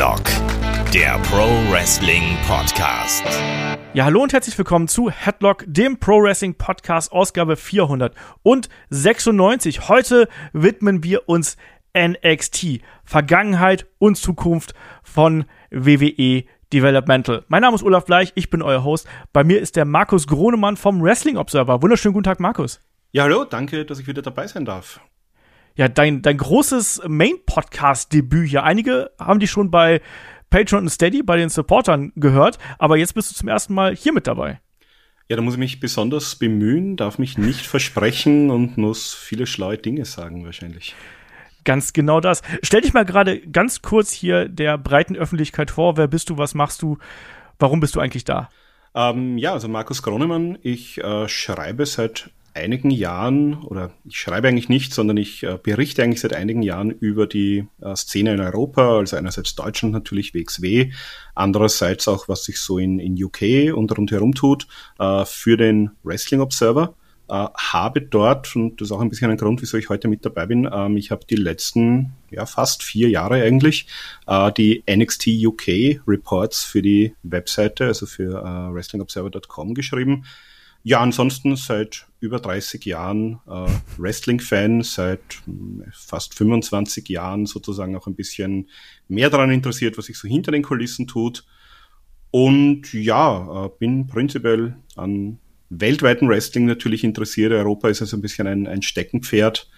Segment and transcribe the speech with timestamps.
[0.00, 0.24] Headlock,
[0.94, 3.22] der Pro Wrestling Podcast.
[3.92, 9.90] Ja, hallo und herzlich willkommen zu Headlock, dem Pro Wrestling Podcast, Ausgabe 496.
[9.90, 11.58] Heute widmen wir uns
[11.94, 17.44] NXT, Vergangenheit und Zukunft von WWE Developmental.
[17.48, 19.06] Mein Name ist Olaf Bleich, ich bin euer Host.
[19.34, 21.82] Bei mir ist der Markus Gronemann vom Wrestling Observer.
[21.82, 22.80] Wunderschönen guten Tag, Markus.
[23.12, 24.98] Ja, hallo, danke, dass ich wieder dabei sein darf.
[25.76, 28.64] Ja, dein, dein großes Main-Podcast-Debüt hier.
[28.64, 30.00] Einige haben dich schon bei
[30.50, 34.12] Patreon und Steady bei den Supportern gehört, aber jetzt bist du zum ersten Mal hier
[34.12, 34.60] mit dabei.
[35.28, 39.78] Ja, da muss ich mich besonders bemühen, darf mich nicht versprechen und muss viele schlaue
[39.78, 40.96] Dinge sagen wahrscheinlich.
[41.64, 42.42] Ganz genau das.
[42.62, 45.96] Stell dich mal gerade ganz kurz hier der breiten Öffentlichkeit vor.
[45.96, 46.38] Wer bist du?
[46.38, 46.98] Was machst du?
[47.60, 48.50] Warum bist du eigentlich da?
[48.94, 50.58] Ähm, ja, also Markus Gronemann.
[50.62, 56.02] Ich äh, schreibe seit einigen Jahren, oder ich schreibe eigentlich nicht, sondern ich äh, berichte
[56.02, 60.92] eigentlich seit einigen Jahren über die äh, Szene in Europa, also einerseits Deutschland natürlich, WXW,
[61.34, 64.66] andererseits auch, was sich so in, in UK und rundherum tut,
[64.98, 66.94] äh, für den Wrestling Observer.
[67.30, 70.24] Äh, habe dort, und das ist auch ein bisschen ein Grund, wieso ich heute mit
[70.26, 73.86] dabei bin, ähm, ich habe die letzten, ja, fast vier Jahre eigentlich,
[74.26, 80.24] äh, die NXT UK Reports für die Webseite, also für äh, WrestlingObserver.com geschrieben.
[80.82, 83.66] Ja, ansonsten seit über 30 Jahren äh,
[83.98, 88.68] Wrestling-Fan, seit hm, fast 25 Jahren sozusagen auch ein bisschen
[89.08, 91.44] mehr daran interessiert, was sich so hinter den Kulissen tut.
[92.30, 97.52] Und ja, äh, bin prinzipiell an weltweiten Wrestling natürlich interessiert.
[97.52, 99.68] Europa ist also ein bisschen ein, ein Steckenpferd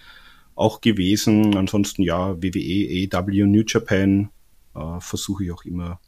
[0.55, 1.57] auch gewesen.
[1.57, 4.31] Ansonsten ja, WWE, AEW, New Japan
[4.75, 6.01] äh, versuche ich auch immer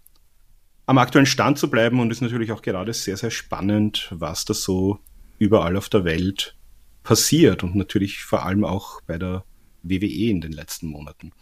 [0.86, 4.54] am aktuellen Stand zu bleiben und ist natürlich auch gerade sehr, sehr spannend, was da
[4.54, 4.98] so
[5.38, 6.56] überall auf der Welt
[7.02, 9.44] passiert und natürlich vor allem auch bei der
[9.82, 11.32] WWE in den letzten Monaten.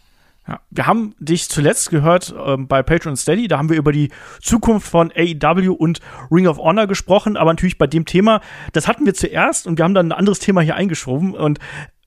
[0.45, 4.09] Ja, wir haben dich zuletzt gehört ähm, bei Patreon Steady, da haben wir über die
[4.41, 8.41] Zukunft von AEW und Ring of Honor gesprochen, aber natürlich bei dem Thema,
[8.73, 11.59] das hatten wir zuerst und wir haben dann ein anderes Thema hier eingeschoben und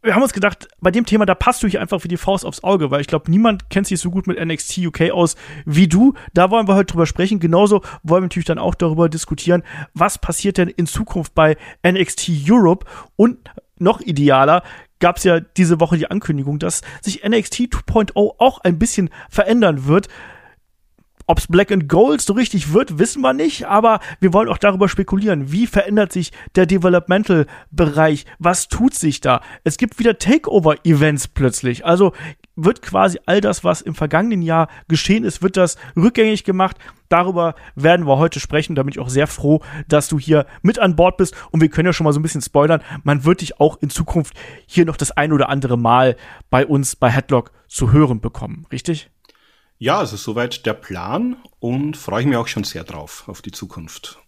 [0.06, 2.46] wir haben uns gedacht, bei dem Thema, da passt du hier einfach wie die Faust
[2.46, 5.34] aufs Auge, weil ich glaube, niemand kennt sich so gut mit NXT UK aus
[5.64, 6.14] wie du.
[6.32, 7.40] Da wollen wir heute drüber sprechen.
[7.40, 12.30] Genauso wollen wir natürlich dann auch darüber diskutieren, was passiert denn in Zukunft bei NXT
[12.48, 12.86] Europe
[13.16, 13.38] und
[13.78, 14.62] noch idealer,
[15.00, 19.86] gab es ja diese Woche die Ankündigung, dass sich NXT 2.0 auch ein bisschen verändern
[19.86, 20.08] wird.
[21.28, 24.88] Ob's Black and Gold so richtig wird, wissen wir nicht, aber wir wollen auch darüber
[24.88, 25.50] spekulieren.
[25.50, 28.26] Wie verändert sich der Developmental-Bereich?
[28.38, 29.41] Was tut sich da?
[29.65, 31.84] Es gibt wieder Takeover-Events plötzlich.
[31.84, 32.12] Also
[32.54, 36.76] wird quasi all das, was im vergangenen Jahr geschehen ist, wird das rückgängig gemacht.
[37.09, 38.76] Darüber werden wir heute sprechen.
[38.76, 41.34] Da bin ich auch sehr froh, dass du hier mit an Bord bist.
[41.50, 42.82] Und wir können ja schon mal so ein bisschen spoilern.
[43.03, 44.34] Man wird dich auch in Zukunft
[44.66, 46.16] hier noch das ein oder andere Mal
[46.50, 48.66] bei uns bei Headlock zu hören bekommen.
[48.72, 49.10] Richtig?
[49.78, 53.53] Ja, also soweit der Plan und freue ich mich auch schon sehr drauf auf die
[53.53, 54.19] Zukunft.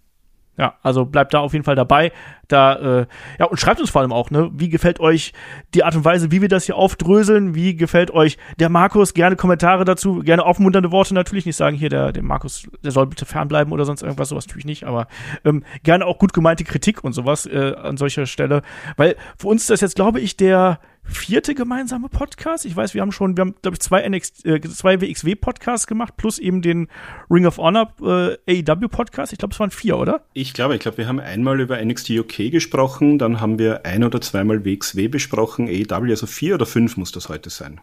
[0.58, 2.12] Ja, also bleibt da auf jeden Fall dabei.
[2.48, 3.06] Da, äh,
[3.38, 5.32] ja, und schreibt uns vor allem auch, ne, wie gefällt euch
[5.74, 7.54] die Art und Weise, wie wir das hier aufdröseln?
[7.54, 9.12] Wie gefällt euch der Markus?
[9.12, 11.44] Gerne Kommentare dazu, gerne aufmunternde Worte natürlich.
[11.44, 14.64] Nicht sagen hier, der, der Markus, der soll bitte fernbleiben oder sonst irgendwas, sowas natürlich
[14.64, 15.08] nicht, aber
[15.44, 18.62] ähm, gerne auch gut gemeinte Kritik und sowas äh, an solcher Stelle.
[18.96, 22.64] Weil für uns ist das jetzt, glaube ich, der vierte gemeinsame Podcast.
[22.64, 26.16] Ich weiß, wir haben schon, wir haben, glaube ich, zwei, NX, äh, zwei WXW-Podcasts gemacht,
[26.16, 26.88] plus eben den
[27.30, 29.32] Ring of Honor äh, AEW-Podcast.
[29.32, 30.24] Ich glaube, es waren vier, oder?
[30.34, 34.04] Ich glaube, ich glaube, wir haben einmal über NXT UK gesprochen, dann haben wir ein
[34.04, 37.80] oder zweimal WXW besprochen, AEW, also vier oder fünf muss das heute sein.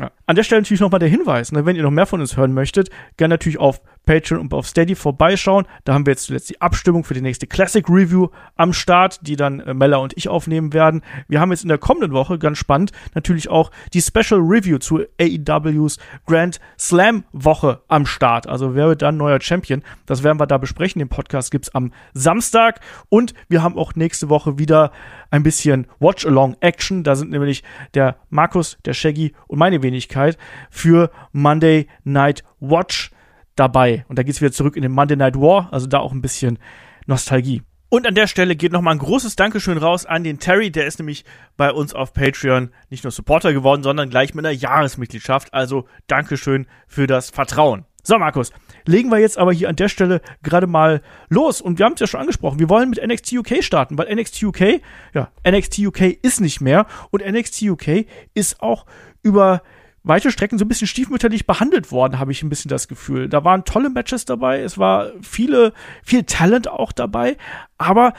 [0.00, 0.10] Ja.
[0.26, 2.54] An der Stelle natürlich nochmal der Hinweis, ne, wenn ihr noch mehr von uns hören
[2.54, 2.88] möchtet,
[3.18, 5.66] gerne natürlich auf Patreon und auf Steady vorbeischauen.
[5.84, 9.36] Da haben wir jetzt zuletzt die Abstimmung für die nächste Classic Review am Start, die
[9.36, 11.02] dann äh, Mella und ich aufnehmen werden.
[11.28, 15.00] Wir haben jetzt in der kommenden Woche, ganz spannend, natürlich auch die Special Review zu
[15.20, 18.46] AEWs Grand Slam Woche am Start.
[18.46, 19.82] Also wer wird dann neuer Champion?
[20.06, 20.98] Das werden wir da besprechen.
[20.98, 24.92] Den Podcast gibt's am Samstag und wir haben auch nächste Woche wieder
[25.30, 27.04] ein bisschen Watch-Along-Action.
[27.04, 27.62] Da sind nämlich
[27.94, 30.36] der Markus, der Shaggy und meine Wenigkeit
[30.70, 33.11] für Monday Night Watch
[33.56, 34.04] dabei.
[34.08, 36.58] Und da geht's wieder zurück in den Monday Night War, also da auch ein bisschen
[37.06, 37.62] Nostalgie.
[37.88, 40.98] Und an der Stelle geht nochmal ein großes Dankeschön raus an den Terry, der ist
[40.98, 41.26] nämlich
[41.58, 45.52] bei uns auf Patreon nicht nur Supporter geworden, sondern gleich mit einer Jahresmitgliedschaft.
[45.52, 47.84] Also Dankeschön für das Vertrauen.
[48.02, 48.50] So, Markus,
[48.86, 51.60] legen wir jetzt aber hier an der Stelle gerade mal los.
[51.60, 54.42] Und wir haben es ja schon angesprochen, wir wollen mit NXT UK starten, weil NXT
[54.42, 54.80] UK,
[55.12, 58.86] ja, NXT UK ist nicht mehr und NXT UK ist auch
[59.22, 59.62] über
[60.04, 63.28] weite Strecken so ein bisschen stiefmütterlich behandelt worden, habe ich ein bisschen das Gefühl.
[63.28, 65.72] Da waren tolle Matches dabei, es war viele,
[66.02, 67.36] viel Talent auch dabei,
[67.78, 68.14] aber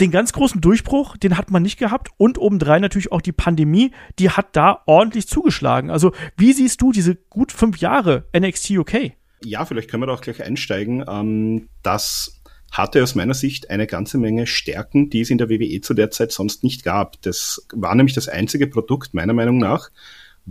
[0.00, 3.92] den ganz großen Durchbruch, den hat man nicht gehabt und obendrein natürlich auch die Pandemie,
[4.18, 5.90] die hat da ordentlich zugeschlagen.
[5.90, 9.12] Also wie siehst du diese gut fünf Jahre NXT UK?
[9.44, 11.04] Ja, vielleicht können wir da auch gleich einsteigen.
[11.06, 12.40] Ähm, das
[12.72, 16.10] hatte aus meiner Sicht eine ganze Menge Stärken, die es in der WWE zu der
[16.10, 17.20] Zeit sonst nicht gab.
[17.22, 19.90] Das war nämlich das einzige Produkt, meiner Meinung nach,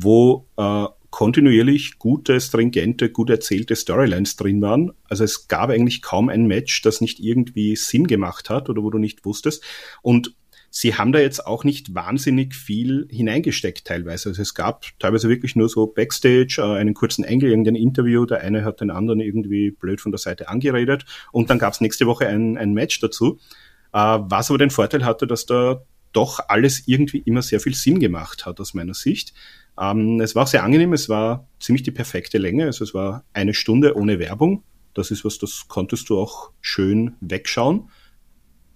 [0.04, 4.92] wo äh, kontinuierlich gute, stringente, gut erzählte Storylines drin waren.
[5.10, 8.90] Also es gab eigentlich kaum ein Match, das nicht irgendwie Sinn gemacht hat oder wo
[8.90, 9.64] du nicht wusstest.
[10.02, 10.36] Und
[10.70, 14.30] sie haben da jetzt auch nicht wahnsinnig viel hineingesteckt teilweise.
[14.30, 18.42] Also es gab teilweise wirklich nur so Backstage, äh, einen kurzen Engel, irgendein Interview, der
[18.42, 22.06] eine hat den anderen irgendwie blöd von der Seite angeredet und dann gab es nächste
[22.06, 23.40] Woche ein, ein Match dazu.
[23.94, 25.82] Äh, was aber den Vorteil hatte, dass da
[26.14, 29.34] doch alles irgendwie immer sehr viel Sinn gemacht hat aus meiner Sicht.
[29.80, 33.54] Ähm, es war sehr angenehm, es war ziemlich die perfekte Länge, also es war eine
[33.54, 34.64] Stunde ohne Werbung.
[34.94, 37.90] Das ist was, das konntest du auch schön wegschauen.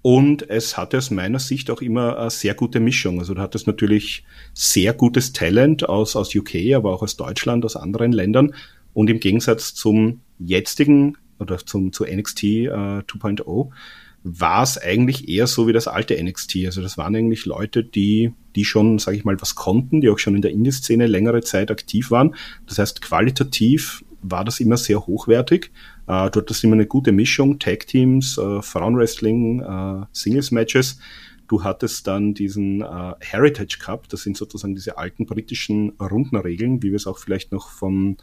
[0.02, 3.20] Und es hatte aus meiner Sicht auch immer eine sehr gute Mischung.
[3.20, 7.78] Also du hattest natürlich sehr gutes Talent aus, aus UK, aber auch aus Deutschland, aus
[7.78, 8.54] anderen Ländern.
[8.94, 13.70] Und im Gegensatz zum jetzigen oder zum, zu NXT äh, 2.0
[14.24, 16.58] war es eigentlich eher so wie das alte NXT.
[16.66, 20.20] Also das waren eigentlich Leute, die, die schon, sage ich mal, was konnten, die auch
[20.20, 22.36] schon in der Indie-Szene längere Zeit aktiv waren.
[22.66, 25.72] Das heißt, qualitativ war das immer sehr hochwertig.
[26.08, 31.00] Äh, du hattest immer eine gute Mischung, Tag-Teams, äh, Frauenwrestling, äh, Singles-Matches.
[31.48, 36.90] Du hattest dann diesen äh, Heritage Cup, das sind sozusagen diese alten britischen Rundenregeln, wie
[36.92, 38.18] wir es auch vielleicht noch vom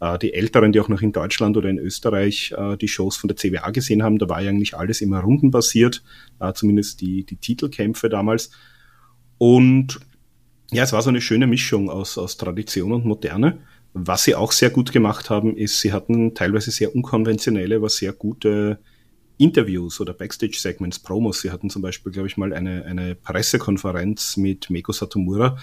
[0.00, 3.28] äh, die Älteren, die auch noch in Deutschland oder in Österreich äh, die Shows von
[3.28, 6.02] der CWA gesehen haben, da war ja eigentlich alles immer rundenbasiert,
[6.40, 8.50] äh, zumindest die, die Titelkämpfe damals.
[9.38, 10.00] Und
[10.72, 13.58] ja, es war so eine schöne Mischung aus, aus Tradition und Moderne.
[13.92, 18.12] Was sie auch sehr gut gemacht haben, ist, sie hatten teilweise sehr unkonventionelle, aber sehr
[18.12, 18.80] gute
[19.38, 21.40] Interviews oder Backstage-Segments, Promos.
[21.40, 25.58] Sie hatten zum Beispiel, glaube ich, mal eine, eine Pressekonferenz mit Meko Satomura,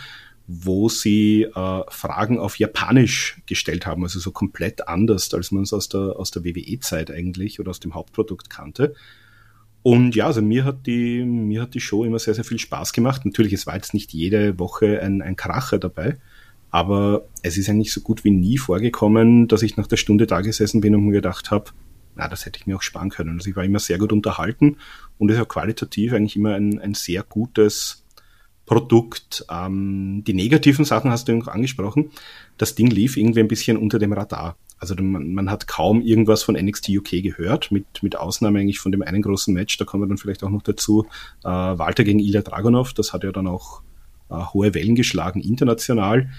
[0.47, 5.73] wo sie äh, Fragen auf Japanisch gestellt haben, also so komplett anders, als man es
[5.73, 8.93] aus der, aus der WWE-Zeit eigentlich oder aus dem Hauptprodukt kannte.
[9.83, 12.93] Und ja, also mir hat die, mir hat die Show immer sehr, sehr viel Spaß
[12.93, 13.25] gemacht.
[13.25, 16.17] Natürlich, es war jetzt nicht jede Woche ein, ein Kracher dabei,
[16.69, 20.41] aber es ist eigentlich so gut wie nie vorgekommen, dass ich nach der Stunde da
[20.41, 21.71] gesessen bin und mir gedacht habe,
[22.15, 23.37] na, das hätte ich mir auch sparen können.
[23.37, 24.77] Also ich war immer sehr gut unterhalten
[25.17, 28.03] und ist auch qualitativ eigentlich immer ein, ein sehr gutes
[28.65, 29.45] Produkt.
[29.49, 32.11] Ähm, die negativen Sachen hast du noch angesprochen.
[32.57, 34.55] Das Ding lief irgendwie ein bisschen unter dem Radar.
[34.79, 38.91] Also man, man hat kaum irgendwas von NXT UK gehört, mit, mit Ausnahme eigentlich von
[38.91, 39.77] dem einen großen Match.
[39.77, 41.05] Da kommen wir dann vielleicht auch noch dazu.
[41.43, 43.83] Äh, Walter gegen Ilya Dragunov, das hat ja dann auch
[44.29, 46.29] äh, hohe Wellen geschlagen international.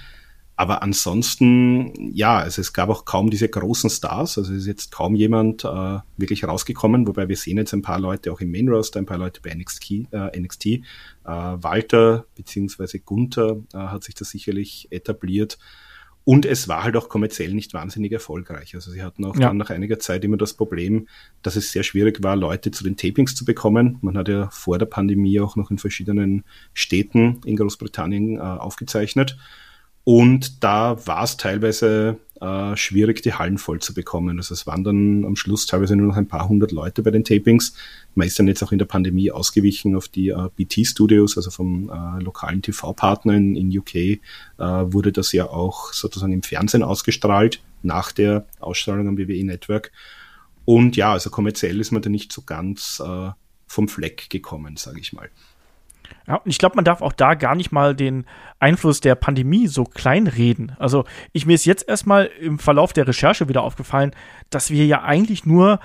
[0.55, 4.37] Aber ansonsten, ja, also es gab auch kaum diese großen Stars.
[4.37, 7.99] Also es ist jetzt kaum jemand äh, wirklich rausgekommen, wobei wir sehen jetzt ein paar
[7.99, 9.91] Leute auch im Main Roster, ein paar Leute bei NXT.
[10.13, 10.67] Äh, NXT.
[10.67, 10.81] Äh,
[11.25, 15.59] Walter beziehungsweise Gunther äh, hat sich da sicherlich etabliert.
[16.25, 18.75] Und es war halt auch kommerziell nicht wahnsinnig erfolgreich.
[18.75, 19.49] Also sie hatten auch ja.
[19.49, 21.09] dann nach einiger Zeit immer das Problem,
[21.43, 23.99] dass es sehr schwierig war, Leute zu den Tapings zu bekommen.
[24.03, 26.45] Man hat ja vor der Pandemie auch noch in verschiedenen
[26.75, 29.37] Städten in Großbritannien äh, aufgezeichnet.
[30.05, 34.39] Und da war es teilweise äh, schwierig, die Hallen voll zu bekommen.
[34.39, 37.23] Also es waren dann am Schluss teilweise nur noch ein paar hundert Leute bei den
[37.23, 37.75] Tapings.
[38.17, 41.89] Man ist dann jetzt auch in der Pandemie ausgewichen auf die äh, BT-Studios, also vom
[41.89, 44.19] äh, lokalen TV-Partner in, in UK, äh,
[44.59, 49.93] wurde das ja auch sozusagen im Fernsehen ausgestrahlt, nach der Ausstrahlung am WWE Network.
[50.65, 53.31] Und ja, also kommerziell ist man da nicht so ganz äh,
[53.69, 55.31] vom Fleck gekommen, sage ich mal.
[56.27, 58.27] Ja, und ich glaube, man darf auch da gar nicht mal den
[58.61, 60.73] Einfluss der Pandemie so kleinreden.
[60.79, 64.13] Also, ich mir ist jetzt erstmal im Verlauf der Recherche wieder aufgefallen,
[64.51, 65.81] dass wir ja eigentlich nur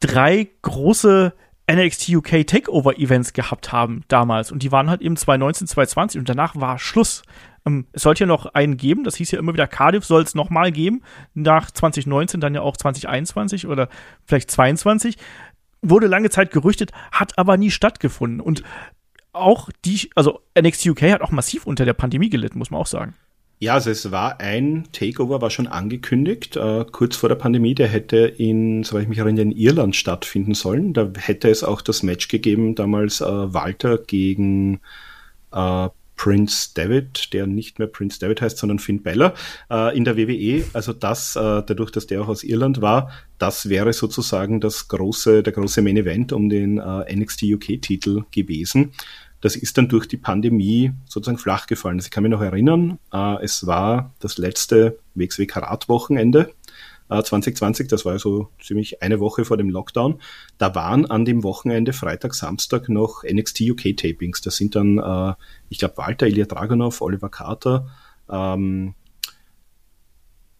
[0.00, 1.34] drei große
[1.70, 4.50] NXT UK Takeover Events gehabt haben damals.
[4.50, 7.22] Und die waren halt eben 2019, 2020 und danach war Schluss.
[7.64, 10.34] Ähm, es sollte ja noch einen geben, das hieß ja immer wieder, Cardiff soll es
[10.34, 11.02] nochmal geben.
[11.34, 13.88] Nach 2019 dann ja auch 2021 oder
[14.24, 15.16] vielleicht 22
[15.82, 18.40] wurde lange Zeit gerüchtet, hat aber nie stattgefunden.
[18.40, 18.62] Und
[19.32, 22.86] auch die, also NXT UK hat auch massiv unter der Pandemie gelitten, muss man auch
[22.86, 23.14] sagen.
[23.62, 27.74] Ja, also es war ein Takeover, war schon angekündigt, äh, kurz vor der Pandemie.
[27.74, 30.94] Der hätte in, soweit ich mich erinnere, in Irland stattfinden sollen.
[30.94, 34.80] Da hätte es auch das Match gegeben, damals äh, Walter gegen
[35.52, 35.88] äh,
[36.20, 39.32] Prince David, der nicht mehr Prince David heißt, sondern Finn Bella
[39.70, 40.66] äh, in der WWE.
[40.74, 45.42] Also das, äh, dadurch, dass der auch aus Irland war, das wäre sozusagen das große,
[45.42, 48.92] der große Main Event um den äh, NXT UK-Titel gewesen.
[49.40, 51.96] Das ist dann durch die Pandemie sozusagen flach gefallen.
[51.96, 56.50] Also ich kann mich noch erinnern, äh, es war das letzte WXW Karat-Wochenende
[57.10, 60.20] 2020, das war so ziemlich eine Woche vor dem Lockdown,
[60.58, 64.40] da waren an dem Wochenende Freitag, Samstag noch NXT UK Tapings.
[64.40, 65.34] Da sind dann, äh,
[65.68, 67.88] ich glaube, Walter, Ilya Dragunov, Oliver Carter,
[68.30, 68.94] ähm,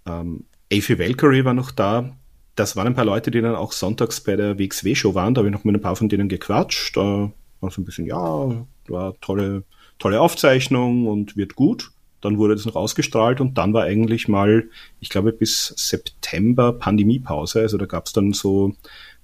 [0.06, 2.16] ähm, Avi Valkyrie war noch da.
[2.56, 5.34] Das waren ein paar Leute, die dann auch sonntags bei der WXW-Show waren.
[5.34, 6.96] Da habe ich noch mit ein paar von denen gequatscht.
[6.96, 9.64] Da war so ein bisschen, ja, war tolle,
[9.98, 11.92] tolle Aufzeichnung und wird gut.
[12.20, 14.68] Dann wurde das noch ausgestrahlt und dann war eigentlich mal,
[15.00, 17.60] ich glaube, bis September Pandemiepause.
[17.60, 18.74] Also da gab es dann so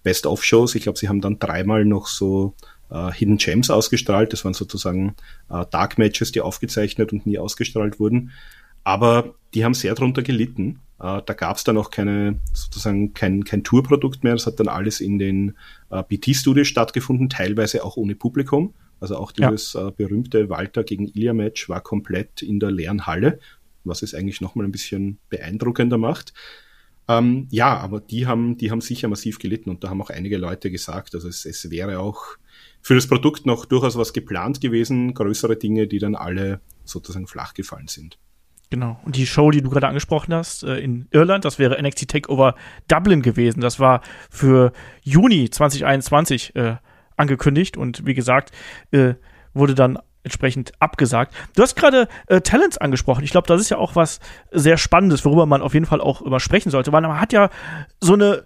[0.02, 0.74] Best-of-Shows.
[0.74, 2.54] Ich glaube, sie haben dann dreimal noch so
[2.90, 4.32] äh, Hidden Gems ausgestrahlt.
[4.32, 5.14] Das waren sozusagen
[5.50, 8.32] äh, Dark Matches, die aufgezeichnet und nie ausgestrahlt wurden.
[8.84, 10.80] Aber die haben sehr darunter gelitten.
[11.00, 14.34] Äh, da gab es dann auch keine, sozusagen kein, kein Tourprodukt mehr.
[14.34, 15.56] Das hat dann alles in den
[15.90, 18.74] äh, BT-Studios stattgefunden, teilweise auch ohne Publikum.
[19.00, 19.88] Also auch dieses ja.
[19.88, 23.38] äh, berühmte Walter gegen Ilya-Match war komplett in der leeren Halle,
[23.84, 26.32] was es eigentlich nochmal ein bisschen beeindruckender macht.
[27.08, 30.38] Ähm, ja, aber die haben, die haben sicher massiv gelitten und da haben auch einige
[30.38, 32.36] Leute gesagt, also es, es wäre auch
[32.82, 37.54] für das Produkt noch durchaus was geplant gewesen, größere Dinge, die dann alle sozusagen flach
[37.54, 38.18] gefallen sind.
[38.70, 39.00] Genau.
[39.04, 42.56] Und die Show, die du gerade angesprochen hast, äh, in Irland, das wäre NXT Takeover
[42.88, 43.60] Dublin gewesen.
[43.60, 44.72] Das war für
[45.02, 46.76] Juni 2021 äh,
[47.16, 48.52] angekündigt und wie gesagt,
[48.90, 49.14] äh,
[49.54, 51.32] wurde dann entsprechend abgesagt.
[51.54, 53.22] Du hast gerade äh, Talents angesprochen.
[53.22, 54.18] Ich glaube, das ist ja auch was
[54.50, 57.48] sehr Spannendes, worüber man auf jeden Fall auch immer sprechen sollte, weil man hat ja
[58.00, 58.44] so eine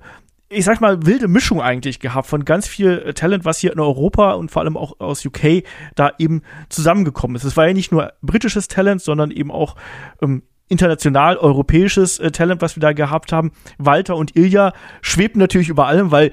[0.52, 3.78] ich sag mal, wilde Mischung eigentlich gehabt von ganz viel äh, Talent, was hier in
[3.78, 5.62] Europa und vor allem auch aus UK
[5.94, 7.44] da eben zusammengekommen ist.
[7.44, 9.76] Es war ja nicht nur britisches Talent, sondern eben auch
[10.20, 13.52] ähm, international europäisches äh, Talent, was wir da gehabt haben.
[13.78, 14.72] Walter und Ilja
[15.02, 16.32] schwebten natürlich über allem, weil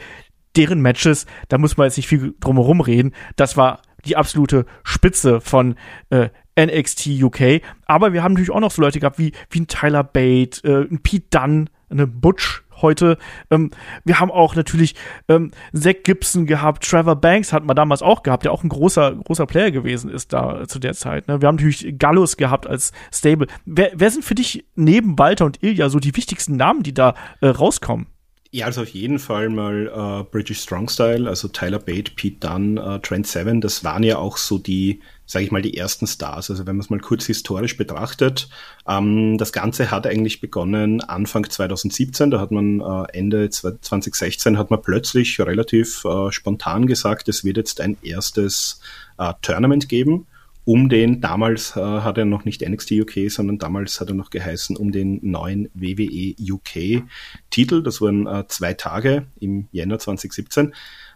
[0.56, 5.42] deren Matches, da muss man jetzt nicht viel drumherum reden, das war die absolute Spitze
[5.42, 5.76] von
[6.10, 7.62] äh, NXT UK.
[7.86, 10.88] Aber wir haben natürlich auch noch so Leute gehabt wie, wie ein Tyler Bate, äh,
[10.90, 13.18] ein Pete Dunn, eine Butch heute.
[13.50, 13.72] Ähm,
[14.04, 14.96] wir haben auch natürlich
[15.28, 19.16] ähm, Zach Gibson gehabt, Trevor Banks hat man damals auch gehabt, der auch ein großer,
[19.16, 21.28] großer Player gewesen ist da zu der Zeit.
[21.28, 21.42] Ne?
[21.42, 23.48] Wir haben natürlich Gallus gehabt als Stable.
[23.66, 27.16] Wer, wer sind für dich neben Walter und Ilya so die wichtigsten Namen, die da
[27.42, 28.08] äh, rauskommen?
[28.52, 32.78] Ja, also auf jeden Fall mal äh, British Strong Style, also Tyler Bate, Pete Dunn,
[32.78, 36.50] äh, Trent Seven, das waren ja auch so die sage ich mal, die ersten Stars.
[36.50, 38.50] Also wenn man es mal kurz historisch betrachtet,
[38.88, 42.32] ähm, das Ganze hat eigentlich begonnen Anfang 2017.
[42.32, 47.58] Da hat man äh, Ende 2016 hat man plötzlich relativ äh, spontan gesagt, es wird
[47.58, 48.80] jetzt ein erstes
[49.18, 50.28] äh, Tournament geben
[50.68, 54.30] um den, damals äh, hat er noch nicht NXT UK, sondern damals hat er noch
[54.30, 57.04] geheißen, um den neuen WWE UK
[57.50, 57.82] Titel.
[57.82, 60.74] Das waren äh, zwei Tage im Jänner 2017.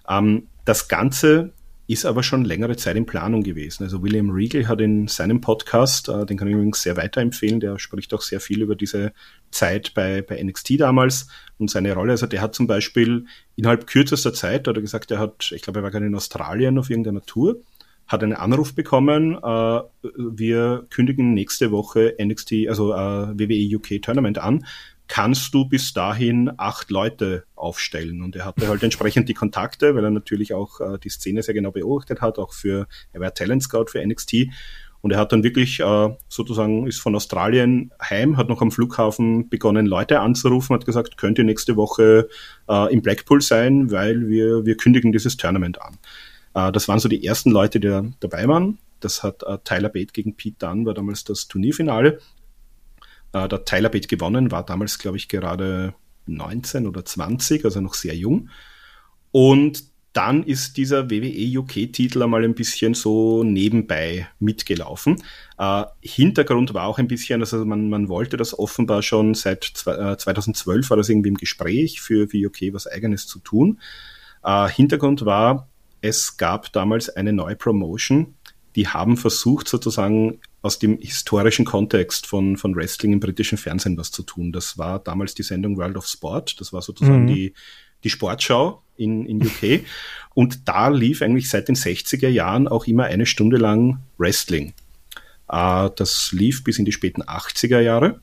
[0.07, 1.51] Ähm, das Ganze
[1.85, 3.83] ist aber schon längere Zeit in Planung gewesen.
[3.83, 7.77] Also William Regal hat in seinem Podcast, äh, den kann ich übrigens sehr weiterempfehlen, der
[7.77, 9.11] spricht auch sehr viel über diese
[9.51, 11.27] Zeit bei, bei NXT damals
[11.57, 12.13] und seine Rolle.
[12.13, 13.25] Also der hat zum Beispiel
[13.57, 16.79] innerhalb kürzester Zeit, hat er gesagt, er hat, ich glaube, er war gerade in Australien
[16.79, 17.57] auf irgendeiner Tour,
[18.11, 24.37] hat einen Anruf bekommen, äh, wir kündigen nächste Woche NXT, also äh, WWE UK Tournament
[24.37, 24.65] an
[25.11, 28.21] kannst du bis dahin acht Leute aufstellen.
[28.21, 31.53] Und er hatte halt entsprechend die Kontakte, weil er natürlich auch äh, die Szene sehr
[31.53, 34.47] genau beobachtet hat, auch für, er war Talent Scout für NXT.
[35.01, 39.49] Und er hat dann wirklich äh, sozusagen, ist von Australien heim, hat noch am Flughafen
[39.49, 42.29] begonnen, Leute anzurufen, hat gesagt, könnt ihr nächste Woche
[42.69, 45.97] äh, im Blackpool sein, weil wir, wir kündigen dieses Tournament an.
[46.53, 48.79] Äh, das waren so die ersten Leute, die da dabei waren.
[48.99, 52.19] Das hat äh, Tyler Bate gegen Pete Dunn, war damals das Turnierfinale.
[53.33, 55.93] Äh, der Tyler Bate gewonnen, war damals, glaube ich, gerade
[56.27, 58.49] 19 oder 20, also noch sehr jung.
[59.31, 65.15] Und dann ist dieser WWE UK-Titel einmal ein bisschen so nebenbei mitgelaufen.
[65.57, 70.17] Äh, Hintergrund war auch ein bisschen, also man, man wollte das offenbar schon seit äh,
[70.17, 73.79] 2012 war das irgendwie im Gespräch für, für UK was eigenes zu tun.
[74.43, 75.69] Äh, Hintergrund war,
[76.01, 78.35] es gab damals eine neue Promotion,
[78.75, 84.11] die haben versucht sozusagen aus dem historischen Kontext von, von Wrestling im britischen Fernsehen was
[84.11, 84.51] zu tun.
[84.51, 86.59] Das war damals die Sendung World of Sport.
[86.61, 87.27] Das war sozusagen mhm.
[87.27, 87.53] die,
[88.03, 89.81] die Sportschau in, in UK.
[90.33, 94.73] Und da lief eigentlich seit den 60er Jahren auch immer eine Stunde lang Wrestling.
[95.49, 98.21] Äh, das lief bis in die späten 80er Jahre.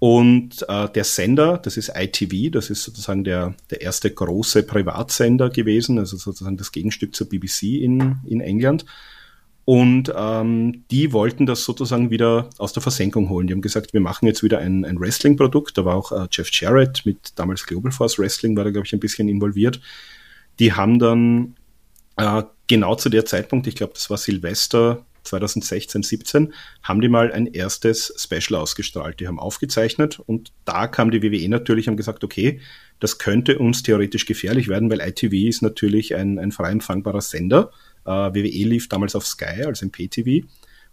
[0.00, 5.50] Und äh, der Sender, das ist ITV, das ist sozusagen der, der erste große Privatsender
[5.50, 8.84] gewesen, also sozusagen das Gegenstück zur BBC in, in England.
[9.64, 13.48] Und ähm, die wollten das sozusagen wieder aus der Versenkung holen.
[13.48, 15.76] Die haben gesagt, wir machen jetzt wieder ein, ein Wrestling-Produkt.
[15.76, 18.94] Da war auch äh, Jeff Jarrett mit damals Global Force Wrestling, war da, glaube ich,
[18.94, 19.80] ein bisschen involviert.
[20.58, 21.56] Die haben dann
[22.16, 27.32] äh, genau zu der Zeitpunkt, ich glaube, das war Silvester 2016, 17, haben die mal
[27.32, 29.20] ein erstes Special ausgestrahlt.
[29.20, 32.60] Die haben aufgezeichnet und da kam die WWE natürlich und gesagt, okay,
[33.00, 37.70] das könnte uns theoretisch gefährlich werden, weil ITV ist natürlich ein, ein frei empfangbarer Sender.
[38.04, 40.46] Äh, WWE lief damals auf Sky, also im PTV.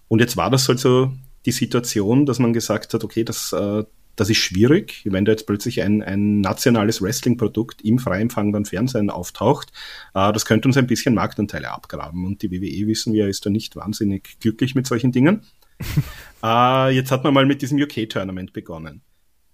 [0.08, 1.12] Und jetzt war das also
[1.46, 3.84] die Situation, dass man gesagt hat, okay, das, äh,
[4.16, 9.10] das ist schwierig, wenn da jetzt plötzlich ein, ein nationales Wrestling-Produkt im frei empfangbaren Fernsehen
[9.10, 9.72] auftaucht.
[10.14, 12.26] Äh, das könnte uns ein bisschen Marktanteile abgraben.
[12.26, 15.42] Und die WWE, wissen wir, ist da nicht wahnsinnig glücklich mit solchen Dingen.
[16.44, 19.02] äh, jetzt hat man mal mit diesem UK-Tournament begonnen.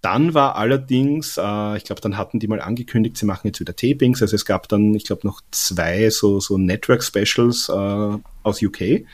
[0.00, 3.76] Dann war allerdings, äh, ich glaube, dann hatten die mal angekündigt, sie machen jetzt wieder
[3.76, 4.20] Tapings.
[4.20, 9.06] Also es gab dann, ich glaube, noch zwei so, so Network-Specials äh, aus UK.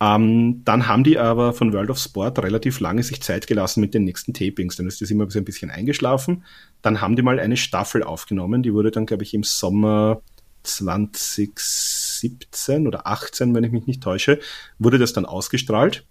[0.00, 3.94] Ähm, dann haben die aber von World of Sport relativ lange sich Zeit gelassen mit
[3.94, 4.76] den nächsten Tapings.
[4.76, 6.44] Dann ist das immer so ein bisschen eingeschlafen.
[6.82, 8.62] Dann haben die mal eine Staffel aufgenommen.
[8.62, 10.20] Die wurde dann, glaube ich, im Sommer
[10.64, 14.40] 2017 oder 18, wenn ich mich nicht täusche,
[14.78, 16.04] wurde das dann ausgestrahlt.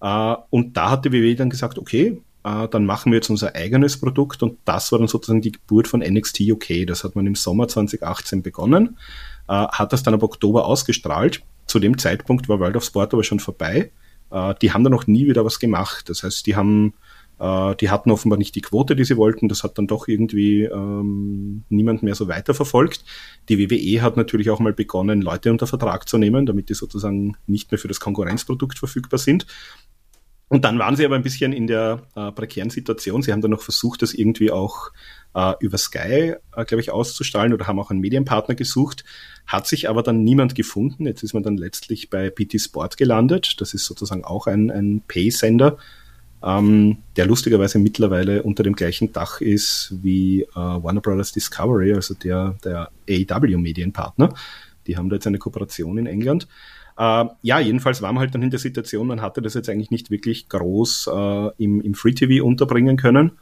[0.00, 3.54] Äh, und da hat die WWE dann gesagt, okay, äh, dann machen wir jetzt unser
[3.54, 6.86] eigenes Produkt und das war dann sozusagen die Geburt von NXT UK.
[6.86, 8.98] Das hat man im Sommer 2018 begonnen,
[9.48, 13.24] äh, hat das dann ab Oktober ausgestrahlt zu dem Zeitpunkt war World of Sport aber
[13.24, 13.92] schon vorbei.
[14.30, 16.08] Äh, die haben da noch nie wieder was gemacht.
[16.08, 16.94] Das heißt, die haben,
[17.38, 19.48] äh, die hatten offenbar nicht die Quote, die sie wollten.
[19.48, 23.04] Das hat dann doch irgendwie ähm, niemand mehr so weiterverfolgt.
[23.48, 27.36] Die WWE hat natürlich auch mal begonnen, Leute unter Vertrag zu nehmen, damit die sozusagen
[27.46, 29.46] nicht mehr für das Konkurrenzprodukt verfügbar sind.
[30.48, 33.22] Und dann waren sie aber ein bisschen in der äh, prekären Situation.
[33.22, 34.90] Sie haben dann noch versucht, das irgendwie auch
[35.34, 39.04] äh, über Sky, äh, glaube ich, auszustrahlen oder haben auch einen Medienpartner gesucht,
[39.46, 41.06] hat sich aber dann niemand gefunden.
[41.06, 43.60] Jetzt ist man dann letztlich bei PT Sport gelandet.
[43.60, 45.78] Das ist sozusagen auch ein, ein Pay-Sender,
[46.42, 52.14] ähm, der lustigerweise mittlerweile unter dem gleichen Dach ist wie äh, Warner Brothers Discovery, also
[52.14, 54.34] der, der AEW-Medienpartner.
[54.86, 56.48] Die haben da jetzt eine Kooperation in England.
[56.96, 59.90] Äh, ja, jedenfalls war man halt dann in der Situation, man hatte das jetzt eigentlich
[59.90, 63.32] nicht wirklich groß äh, im, im Free TV unterbringen können.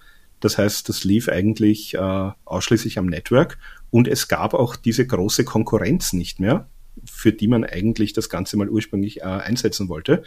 [0.41, 3.59] Das heißt, das lief eigentlich äh, ausschließlich am Network
[3.91, 6.69] und es gab auch diese große Konkurrenz nicht mehr,
[7.05, 10.23] für die man eigentlich das Ganze mal ursprünglich äh, einsetzen wollte.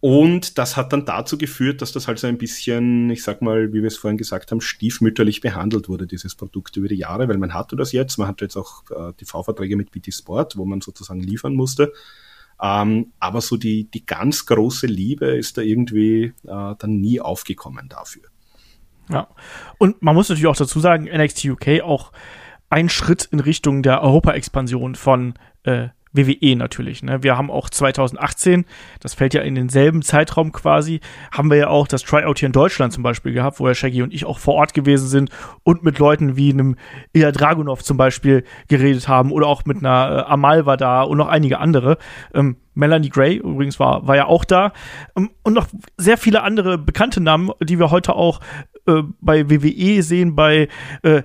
[0.00, 3.72] Und das hat dann dazu geführt, dass das halt so ein bisschen, ich sag mal,
[3.72, 7.38] wie wir es vorhin gesagt haben, stiefmütterlich behandelt wurde, dieses Produkt über die Jahre, weil
[7.38, 10.80] man hatte das jetzt, man hatte jetzt auch äh, TV-Verträge mit BT Sport, wo man
[10.80, 11.92] sozusagen liefern musste.
[12.60, 17.88] Ähm, aber so die, die ganz große Liebe ist da irgendwie äh, dann nie aufgekommen
[17.88, 18.31] dafür.
[19.08, 19.28] Ja.
[19.78, 22.12] Und man muss natürlich auch dazu sagen, NXT UK auch
[22.70, 25.34] ein Schritt in Richtung der Europa-Expansion von
[25.64, 27.02] äh, WWE natürlich.
[27.02, 27.22] Ne?
[27.22, 28.64] Wir haben auch 2018,
[29.00, 32.52] das fällt ja in denselben Zeitraum quasi, haben wir ja auch das Tryout hier in
[32.52, 35.30] Deutschland zum Beispiel gehabt, wo ja Shaggy und ich auch vor Ort gewesen sind
[35.62, 36.76] und mit Leuten wie einem
[37.12, 41.18] Ilya Dragunov zum Beispiel geredet haben oder auch mit einer äh, Amal war da und
[41.18, 41.98] noch einige andere.
[42.34, 44.72] Ähm, Melanie Gray übrigens war, war ja auch da.
[45.16, 48.40] Ähm, und noch sehr viele andere bekannte Namen, die wir heute auch
[48.86, 50.68] äh, bei WWE sehen, bei
[51.02, 51.22] äh,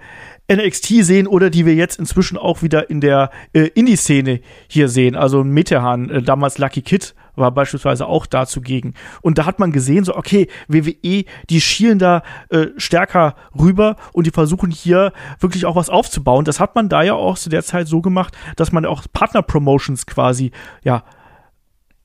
[0.52, 5.16] NXT sehen oder die wir jetzt inzwischen auch wieder in der äh, Indie-Szene hier sehen.
[5.16, 8.94] Also Metehan, äh, damals Lucky Kid, war beispielsweise auch da zugegen.
[9.22, 14.26] Und da hat man gesehen, so, okay, WWE, die schielen da äh, stärker rüber und
[14.26, 16.46] die versuchen hier wirklich auch was aufzubauen.
[16.46, 20.08] Das hat man da ja auch zu der Zeit so gemacht, dass man auch Partner-Promotions
[20.08, 20.52] quasi,
[20.84, 21.04] ja,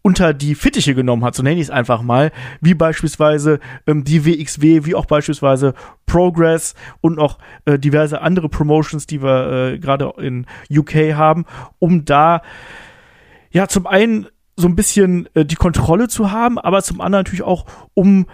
[0.03, 4.27] unter die Fittiche genommen hat, so nenne ich es einfach mal, wie beispielsweise ähm, die
[4.27, 5.75] WXW, wie auch beispielsweise
[6.07, 11.47] Progress und noch äh, diverse andere Promotions, die wir äh, gerade in UK haben,
[11.79, 12.43] um da
[13.51, 17.45] ja zum einen so ein bisschen äh, die Kontrolle zu haben, aber zum anderen natürlich
[17.45, 18.27] auch um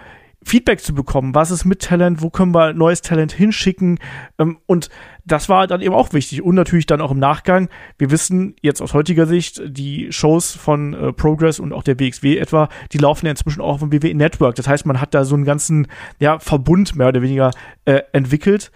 [0.43, 1.35] Feedback zu bekommen.
[1.35, 2.21] Was ist mit Talent?
[2.21, 3.99] Wo können wir neues Talent hinschicken?
[4.37, 4.89] Ähm, und
[5.25, 6.41] das war dann eben auch wichtig.
[6.41, 7.69] Und natürlich dann auch im Nachgang.
[7.97, 12.37] Wir wissen jetzt aus heutiger Sicht, die Shows von äh, Progress und auch der WXW
[12.37, 14.55] etwa, die laufen ja inzwischen auch dem WWE Network.
[14.55, 15.87] Das heißt, man hat da so einen ganzen
[16.19, 17.51] ja, Verbund mehr oder weniger
[17.85, 18.71] äh, entwickelt.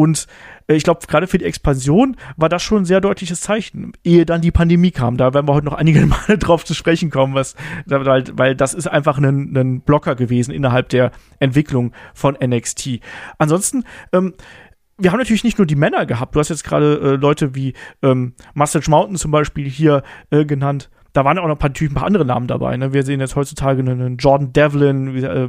[0.00, 0.26] Und
[0.66, 4.24] äh, ich glaube, gerade für die Expansion war das schon ein sehr deutliches Zeichen, ehe
[4.24, 5.18] dann die Pandemie kam.
[5.18, 8.72] Da werden wir heute noch einige Male drauf zu sprechen kommen, was, weil, weil das
[8.72, 13.00] ist einfach ein, ein Blocker gewesen innerhalb der Entwicklung von NXT.
[13.36, 13.84] Ansonsten,
[14.14, 14.32] ähm,
[14.96, 16.34] wir haben natürlich nicht nur die Männer gehabt.
[16.34, 20.88] Du hast jetzt gerade äh, Leute wie ähm, Mustache Mountain zum Beispiel hier äh, genannt
[21.12, 22.76] da waren auch noch ein paar, natürlich ein paar andere Namen dabei.
[22.76, 22.92] Ne?
[22.92, 25.48] Wir sehen jetzt heutzutage einen Jordan Devlin äh,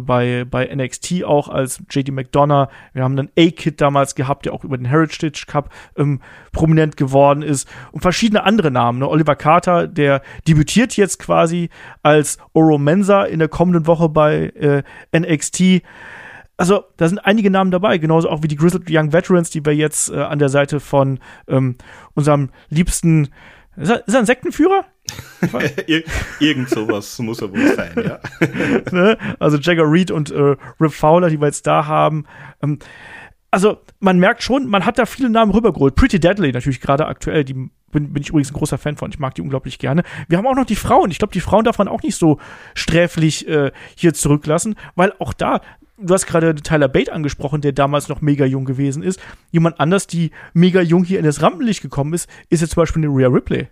[0.00, 2.68] bei, bei NXT auch als JD McDonough.
[2.94, 6.20] Wir haben einen A-Kid damals gehabt, der auch über den Heritage Cup ähm,
[6.52, 7.68] prominent geworden ist.
[7.92, 9.00] Und verschiedene andere Namen.
[9.00, 9.08] Ne?
[9.08, 11.68] Oliver Carter, der debütiert jetzt quasi
[12.02, 14.82] als Oro Mensa in der kommenden Woche bei äh,
[15.18, 15.82] NXT.
[16.58, 19.74] Also, da sind einige Namen dabei, genauso auch wie die Grizzled Young Veterans, die wir
[19.74, 21.76] jetzt äh, an der Seite von ähm,
[22.14, 23.28] unserem liebsten
[23.76, 24.84] ist er, ist er ein Sektenführer?
[25.86, 26.02] Ir
[26.40, 28.18] irgend sowas muss er wohl sein, ja.
[28.90, 29.18] ne?
[29.38, 32.24] Also Jagger Reed und äh, Rip Fowler, die wir jetzt da haben.
[32.62, 32.78] Ähm,
[33.50, 35.94] also man merkt schon, man hat da viele Namen rübergeholt.
[35.94, 39.10] Pretty Deadly natürlich gerade aktuell, die bin, bin ich übrigens ein großer Fan von.
[39.10, 40.02] Ich mag die unglaublich gerne.
[40.28, 41.10] Wir haben auch noch die Frauen.
[41.10, 42.38] Ich glaube, die Frauen darf man auch nicht so
[42.74, 45.60] sträflich äh, hier zurücklassen, weil auch da,
[45.98, 49.20] du hast gerade Tyler Bate angesprochen, der damals noch mega jung gewesen ist.
[49.50, 53.04] Jemand anders, die mega jung hier in das Rampenlicht gekommen ist, ist jetzt zum Beispiel
[53.04, 53.68] eine Rhea Ripley.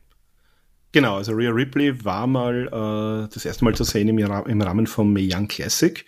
[0.93, 4.87] Genau, also Rhea Ripley war mal äh, das erste Mal zu sehen im, im Rahmen
[4.87, 6.05] vom Mae Young Classic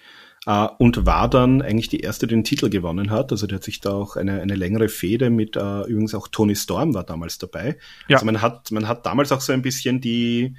[0.47, 3.33] äh, und war dann eigentlich die erste, die den Titel gewonnen hat.
[3.33, 6.55] Also der hat sich da auch eine, eine längere Fehde mit, äh, übrigens auch Tony
[6.55, 7.79] Storm war damals dabei.
[8.09, 8.17] Ja.
[8.17, 10.55] Also man hat, man hat damals auch so ein bisschen die,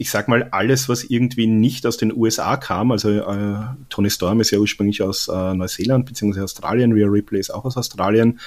[0.00, 3.56] ich sag mal, alles, was irgendwie nicht aus den USA kam, also äh,
[3.88, 6.40] Tony Storm ist ja ursprünglich aus äh, Neuseeland bzw.
[6.40, 8.38] Australien, Rhea Ripley ist auch aus Australien.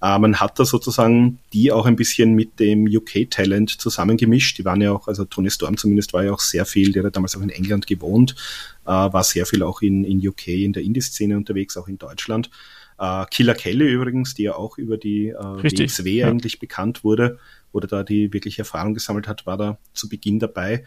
[0.00, 4.58] Äh, man hat da sozusagen die auch ein bisschen mit dem UK-Talent zusammengemischt.
[4.58, 7.16] Die waren ja auch, also Tony Storm zumindest war ja auch sehr viel, der hat
[7.16, 8.36] damals auch in England gewohnt,
[8.84, 12.50] äh, war sehr viel auch in, in UK in der Indie-Szene unterwegs, auch in Deutschland.
[13.00, 16.28] Äh, Killer Kelly übrigens, die ja auch über die äh, WXW ja.
[16.28, 17.38] eigentlich bekannt wurde
[17.72, 20.84] oder da die wirklich Erfahrung gesammelt hat, war da zu Beginn dabei.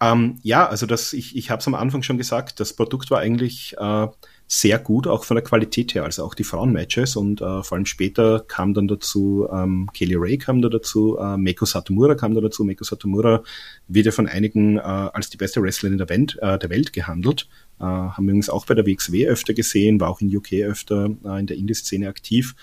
[0.00, 3.20] Ähm, ja, also das, ich, ich habe es am Anfang schon gesagt, das Produkt war
[3.20, 4.06] eigentlich äh,
[4.46, 7.86] sehr gut, auch von der Qualität her, also auch die Frauenmatches und äh, vor allem
[7.86, 12.40] später kam dann dazu, ähm, Kelly Ray kam da dazu, äh, Meiko Satomura kam da
[12.40, 12.64] dazu.
[12.64, 13.42] Meiko Satomura
[13.88, 17.48] wird ja von einigen äh, als die beste Wrestlerin der, Welt, äh, der Welt gehandelt.
[17.80, 21.10] Äh, haben wir übrigens auch bei der WXW öfter gesehen, war auch in UK öfter
[21.24, 22.54] äh, in der Indie-Szene aktiv.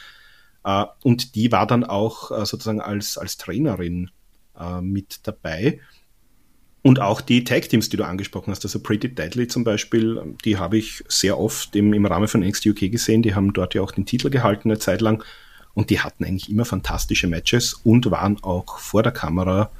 [0.63, 4.09] Äh, und die war dann auch äh, sozusagen als, als Trainerin
[4.59, 5.79] äh, mit dabei.
[6.83, 10.77] Und auch die Tag-Teams, die du angesprochen hast, also Pretty Deadly zum Beispiel, die habe
[10.77, 13.21] ich sehr oft im, im Rahmen von NXT UK gesehen.
[13.21, 15.23] Die haben dort ja auch den Titel gehalten eine Zeit lang.
[15.73, 19.71] Und die hatten eigentlich immer fantastische Matches und waren auch vor der Kamera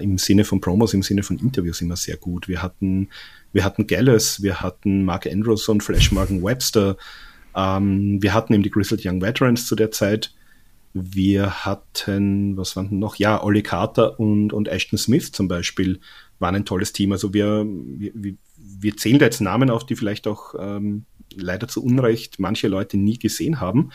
[0.00, 2.48] im Sinne von Promos, im Sinne von Interviews immer sehr gut.
[2.48, 3.08] Wir hatten,
[3.54, 6.96] wir hatten Gallus, wir hatten Mark Andrews und Flash Morgan Webster.
[7.56, 10.34] Ähm, wir hatten eben die Grizzled Young Veterans zu der Zeit.
[10.92, 13.16] Wir hatten, was waren noch?
[13.16, 16.00] Ja, Ollie Carter und, und Ashton Smith zum Beispiel
[16.40, 17.12] waren ein tolles Team.
[17.12, 21.82] Also wir, wir, wir zählen da jetzt Namen auf, die vielleicht auch ähm, leider zu
[21.82, 23.90] Unrecht manche Leute nie gesehen haben.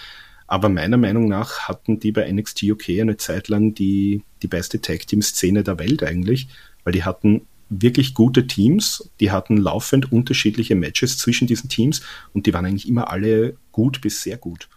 [0.48, 4.82] Aber meiner Meinung nach hatten die bei NXT UK eine Zeit lang die, die beste
[4.82, 6.48] Tag-Team-Szene der Welt eigentlich,
[6.86, 12.02] weil die hatten wirklich gute Teams, die hatten laufend unterschiedliche Matches zwischen diesen Teams
[12.34, 14.68] und die waren eigentlich immer alle gut bis sehr gut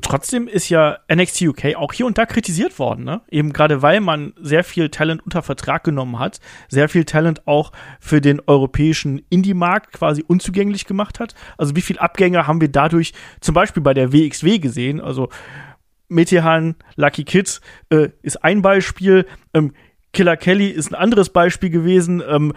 [0.00, 3.22] trotzdem ist ja NXT UK auch hier und da kritisiert worden, ne?
[3.30, 7.72] Eben gerade weil man sehr viel Talent unter Vertrag genommen hat, sehr viel Talent auch
[8.00, 11.34] für den europäischen Indie-Markt quasi unzugänglich gemacht hat.
[11.56, 15.00] Also wie viel Abgänge haben wir dadurch zum Beispiel bei der WXW gesehen?
[15.00, 15.30] Also
[16.08, 19.72] Metehan, Lucky Kids äh, ist ein Beispiel, ähm,
[20.12, 22.22] Killer Kelly ist ein anderes Beispiel gewesen.
[22.26, 22.52] Ähm,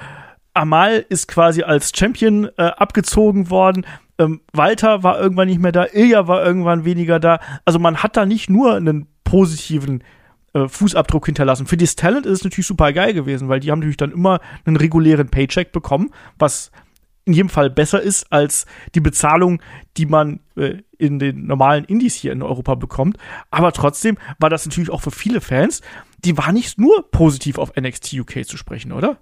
[0.54, 3.86] Amal ist quasi als Champion äh, abgezogen worden.
[4.18, 7.40] Ähm, Walter war irgendwann nicht mehr da, Ilja war irgendwann weniger da.
[7.66, 10.04] Also man hat da nicht nur einen positiven
[10.54, 11.66] äh, Fußabdruck hinterlassen.
[11.66, 14.40] Für das Talent ist es natürlich super geil gewesen, weil die haben natürlich dann immer
[14.66, 16.72] einen regulären Paycheck bekommen, was
[17.26, 19.62] in jedem Fall besser ist als die Bezahlung,
[19.98, 23.18] die man äh, in den normalen Indies hier in Europa bekommt.
[23.50, 25.82] Aber trotzdem war das natürlich auch für viele Fans,
[26.24, 29.20] die war nicht nur positiv auf NXT UK zu sprechen, oder?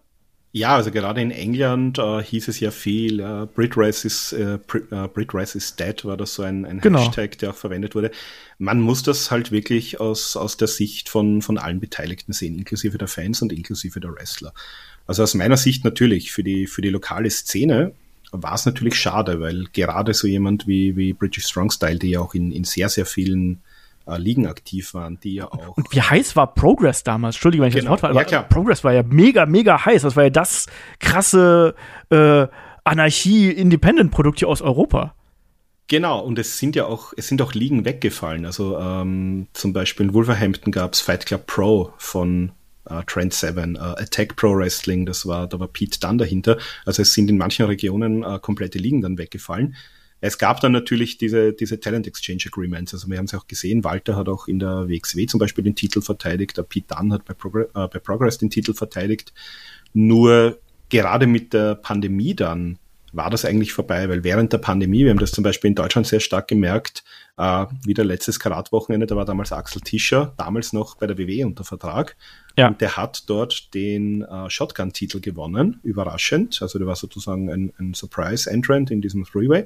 [0.52, 5.08] Ja, also gerade in England äh, hieß es ja viel, äh, Britrace is, äh, äh
[5.08, 7.00] Britrace is dead, war das so ein, ein genau.
[7.00, 8.10] Hashtag, der auch verwendet wurde.
[8.58, 12.98] Man muss das halt wirklich aus, aus der Sicht von, von allen Beteiligten sehen, inklusive
[12.98, 14.54] der Fans und inklusive der Wrestler.
[15.10, 17.94] Also aus meiner Sicht natürlich, für die, für die lokale Szene
[18.32, 22.20] war es natürlich schade, weil gerade so jemand wie, wie British Strong Style, die ja
[22.20, 23.64] auch in, in sehr, sehr vielen
[24.06, 25.78] äh, Ligen aktiv waren, die ja auch.
[25.78, 27.38] Und wie heiß war Progress damals?
[27.38, 27.96] Entschuldige, wenn ich genau.
[27.96, 28.44] das Wort war, ja, klar.
[28.44, 30.04] Progress war ja mega, mega heiß.
[30.04, 30.68] Das war ja das
[31.00, 31.74] krasse
[32.12, 32.46] äh,
[32.84, 35.16] Anarchie-Independent-Produkt hier aus Europa.
[35.88, 38.46] Genau, und es sind ja auch, es sind auch Ligen weggefallen.
[38.46, 42.52] Also ähm, zum Beispiel in Wolverhampton gab es Fight Club Pro von
[42.90, 46.58] äh, Trend 7, äh, Attack Pro Wrestling, das war, da war Pete Dunn dahinter.
[46.86, 49.76] Also es sind in manchen Regionen äh, komplette Ligen dann weggefallen.
[50.22, 52.94] Es gab dann natürlich diese, diese Talent Exchange Agreements.
[52.94, 55.76] Also wir haben es auch gesehen, Walter hat auch in der WXW zum Beispiel den
[55.76, 59.34] Titel verteidigt, der Pete Dunn hat bei, Progress, äh, bei Progress den Titel verteidigt.
[59.94, 62.80] Nur gerade mit der Pandemie dann
[63.12, 66.06] war das eigentlich vorbei, weil während der Pandemie, wir haben das zum Beispiel in Deutschland
[66.06, 67.04] sehr stark gemerkt,
[67.40, 71.64] äh, wieder letztes Karatwochenende, da war damals Axel Tischer, damals noch bei der WW unter
[71.64, 72.18] Vertrag.
[72.58, 72.68] Ja.
[72.68, 76.62] Und der hat dort den äh, Shotgun-Titel gewonnen, überraschend.
[76.62, 79.66] Also der war sozusagen ein, ein Surprise-Entrant in diesem Freeway.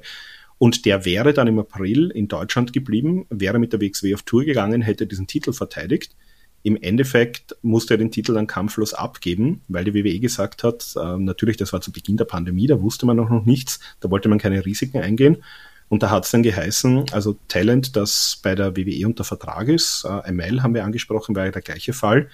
[0.58, 4.44] Und der wäre dann im April in Deutschland geblieben, wäre mit der WXW auf Tour
[4.44, 6.14] gegangen, hätte diesen Titel verteidigt.
[6.62, 11.18] Im Endeffekt musste er den Titel dann kampflos abgeben, weil die WWE gesagt hat, äh,
[11.18, 14.28] natürlich, das war zu Beginn der Pandemie, da wusste man auch noch nichts, da wollte
[14.28, 15.42] man keine Risiken eingehen.
[15.88, 20.04] Und da hat es dann geheißen, also Talent, das bei der WWE unter Vertrag ist,
[20.04, 22.28] äh, ML haben wir angesprochen, war ja der gleiche Fall,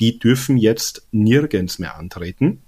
[0.00, 2.62] die dürfen jetzt nirgends mehr antreten.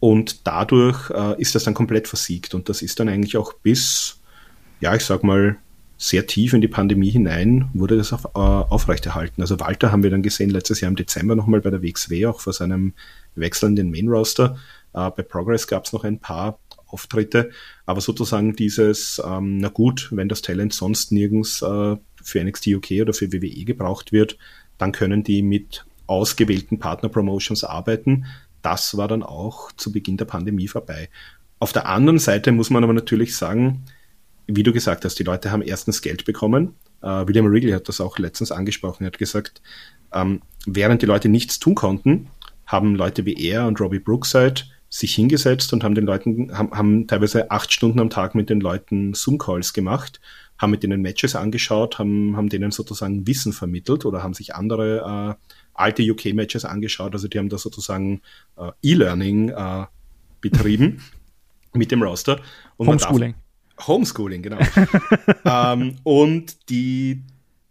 [0.00, 2.54] Und dadurch äh, ist das dann komplett versiegt.
[2.54, 4.18] Und das ist dann eigentlich auch bis,
[4.80, 5.56] ja, ich sag mal,
[5.98, 9.42] sehr tief in die Pandemie hinein wurde das auf, äh, aufrechterhalten.
[9.42, 12.40] Also Walter haben wir dann gesehen letztes Jahr im Dezember nochmal bei der WXW, auch
[12.40, 12.94] vor seinem
[13.34, 14.56] Wechsel in den Main Roster.
[14.94, 17.50] Äh, bei Progress gab es noch ein paar Auftritte,
[17.90, 22.90] aber sozusagen dieses, ähm, na gut, wenn das Talent sonst nirgends äh, für NXT UK
[23.02, 24.38] oder für WWE gebraucht wird,
[24.78, 28.26] dann können die mit ausgewählten Partner-Promotions arbeiten.
[28.62, 31.08] Das war dann auch zu Beginn der Pandemie vorbei.
[31.58, 33.84] Auf der anderen Seite muss man aber natürlich sagen,
[34.46, 36.74] wie du gesagt hast, die Leute haben erstens Geld bekommen.
[37.02, 39.02] Uh, William Wrigley hat das auch letztens angesprochen.
[39.02, 39.62] Er hat gesagt,
[40.12, 42.28] ähm, während die Leute nichts tun konnten,
[42.66, 47.06] haben Leute wie er und Robbie Brookside sich hingesetzt und haben den Leuten, haben, haben
[47.06, 50.20] teilweise acht Stunden am Tag mit den Leuten Zoom-Calls gemacht,
[50.58, 55.38] haben mit denen Matches angeschaut, haben, haben denen sozusagen Wissen vermittelt oder haben sich andere
[55.38, 57.12] äh, alte UK-Matches angeschaut.
[57.12, 58.20] Also die haben da sozusagen
[58.56, 59.86] äh, E-Learning äh,
[60.40, 61.00] betrieben
[61.72, 62.40] mit dem Roster.
[62.76, 63.34] Und Homeschooling.
[63.86, 64.58] Homeschooling, genau.
[65.44, 67.22] ähm, und die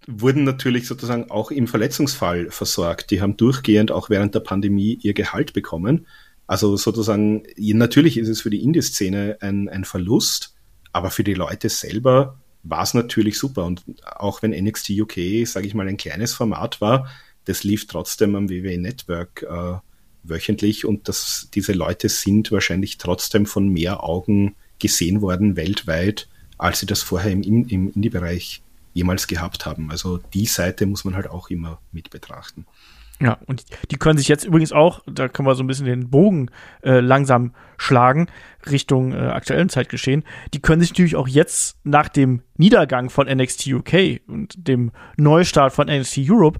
[0.08, 3.12] wurden natürlich sozusagen auch im Verletzungsfall versorgt.
[3.12, 6.08] Die haben durchgehend auch während der Pandemie ihr Gehalt bekommen.
[6.49, 10.55] Also sozusagen, natürlich ist es für die Indie-Szene ein, ein Verlust,
[10.91, 13.65] aber für die Leute selber war es natürlich super.
[13.65, 17.07] Und auch wenn NXT UK, sage ich mal, ein kleines Format war,
[17.45, 19.77] das lief trotzdem am WWE Network äh,
[20.23, 26.79] wöchentlich und das, diese Leute sind wahrscheinlich trotzdem von mehr Augen gesehen worden weltweit, als
[26.79, 28.63] sie das vorher im, im Indie-Bereich
[28.95, 29.91] jemals gehabt haben.
[29.91, 32.65] Also die Seite muss man halt auch immer mit betrachten.
[33.21, 36.10] Ja, und die können sich jetzt übrigens auch, da können wir so ein bisschen den
[36.10, 36.49] Bogen
[36.84, 38.27] äh, langsam schlagen,
[38.69, 43.67] Richtung äh, aktuellen Zeitgeschehen, die können sich natürlich auch jetzt nach dem Niedergang von NXT
[43.67, 46.60] UK und dem Neustart von NXT Europe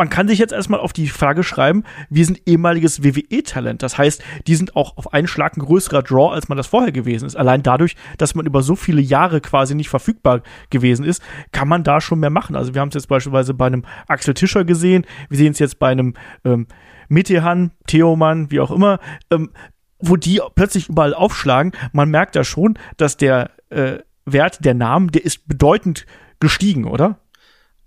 [0.00, 3.82] man kann sich jetzt erstmal auf die Frage schreiben, wir sind ehemaliges WWE-Talent.
[3.82, 6.90] Das heißt, die sind auch auf einen Schlag ein größerer Draw, als man das vorher
[6.90, 7.36] gewesen ist.
[7.36, 11.20] Allein dadurch, dass man über so viele Jahre quasi nicht verfügbar gewesen ist,
[11.52, 12.56] kann man da schon mehr machen.
[12.56, 15.78] Also wir haben es jetzt beispielsweise bei einem Axel Tischer gesehen, wir sehen es jetzt
[15.78, 16.14] bei einem
[16.46, 16.66] ähm,
[17.10, 19.50] Metehan, Theoman, wie auch immer, ähm,
[19.98, 21.72] wo die plötzlich überall aufschlagen.
[21.92, 26.06] Man merkt da schon, dass der äh, Wert der Namen, der ist bedeutend
[26.40, 27.18] gestiegen, oder?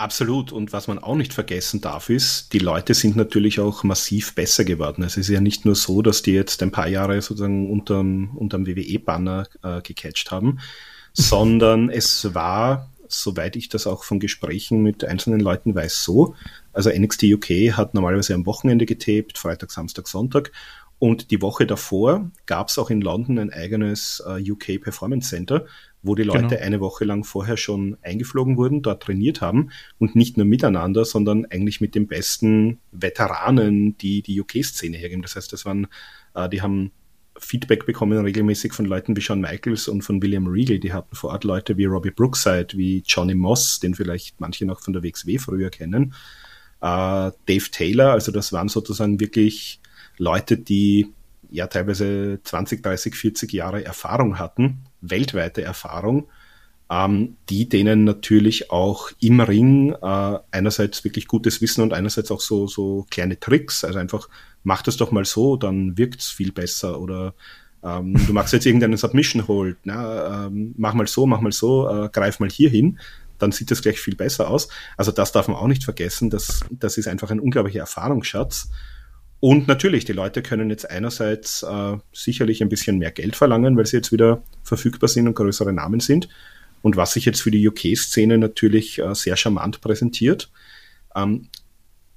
[0.03, 0.51] Absolut.
[0.51, 4.65] Und was man auch nicht vergessen darf, ist, die Leute sind natürlich auch massiv besser
[4.65, 5.01] geworden.
[5.01, 8.67] Es ist ja nicht nur so, dass die jetzt ein paar Jahre sozusagen unterm, unterm
[8.67, 10.59] WWE-Banner äh, gecatcht haben,
[11.13, 16.35] sondern es war, soweit ich das auch von Gesprächen mit einzelnen Leuten weiß, so.
[16.73, 20.51] Also NXT UK hat normalerweise am Wochenende getaped, Freitag, Samstag, Sonntag.
[20.99, 25.65] Und die Woche davor gab es auch in London ein eigenes äh, UK Performance Center,
[26.03, 26.61] wo die Leute genau.
[26.61, 31.45] eine Woche lang vorher schon eingeflogen wurden, dort trainiert haben und nicht nur miteinander, sondern
[31.45, 35.21] eigentlich mit den besten Veteranen, die die UK-Szene hergeben.
[35.21, 35.87] Das heißt, das waren,
[36.35, 36.91] äh, die haben
[37.39, 40.77] Feedback bekommen regelmäßig von Leuten wie Shawn Michaels und von William Regal.
[40.77, 44.81] Die hatten vor Ort Leute wie Robbie Brookside, wie Johnny Moss, den vielleicht manche noch
[44.81, 46.13] von der WXW früher kennen.
[46.81, 49.79] Äh, Dave Taylor, also das waren sozusagen wirklich
[50.17, 51.13] Leute, die
[51.49, 56.27] ja teilweise 20, 30, 40 Jahre Erfahrung hatten weltweite Erfahrung,
[56.89, 62.41] ähm, die denen natürlich auch im Ring äh, einerseits wirklich gutes Wissen und einerseits auch
[62.41, 64.29] so, so kleine Tricks, also einfach
[64.63, 67.33] mach das doch mal so, dann wirkt's viel besser oder
[67.83, 71.89] ähm, du machst jetzt irgendeinen Submission Hold, na, ähm, mach mal so, mach mal so,
[71.89, 72.99] äh, greif mal hier hin,
[73.39, 74.69] dann sieht das gleich viel besser aus.
[74.95, 78.69] Also das darf man auch nicht vergessen, das, das ist einfach ein unglaublicher Erfahrungsschatz.
[79.43, 83.85] Und natürlich, die Leute können jetzt einerseits äh, sicherlich ein bisschen mehr Geld verlangen, weil
[83.85, 86.29] sie jetzt wieder verfügbar sind und größere Namen sind.
[86.81, 90.49] Und was sich jetzt für die UK-Szene natürlich äh, sehr charmant präsentiert,
[91.13, 91.49] ähm,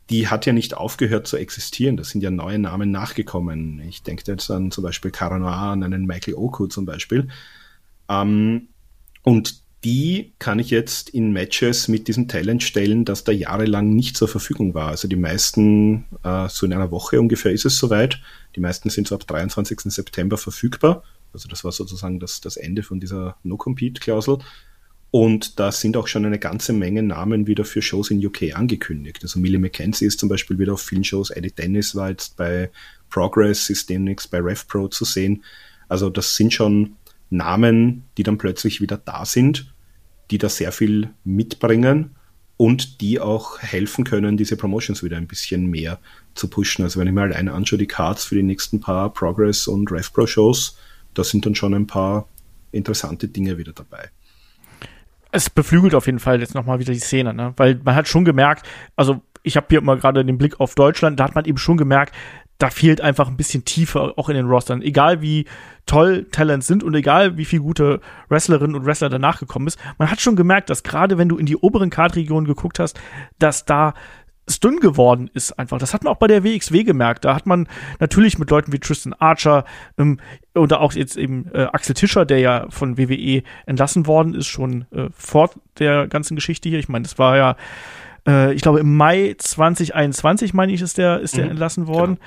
[0.08, 1.96] die hat ja nicht aufgehört zu existieren.
[1.96, 3.80] Da sind ja neue Namen nachgekommen.
[3.80, 7.26] Ich denke jetzt an zum Beispiel Cara Noir, an einen Michael Oku zum Beispiel.
[8.08, 8.68] Ähm,
[9.24, 14.16] und die kann ich jetzt in Matches mit diesem Talent stellen, das da jahrelang nicht
[14.16, 14.88] zur Verfügung war.
[14.88, 18.20] Also die meisten, äh, so in einer Woche ungefähr ist es soweit.
[18.56, 19.80] Die meisten sind so ab 23.
[19.92, 21.04] September verfügbar.
[21.32, 24.38] Also das war sozusagen das, das Ende von dieser No-Compete-Klausel.
[25.10, 29.20] Und da sind auch schon eine ganze Menge Namen wieder für Shows in UK angekündigt.
[29.22, 31.30] Also Millie McKenzie ist zum Beispiel wieder auf vielen Shows.
[31.30, 32.70] Eddie Dennis war jetzt bei
[33.08, 35.44] Progress, ist demnächst bei RevPro zu sehen.
[35.88, 36.96] Also das sind schon
[37.30, 39.72] Namen, die dann plötzlich wieder da sind
[40.30, 42.16] die da sehr viel mitbringen
[42.56, 45.98] und die auch helfen können, diese Promotions wieder ein bisschen mehr
[46.34, 46.84] zu pushen.
[46.84, 50.78] Also wenn ich mir alleine anschaue, die Cards für die nächsten paar Progress- und RevPro-Shows,
[51.14, 52.28] da sind dann schon ein paar
[52.72, 54.10] interessante Dinge wieder dabei.
[55.32, 57.52] Es beflügelt auf jeden Fall jetzt nochmal wieder die Szene, ne?
[57.56, 61.20] weil man hat schon gemerkt, also ich habe hier immer gerade den Blick auf Deutschland,
[61.20, 62.14] da hat man eben schon gemerkt,
[62.58, 64.82] da fehlt einfach ein bisschen Tiefe auch in den Rostern.
[64.82, 65.46] Egal wie
[65.84, 70.10] toll Talents sind und egal wie viele gute Wrestlerinnen und Wrestler danach gekommen ist, man
[70.10, 72.98] hat schon gemerkt, dass gerade wenn du in die oberen Cardregionen geguckt hast,
[73.38, 73.94] dass da
[74.46, 75.78] es dünn geworden ist einfach.
[75.78, 77.24] Das hat man auch bei der WXW gemerkt.
[77.24, 79.64] Da hat man natürlich mit Leuten wie Tristan Archer
[79.98, 80.20] ähm,
[80.54, 84.86] oder auch jetzt eben äh, Axel Tischer, der ja von WWE entlassen worden ist, schon
[84.92, 86.78] äh, vor der ganzen Geschichte hier.
[86.78, 87.56] Ich meine, das war ja
[88.26, 92.16] äh, ich glaube, im Mai 2021, meine ich, ist der, ist der mhm, entlassen worden.
[92.16, 92.26] Genau.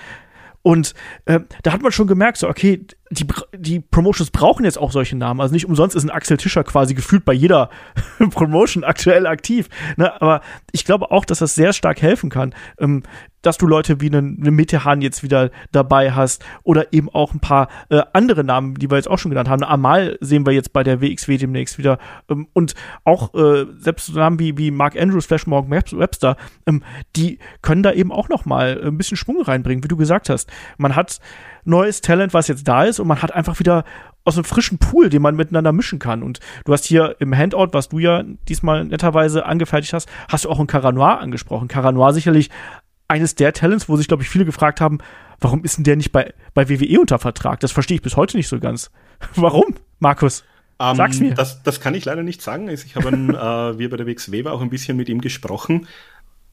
[0.62, 0.94] Und
[1.26, 5.18] äh, da hat man schon gemerkt, so, okay, die, die Promotions brauchen jetzt auch solche
[5.18, 5.42] Namen.
[5.42, 7.70] Also nicht umsonst ist ein Axel Tischer quasi gefühlt bei jeder
[8.32, 9.68] Promotion aktuell aktiv.
[9.98, 10.22] Ne?
[10.22, 10.42] Aber
[10.72, 13.04] ich glaube auch, dass das sehr stark helfen kann, ähm,
[13.42, 17.40] dass du Leute wie einen, einen Metehan jetzt wieder dabei hast oder eben auch ein
[17.40, 19.64] paar äh, andere Namen, die wir jetzt auch schon genannt haben.
[19.64, 21.98] Amal sehen wir jetzt bei der WXW demnächst wieder.
[22.30, 26.84] Ähm, und auch äh, selbst Namen wie, wie Mark Andrews, Flash Morgan Webster, ähm,
[27.16, 30.52] die können da eben auch noch mal ein bisschen Schwung reinbringen, wie du gesagt hast.
[30.78, 31.20] Man hat
[31.70, 33.84] neues Talent, was jetzt da ist und man hat einfach wieder
[34.26, 36.24] aus einem frischen Pool, den man miteinander mischen kann.
[36.24, 40.50] Und du hast hier im Handout, was du ja diesmal netterweise angefertigt hast, hast du
[40.50, 41.68] auch ein Caranoir angesprochen.
[41.68, 42.50] Caranoir sicherlich
[43.08, 45.00] eines der Talents, wo sich, glaube ich, viele gefragt haben,
[45.40, 47.60] warum ist denn der nicht bei, bei WWE unter Vertrag?
[47.60, 48.92] Das verstehe ich bis heute nicht so ganz.
[49.36, 50.44] warum, Markus?
[50.80, 51.34] Ähm, Sag's mir.
[51.34, 52.70] Das, das kann ich leider nicht sagen.
[52.70, 55.88] Ich habe, äh, wir bei der WXW auch ein bisschen mit ihm gesprochen.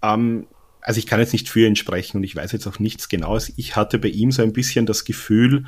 [0.03, 0.47] Ähm,
[0.87, 3.53] also ich kann jetzt nicht für ihn sprechen und ich weiß jetzt auch nichts Genaues.
[3.57, 5.65] Ich hatte bei ihm so ein bisschen das Gefühl,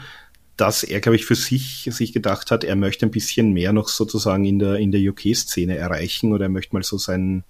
[0.57, 3.89] dass er, glaube ich, für sich sich gedacht hat, er möchte ein bisschen mehr noch
[3.89, 7.43] sozusagen in der, in der UK-Szene erreichen oder er möchte mal so seinen,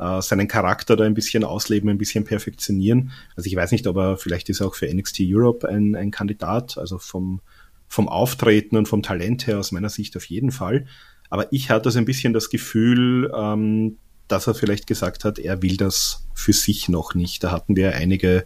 [0.00, 3.12] äh, seinen Charakter da ein bisschen ausleben, ein bisschen perfektionieren.
[3.36, 6.10] Also ich weiß nicht, ob er vielleicht ist er auch für NXT Europe ein, ein
[6.10, 7.40] Kandidat, also vom,
[7.86, 10.86] vom Auftreten und vom Talent her aus meiner Sicht auf jeden Fall.
[11.30, 13.98] Aber ich hatte so ein bisschen das Gefühl, ähm,
[14.32, 17.44] dass er vielleicht gesagt hat, er will das für sich noch nicht.
[17.44, 18.44] Da hatten wir einige,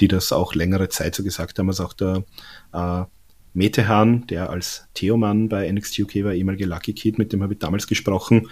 [0.00, 2.24] die das auch längere Zeit so gesagt haben, also auch der
[2.72, 3.04] äh,
[3.52, 7.58] Metehan, der als Theoman bei NXT UK war, ehemalige Lucky Kid, mit dem habe ich
[7.58, 8.48] damals gesprochen.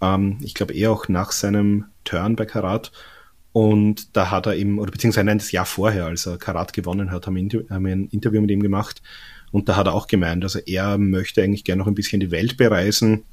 [0.00, 2.92] Ähm, ich glaube eher auch nach seinem Turn bei Karat.
[3.52, 7.10] Und da hat er eben, oder beziehungsweise nein, das Jahr vorher, als er Karat gewonnen
[7.10, 9.02] hat, haben wir ein Interview mit ihm gemacht.
[9.50, 12.30] Und da hat er auch gemeint, also er möchte eigentlich gerne noch ein bisschen die
[12.30, 13.24] Welt bereisen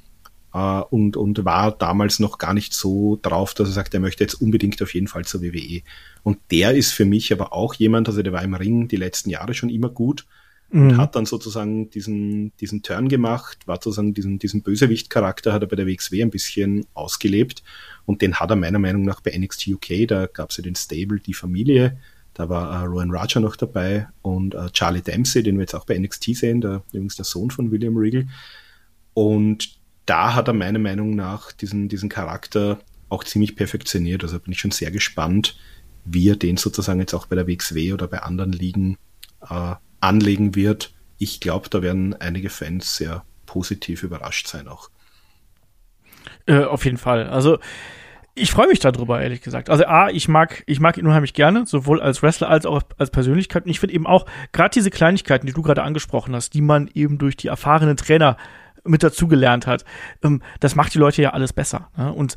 [0.54, 4.24] äh, und, und war damals noch gar nicht so drauf, dass er sagt, er möchte
[4.24, 5.82] jetzt unbedingt auf jeden Fall zur WWE.
[6.22, 9.30] Und der ist für mich aber auch jemand, also der war im Ring die letzten
[9.30, 10.26] Jahre schon immer gut
[10.70, 10.96] und mhm.
[10.98, 15.76] hat dann sozusagen diesen, diesen Turn gemacht, war sozusagen diesen, diesen Bösewicht-Charakter hat er bei
[15.76, 17.62] der WXW ein bisschen ausgelebt
[18.04, 20.74] und den hat er meiner Meinung nach bei NXT UK, da gab es ja den
[20.74, 21.98] Stable, die Familie,
[22.34, 25.86] da war äh, Rowan Raja noch dabei und äh, Charlie Dempsey, den wir jetzt auch
[25.86, 28.28] bei NXT sehen, der, übrigens der Sohn von William Regal.
[29.14, 29.77] Und
[30.08, 32.78] da hat er meiner Meinung nach diesen, diesen Charakter
[33.10, 34.22] auch ziemlich perfektioniert.
[34.22, 35.58] Also bin ich schon sehr gespannt,
[36.04, 38.96] wie er den sozusagen jetzt auch bei der WXW oder bei anderen Ligen
[39.48, 40.94] äh, anlegen wird.
[41.18, 44.88] Ich glaube, da werden einige Fans sehr positiv überrascht sein auch.
[46.46, 47.28] Äh, auf jeden Fall.
[47.28, 47.58] Also
[48.34, 49.68] ich freue mich darüber, ehrlich gesagt.
[49.68, 53.10] Also A, ich mag, ich mag ihn unheimlich gerne, sowohl als Wrestler als auch als
[53.10, 53.64] Persönlichkeit.
[53.64, 56.88] Und ich finde eben auch, gerade diese Kleinigkeiten, die du gerade angesprochen hast, die man
[56.94, 58.36] eben durch die erfahrenen Trainer
[58.84, 59.84] mit dazugelernt hat.
[60.22, 61.90] Ähm, das macht die Leute ja alles besser.
[61.96, 62.12] Ne?
[62.12, 62.36] Und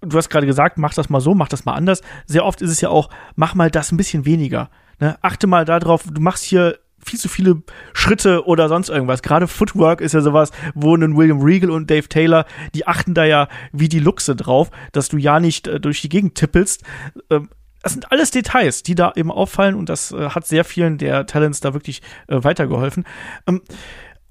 [0.00, 2.02] du hast gerade gesagt, mach das mal so, mach das mal anders.
[2.26, 4.70] Sehr oft ist es ja auch, mach mal das ein bisschen weniger.
[4.98, 5.18] Ne?
[5.22, 9.22] Achte mal darauf, du machst hier viel zu viele Schritte oder sonst irgendwas.
[9.22, 13.24] Gerade Footwork ist ja sowas, wo ein William Regal und Dave Taylor, die achten da
[13.24, 16.82] ja wie die Luchse drauf, dass du ja nicht äh, durch die Gegend tippelst.
[17.30, 17.48] Ähm,
[17.82, 21.26] das sind alles Details, die da eben auffallen und das äh, hat sehr vielen der
[21.26, 23.04] Talents da wirklich äh, weitergeholfen.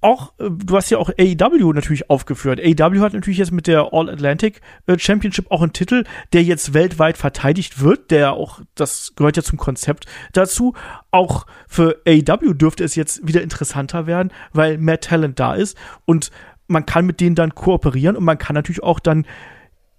[0.01, 2.59] Auch, äh, du hast ja auch AEW natürlich aufgeführt.
[2.59, 6.73] AEW hat natürlich jetzt mit der All Atlantic äh, Championship auch einen Titel, der jetzt
[6.73, 10.73] weltweit verteidigt wird, der auch, das gehört ja zum Konzept dazu.
[11.11, 16.31] Auch für AEW dürfte es jetzt wieder interessanter werden, weil mehr Talent da ist und
[16.67, 19.25] man kann mit denen dann kooperieren und man kann natürlich auch dann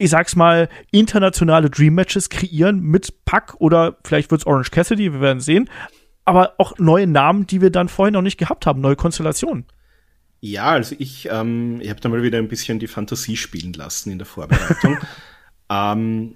[0.00, 5.20] ich sag's mal, internationale Dream Matches kreieren mit Pack oder vielleicht wird's Orange Cassidy, wir
[5.20, 5.68] werden sehen.
[6.24, 9.66] Aber auch neue Namen, die wir dann vorher noch nicht gehabt haben, neue Konstellationen.
[10.40, 14.10] Ja, also ich, ähm, ich habe da mal wieder ein bisschen die Fantasie spielen lassen
[14.10, 14.96] in der Vorbereitung.
[15.70, 16.34] ähm,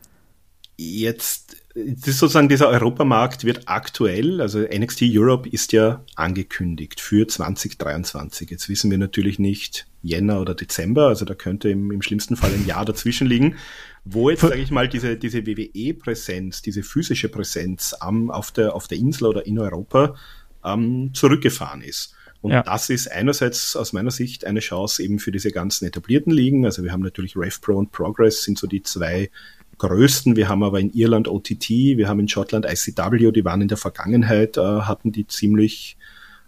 [0.77, 7.27] jetzt, das ist sozusagen dieser Europamarkt wird aktuell, also NXT Europe ist ja angekündigt für
[7.27, 8.51] 2023.
[8.51, 12.53] Jetzt wissen wir natürlich nicht Jänner oder Dezember, also da könnte im, im schlimmsten Fall
[12.53, 13.57] ein Jahr dazwischen liegen.
[14.05, 18.87] Wo jetzt, sage ich mal, diese, diese WWE-Präsenz, diese physische Präsenz am, auf, der, auf
[18.87, 20.15] der Insel oder in Europa
[20.63, 22.15] ähm, zurückgefahren ist.
[22.45, 22.62] Und ja.
[22.62, 26.66] das ist einerseits aus meiner Sicht eine Chance eben für diese ganzen etablierten Ligen.
[26.66, 29.30] Also wir haben natürlich RevPro und Progress sind so die zwei
[29.78, 30.36] größten.
[30.36, 33.78] Wir haben aber in Irland OTT, wir haben in Schottland ICW, die waren in der
[33.78, 35.97] Vergangenheit, äh, hatten die ziemlich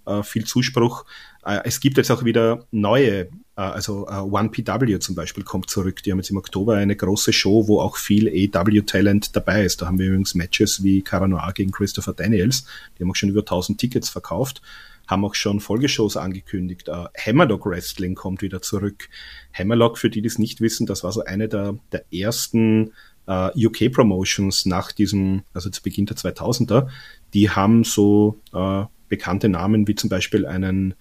[0.05, 1.07] äh, viel Zuspruch.
[1.47, 5.70] Äh, es gibt jetzt auch wieder neue, äh, also äh, One PW zum Beispiel kommt
[5.70, 6.03] zurück.
[6.03, 9.80] Die haben jetzt im Oktober eine große Show, wo auch viel AW-Talent dabei ist.
[9.80, 12.66] Da haben wir übrigens Matches wie Cara Noir gegen Christopher Daniels.
[12.99, 14.61] Die haben auch schon über 1000 Tickets verkauft
[15.07, 16.89] haben auch schon Folgeshows angekündigt.
[16.89, 19.09] Uh, Hammerlock Wrestling kommt wieder zurück.
[19.53, 22.93] Hammerlock, für die, die es nicht wissen, das war so eine der, der ersten
[23.29, 26.89] uh, äh, UK Promotions nach diesem, also zu Beginn der 2000er.
[27.35, 30.95] Die haben so uh, bekannte Namen wie zum Beispiel einen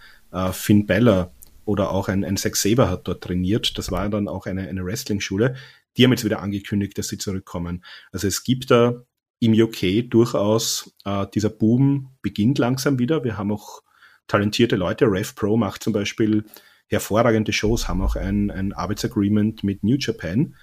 [0.52, 1.32] Finn Beller
[1.64, 3.78] oder auch ein, ein Zack Saber hat dort trainiert.
[3.78, 5.56] Das war dann auch eine, eine Wrestling-Schule.
[5.98, 7.84] Die haben jetzt wieder angekündigt, dass sie zurückkommen.
[8.12, 9.02] Also es gibt da
[9.40, 13.24] im UK durchaus äh, dieser Boom beginnt langsam wieder.
[13.24, 13.82] Wir haben auch
[14.28, 15.06] talentierte Leute.
[15.06, 16.46] Rev Pro macht zum Beispiel
[16.88, 20.56] hervorragende Shows, haben auch ein, ein Arbeitsagreement mit New Japan.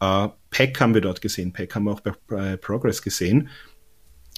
[0.00, 3.48] Äh, Pack haben wir dort gesehen, Pack haben wir auch bei, Progress gesehen.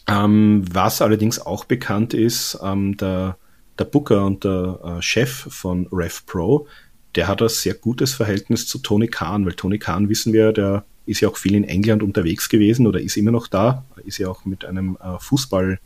[0.07, 3.39] Ähm, was allerdings auch bekannt ist, ähm, der,
[3.79, 6.69] der Booker und der äh, Chef von Rev Pro,
[7.15, 10.85] der hat ein sehr gutes Verhältnis zu Tony Khan, weil Tony Khan wissen wir, der
[11.07, 14.29] ist ja auch viel in England unterwegs gewesen oder ist immer noch da, ist ja
[14.29, 15.79] auch mit einem äh, Fußball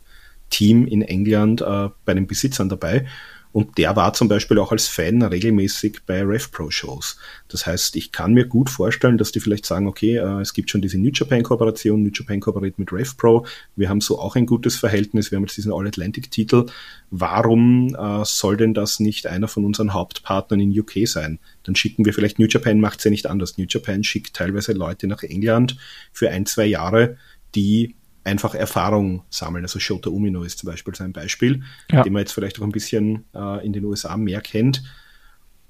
[0.49, 3.05] Team in England äh, bei den Besitzern dabei.
[3.51, 7.17] Und der war zum Beispiel auch als Fan regelmäßig bei RevPro-Shows.
[7.47, 10.69] Das heißt, ich kann mir gut vorstellen, dass die vielleicht sagen, okay, äh, es gibt
[10.69, 14.75] schon diese New Japan-Kooperation, New Japan kooperiert mit RevPro, wir haben so auch ein gutes
[14.75, 16.67] Verhältnis, wir haben jetzt diesen All-Atlantic-Titel.
[17.09, 21.39] Warum äh, soll denn das nicht einer von unseren Hauptpartnern in UK sein?
[21.63, 23.57] Dann schicken wir vielleicht, New Japan macht es ja nicht anders.
[23.57, 25.75] New Japan schickt teilweise Leute nach England
[26.13, 27.17] für ein, zwei Jahre,
[27.55, 27.95] die
[28.29, 29.65] einfach Erfahrung sammeln.
[29.65, 32.03] Also Shota Umino ist zum Beispiel so ein Beispiel, ja.
[32.03, 34.83] den man jetzt vielleicht auch ein bisschen äh, in den USA mehr kennt.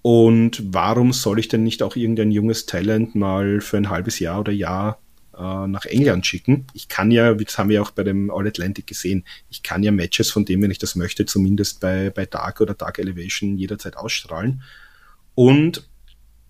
[0.01, 4.39] Und warum soll ich denn nicht auch irgendein junges Talent mal für ein halbes Jahr
[4.39, 4.99] oder Jahr
[5.37, 6.67] äh, nach England schicken?
[6.73, 9.91] Ich kann ja, das haben wir auch bei dem All Atlantic gesehen, ich kann ja
[9.91, 13.97] Matches von dem, wenn ich das möchte, zumindest bei, bei Dark oder Dark Elevation jederzeit
[13.97, 14.61] ausstrahlen.
[15.35, 15.88] Und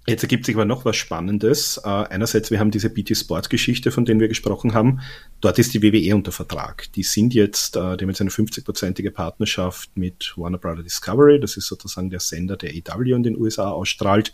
[0.10, 1.80] Jetzt ergibt sich aber noch was Spannendes.
[1.84, 5.01] Äh, einerseits, wir haben diese BT Sport Geschichte, von der wir gesprochen haben.
[5.39, 6.91] Dort ist die WWE unter Vertrag.
[6.93, 11.39] Die sind jetzt, äh, die haben jetzt eine 50-prozentige Partnerschaft mit Warner Brother Discovery.
[11.39, 14.34] Das ist sozusagen der Sender, der EW in den USA ausstrahlt.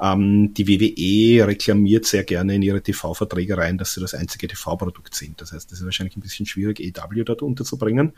[0.00, 5.14] Ähm, die WWE reklamiert sehr gerne in ihre TV-Verträge rein, dass sie das einzige TV-Produkt
[5.14, 5.42] sind.
[5.42, 8.12] Das heißt, es ist wahrscheinlich ein bisschen schwierig, EW dort unterzubringen.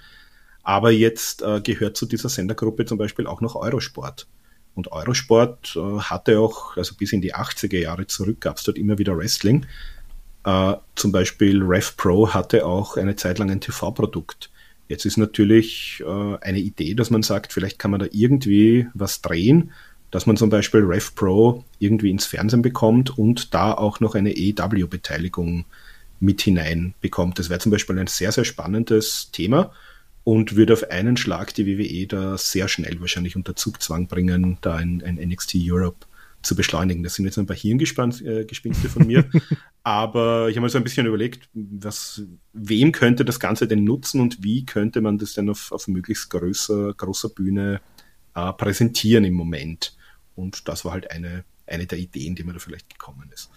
[0.63, 4.29] Aber jetzt äh, gehört zu dieser Sendergruppe zum Beispiel auch noch Eurosport.
[4.75, 8.79] Und Eurosport äh, hatte auch, also bis in die 80er Jahre zurück, gab es dort
[8.79, 9.67] immer wieder Wrestling.
[10.45, 14.51] Äh, zum Beispiel Rev Pro hatte auch eine Zeit lang ein TV-Produkt.
[14.89, 19.23] Jetzt ist natürlich äh, eine Idee, dass man sagt, vielleicht kann man da irgendwie was
[19.23, 19.73] drehen,
[20.11, 24.37] dass man zum Beispiel Rev Pro irgendwie ins Fernsehen bekommt und da auch noch eine
[24.37, 25.65] EW-Beteiligung
[26.21, 27.39] mit hinein bekommt.
[27.39, 29.73] Das wäre zum Beispiel ein sehr, sehr spannendes Thema
[30.25, 34.75] und würde auf einen Schlag die WWE da sehr schnell wahrscheinlich unter Zugzwang bringen, da
[34.75, 36.07] ein, ein NXT Europe
[36.41, 37.03] zu beschleunigen.
[37.03, 39.29] Das sind jetzt ein paar Hirngespinste von mir.
[39.83, 42.23] Aber ich habe mir so ein bisschen überlegt, was,
[42.55, 46.31] wem könnte das Ganze denn nutzen und wie könnte man das denn auf, auf möglichst
[46.31, 47.81] größer, großer Bühne
[48.35, 49.97] äh, präsentieren im Moment.
[50.35, 53.51] Und das war halt eine, eine der Ideen, die mir da vielleicht gekommen ist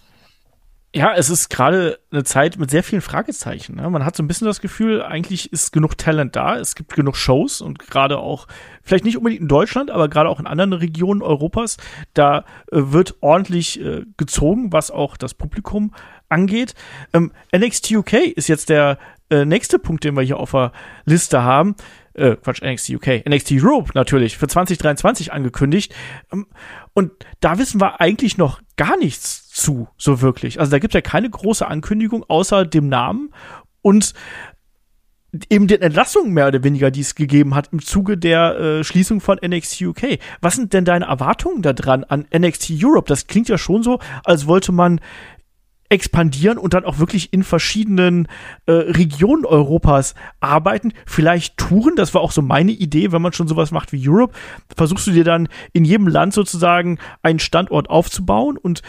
[0.98, 3.76] ja, es ist gerade eine Zeit mit sehr vielen Fragezeichen.
[3.76, 3.88] Ne?
[3.88, 7.14] Man hat so ein bisschen das Gefühl, eigentlich ist genug Talent da, es gibt genug
[7.14, 8.48] Shows und gerade auch,
[8.82, 11.76] vielleicht nicht unbedingt in Deutschland, aber gerade auch in anderen Regionen Europas,
[12.14, 12.42] da äh,
[12.72, 15.94] wird ordentlich äh, gezogen, was auch das Publikum
[16.28, 16.74] angeht.
[17.12, 18.98] Ähm, NXT UK ist jetzt der
[19.30, 20.72] äh, nächste Punkt, den wir hier auf der
[21.04, 21.76] Liste haben.
[22.18, 25.94] Äh, Quatsch, NXT UK, NXT Europe natürlich für 2023 angekündigt.
[26.32, 26.46] Ähm,
[26.94, 30.60] und da wissen wir eigentlich noch gar nichts zu, so wirklich.
[30.60, 33.30] Also da gibt es ja keine große Ankündigung außer dem Namen
[33.82, 34.14] und
[35.50, 39.20] eben den Entlassungen mehr oder weniger, die es gegeben hat im Zuge der äh, Schließung
[39.20, 40.18] von NXT UK.
[40.40, 43.08] Was sind denn deine Erwartungen da dran an NXT Europe?
[43.08, 45.00] Das klingt ja schon so, als wollte man
[45.88, 48.28] expandieren und dann auch wirklich in verschiedenen
[48.66, 53.48] äh, Regionen Europas arbeiten, vielleicht touren, das war auch so meine Idee, wenn man schon
[53.48, 54.34] sowas macht wie Europe,
[54.76, 58.82] versuchst du dir dann in jedem Land sozusagen einen Standort aufzubauen und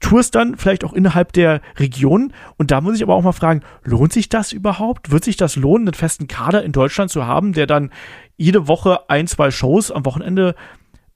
[0.00, 2.32] tourst dann vielleicht auch innerhalb der Region.
[2.56, 5.10] Und da muss ich aber auch mal fragen, lohnt sich das überhaupt?
[5.10, 7.90] Wird sich das lohnen, einen festen Kader in Deutschland zu haben, der dann
[8.36, 10.54] jede Woche ein, zwei Shows am Wochenende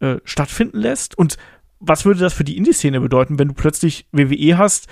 [0.01, 1.16] äh, stattfinden lässt?
[1.16, 1.39] Und
[1.80, 4.87] was würde das für die Indie-Szene bedeuten, wenn du plötzlich WWE hast,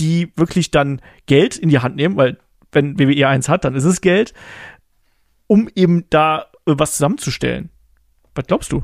[0.00, 2.38] die wirklich dann Geld in die Hand nehmen, weil
[2.72, 4.34] wenn WWE eins hat, dann ist es Geld,
[5.46, 7.70] um eben da äh, was zusammenzustellen.
[8.34, 8.82] Was glaubst du?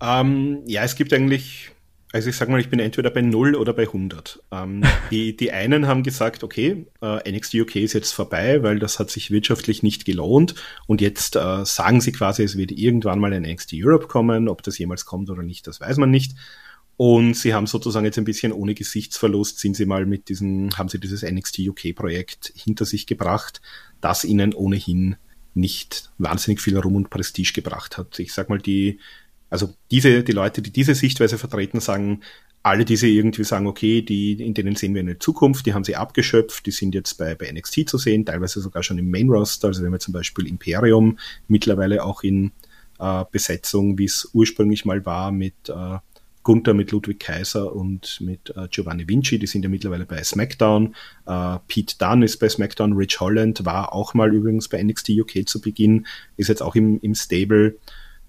[0.00, 1.72] Ähm, ja, es gibt eigentlich
[2.12, 4.42] also ich sag mal, ich bin entweder bei 0 oder bei 100.
[4.50, 8.98] Ähm, die, die einen haben gesagt, okay, äh, NXT UK ist jetzt vorbei, weil das
[8.98, 10.54] hat sich wirtschaftlich nicht gelohnt
[10.86, 14.62] und jetzt äh, sagen sie quasi, es wird irgendwann mal ein NXT Europe kommen, ob
[14.62, 16.34] das jemals kommt oder nicht, das weiß man nicht.
[16.98, 20.88] Und sie haben sozusagen jetzt ein bisschen ohne Gesichtsverlust sind sie mal mit diesem, haben
[20.88, 23.62] sie dieses NXT UK Projekt hinter sich gebracht,
[24.00, 25.16] das ihnen ohnehin
[25.54, 28.18] nicht wahnsinnig viel Ruhm und Prestige gebracht hat.
[28.18, 28.98] Ich sag mal, die
[29.50, 32.20] also diese, die Leute, die diese Sichtweise vertreten, sagen,
[32.62, 35.96] alle diese irgendwie sagen, okay, die, in denen sehen wir eine Zukunft, die haben sie
[35.96, 39.68] abgeschöpft, die sind jetzt bei, bei NXT zu sehen, teilweise sogar schon im Main Roster,
[39.68, 42.52] also wenn wir zum Beispiel Imperium mittlerweile auch in
[42.98, 45.98] äh, Besetzung, wie es ursprünglich mal war, mit äh,
[46.48, 50.94] Gunther, mit Ludwig Kaiser und mit äh, Giovanni Vinci, die sind ja mittlerweile bei SmackDown.
[51.26, 55.46] Äh, Pete Dunne ist bei SmackDown, Rich Holland war auch mal übrigens bei NXT UK
[55.46, 56.06] zu Beginn,
[56.38, 57.76] ist jetzt auch im, im Stable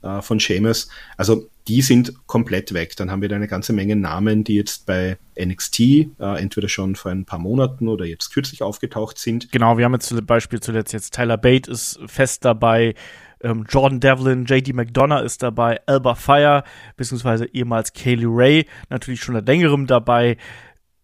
[0.01, 0.89] äh, von Seamus.
[1.15, 2.97] Also die sind komplett weg.
[2.97, 6.97] Dann haben wir da eine ganze Menge Namen, die jetzt bei NXT äh, entweder schon
[6.97, 9.49] vor ein paar Monaten oder jetzt kürzlich aufgetaucht sind.
[9.53, 12.95] Genau, wir haben jetzt zum Beispiel zuletzt jetzt Tyler Bate ist fest dabei.
[13.41, 16.63] Ähm, Jordan Devlin, JD McDonough ist dabei, Alba Fire,
[16.97, 20.37] beziehungsweise ehemals Kaylee Ray, natürlich schon seit längerem dabei.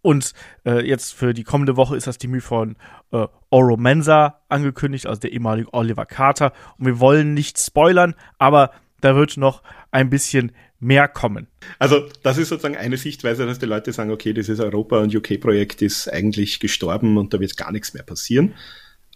[0.02, 0.34] Und
[0.66, 2.76] äh, jetzt für die kommende Woche ist das Debüt von
[3.12, 6.54] äh, Oro Mensa angekündigt, also der ehemalige Oliver Carter.
[6.78, 8.70] Und wir wollen nicht spoilern, aber
[9.02, 11.48] da wird noch ein bisschen mehr kommen.
[11.80, 15.82] Also das ist sozusagen eine Sichtweise, dass die Leute sagen, okay, dieses Europa- und UK-Projekt
[15.82, 18.54] ist eigentlich gestorben und da wird gar nichts mehr passieren.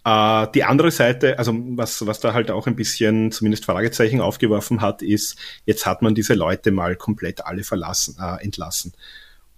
[0.04, 4.80] Äh, die andere Seite, also was, was da halt auch ein bisschen zumindest Fragezeichen aufgeworfen
[4.80, 5.36] hat, ist,
[5.66, 8.92] jetzt hat man diese Leute mal komplett alle verlassen, äh, entlassen.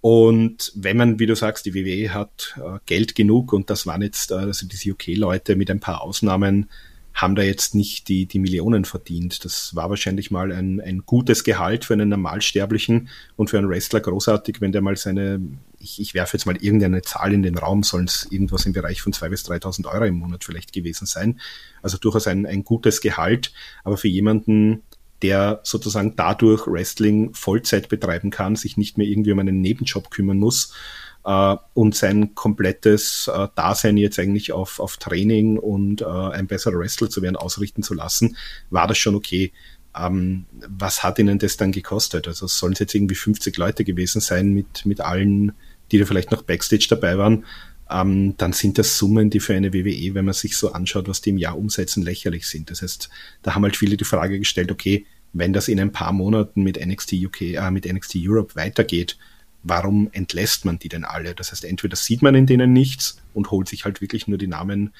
[0.01, 4.01] Und wenn man, wie du sagst, die WWE hat äh, Geld genug und das waren
[4.01, 6.69] jetzt, äh, also diese UK-Leute mit ein paar Ausnahmen,
[7.13, 9.45] haben da jetzt nicht die, die Millionen verdient.
[9.45, 14.01] Das war wahrscheinlich mal ein, ein gutes Gehalt für einen Normalsterblichen und für einen Wrestler
[14.01, 15.39] großartig, wenn der mal seine,
[15.83, 19.01] ich, ich werfe jetzt mal irgendeine Zahl in den Raum, sollen es irgendwas im Bereich
[19.01, 21.39] von 2.000 bis 3.000 Euro im Monat vielleicht gewesen sein.
[21.81, 23.51] Also durchaus ein, ein gutes Gehalt,
[23.83, 24.83] aber für jemanden,
[25.21, 30.39] der sozusagen dadurch Wrestling Vollzeit betreiben kann, sich nicht mehr irgendwie um einen Nebenjob kümmern
[30.39, 30.73] muss,
[31.25, 36.79] äh, und sein komplettes äh, Dasein jetzt eigentlich auf, auf Training und äh, ein besserer
[36.79, 38.37] Wrestler zu werden ausrichten zu lassen,
[38.69, 39.51] war das schon okay.
[39.95, 42.27] Ähm, was hat ihnen das dann gekostet?
[42.27, 45.53] Also sollen es jetzt irgendwie 50 Leute gewesen sein mit, mit allen,
[45.93, 47.45] die da vielleicht noch Backstage dabei waren.
[47.89, 51.21] Ähm, dann sind das Summen, die für eine WWE, wenn man sich so anschaut, was
[51.21, 52.71] die im Jahr umsetzen, lächerlich sind.
[52.71, 53.09] Das heißt,
[53.43, 56.83] da haben halt viele die Frage gestellt, okay, wenn das in ein paar Monaten mit
[56.83, 59.17] NXT UK, äh, mit NXT Europe weitergeht,
[59.61, 61.35] warum entlässt man die denn alle?
[61.35, 64.47] Das heißt, entweder sieht man in denen nichts und holt sich halt wirklich nur die
[64.47, 64.93] Namen,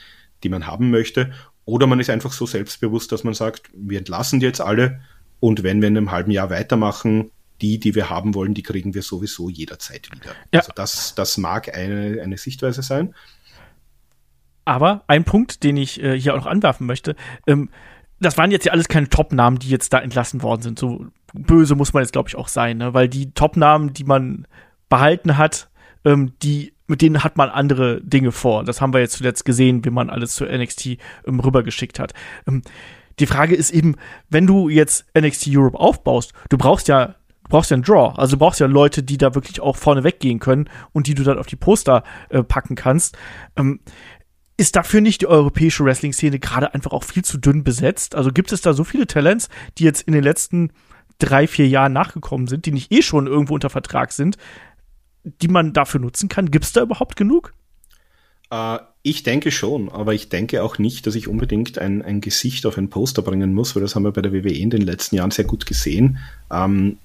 [0.43, 1.31] die man haben möchte,
[1.65, 5.01] oder man ist einfach so selbstbewusst, dass man sagt, wir entlassen die jetzt alle
[5.39, 7.31] und wenn wir in einem halben Jahr weitermachen,
[7.63, 10.31] die, die wir haben wollen, die kriegen wir sowieso jederzeit wieder.
[10.51, 10.59] Ja.
[10.59, 13.15] Also das, das mag eine, eine Sichtweise sein.
[14.65, 17.15] Aber ein Punkt, den ich äh, hier auch noch anwerfen möchte,
[17.47, 17.69] ähm,
[18.19, 20.77] das waren jetzt ja alles keine Top-Namen, die jetzt da entlassen worden sind.
[20.77, 22.93] So böse muss man jetzt, glaube ich, auch sein, ne?
[22.93, 24.45] weil die Top-Namen, die man
[24.89, 25.69] behalten hat,
[26.03, 28.65] ähm, die, mit denen hat man andere Dinge vor.
[28.65, 32.13] Das haben wir jetzt zuletzt gesehen, wie man alles zu NXT ähm, rübergeschickt hat.
[32.45, 32.61] Ähm,
[33.19, 33.95] die Frage ist eben,
[34.29, 38.13] wenn du jetzt NXT Europe aufbaust, du brauchst ja du brauchst ja einen Draw.
[38.17, 41.23] Also du brauchst ja Leute, die da wirklich auch vorne weggehen können und die du
[41.23, 43.17] dann auf die Poster äh, packen kannst.
[43.55, 43.79] Ähm,
[44.55, 48.15] ist dafür nicht die europäische Wrestling-Szene gerade einfach auch viel zu dünn besetzt?
[48.15, 50.71] Also gibt es da so viele Talents, die jetzt in den letzten
[51.19, 54.37] drei, vier Jahren nachgekommen sind, die nicht eh schon irgendwo unter Vertrag sind,
[55.23, 56.51] die man dafür nutzen kann?
[56.51, 57.53] Gibt es da überhaupt genug?
[58.51, 62.65] Äh, ich denke schon, aber ich denke auch nicht, dass ich unbedingt ein, ein Gesicht
[62.65, 65.15] auf ein Poster bringen muss, weil das haben wir bei der WWE in den letzten
[65.15, 66.19] Jahren sehr gut gesehen.
[66.51, 66.97] Ähm,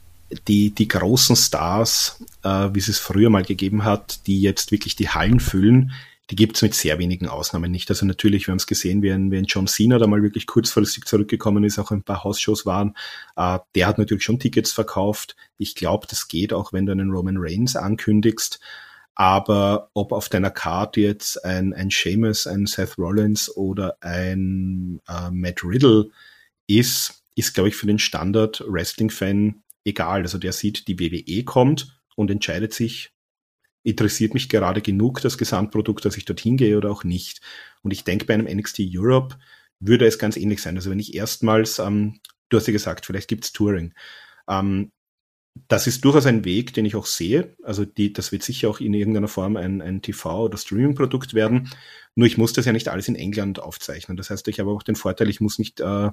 [0.47, 4.97] die, die großen Stars, äh, wie es es früher mal gegeben hat, die jetzt wirklich
[4.97, 5.93] die Hallen füllen,
[6.31, 7.89] die gibt's mit sehr wenigen Ausnahmen nicht.
[7.89, 10.47] Also natürlich, wir haben es gesehen, wie ein, wie ein John Cena da mal wirklich
[10.47, 12.95] kurzfristig zurückgekommen ist, auch ein paar Hausshows waren.
[13.37, 15.37] Äh, der hat natürlich schon Tickets verkauft.
[15.57, 18.61] Ich glaube, das geht auch, wenn du einen Roman Reigns ankündigst.
[19.15, 25.31] Aber ob auf deiner Karte jetzt ein, ein Seamus, ein Seth Rollins oder ein äh,
[25.31, 26.11] Matt Riddle
[26.67, 30.23] ist, ist, glaube ich, für den Standard-Wrestling-Fan egal.
[30.23, 33.11] Also der sieht, die WWE kommt und entscheidet sich,
[33.83, 37.41] interessiert mich gerade genug das Gesamtprodukt, dass ich dorthin gehe oder auch nicht.
[37.83, 39.39] Und ich denke, bei einem NXT Europe
[39.81, 40.77] würde es ganz ähnlich sein.
[40.77, 43.95] Also wenn ich erstmal, ähm, du hast ja gesagt, vielleicht gibt's Touring.
[44.49, 44.93] Ähm,
[45.67, 47.57] das ist durchaus ein Weg, den ich auch sehe.
[47.63, 51.71] Also die, das wird sicher auch in irgendeiner Form ein, ein TV- oder Streaming-Produkt werden.
[52.15, 54.17] Nur ich muss das ja nicht alles in England aufzeichnen.
[54.17, 56.11] Das heißt, ich habe auch den Vorteil, ich muss nicht, äh,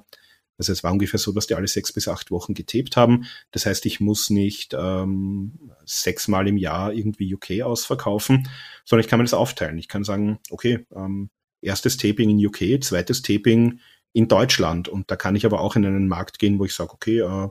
[0.58, 3.26] also es war ungefähr so, dass die alle sechs bis acht Wochen getaped haben.
[3.50, 8.48] Das heißt, ich muss nicht ähm, sechsmal im Jahr irgendwie UK ausverkaufen,
[8.84, 9.78] sondern ich kann mir das aufteilen.
[9.78, 11.30] Ich kann sagen, okay, ähm,
[11.60, 13.80] erstes Taping in UK, zweites Taping
[14.12, 14.88] in Deutschland.
[14.88, 17.48] Und da kann ich aber auch in einen Markt gehen, wo ich sage, okay, äh,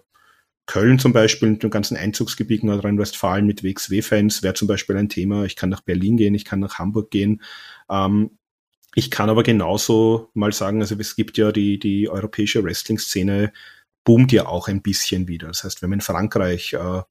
[0.66, 5.45] Köln zum Beispiel mit dem ganzen Einzugsgebiet Nordrhein-Westfalen mit WXW-Fans wäre zum Beispiel ein Thema.
[5.45, 7.43] Ich kann nach Berlin gehen, ich kann nach Hamburg gehen.
[7.88, 8.32] Ähm,
[8.96, 13.52] ich kann aber genauso mal sagen, also es gibt ja die, die europäische Wrestling-Szene
[14.06, 15.48] boomt ja auch ein bisschen wieder.
[15.48, 17.02] Das heißt, wir haben in Frankreich äh,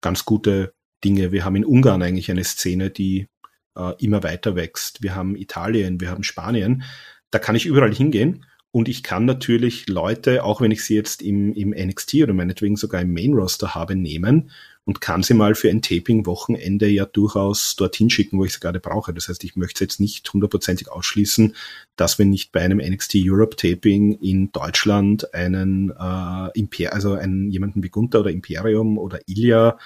[0.00, 0.72] ganz gute
[1.04, 1.32] Dinge.
[1.32, 3.28] Wir haben in Ungarn eigentlich eine Szene, die
[3.76, 5.02] äh, immer weiter wächst.
[5.02, 6.82] Wir haben Italien, wir haben Spanien.
[7.30, 11.20] Da kann ich überall hingehen und ich kann natürlich Leute, auch wenn ich sie jetzt
[11.20, 14.50] im, im NXT oder meinetwegen sogar im Main Roster habe, nehmen
[14.84, 18.80] und kann sie mal für ein Taping-Wochenende ja durchaus dorthin schicken, wo ich sie gerade
[18.80, 19.14] brauche.
[19.14, 21.54] Das heißt, ich möchte jetzt nicht hundertprozentig ausschließen,
[21.96, 27.50] dass wir nicht bei einem NXT Europe Taping in Deutschland einen äh, Imper also einen
[27.50, 29.78] jemanden wie Gunther oder Imperium oder Ilya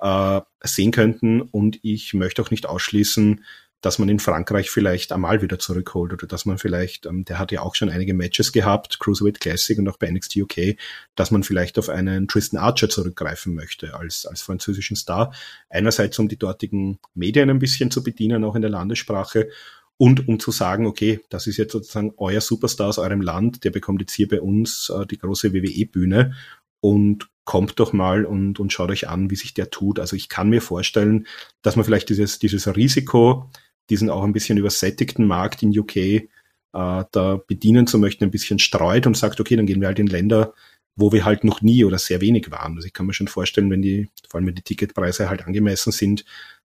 [0.00, 1.40] äh, sehen könnten.
[1.40, 3.44] Und ich möchte auch nicht ausschließen,
[3.82, 7.52] dass man in Frankreich vielleicht einmal wieder zurückholt oder dass man vielleicht, ähm, der hat
[7.52, 10.76] ja auch schon einige Matches gehabt, Cruiserweight Classic und auch bei NXT UK,
[11.16, 15.34] dass man vielleicht auf einen Tristan Archer zurückgreifen möchte als, als französischen Star.
[15.68, 19.50] Einerseits, um die dortigen Medien ein bisschen zu bedienen, auch in der Landessprache
[19.98, 23.70] und um zu sagen, okay, das ist jetzt sozusagen euer Superstar aus eurem Land, der
[23.70, 26.34] bekommt jetzt hier bei uns äh, die große WWE-Bühne
[26.80, 29.98] und kommt doch mal und, und schaut euch an, wie sich der tut.
[29.98, 31.26] Also ich kann mir vorstellen,
[31.62, 33.50] dass man vielleicht dieses, dieses Risiko
[33.90, 36.24] diesen auch ein bisschen übersättigten Markt in UK äh,
[36.72, 40.06] da bedienen zu möchten, ein bisschen streut und sagt, okay, dann gehen wir halt in
[40.06, 40.54] Länder,
[40.96, 42.76] wo wir halt noch nie oder sehr wenig waren.
[42.76, 45.92] Also ich kann mir schon vorstellen, wenn die, vor allem wenn die Ticketpreise halt angemessen
[45.92, 46.24] sind,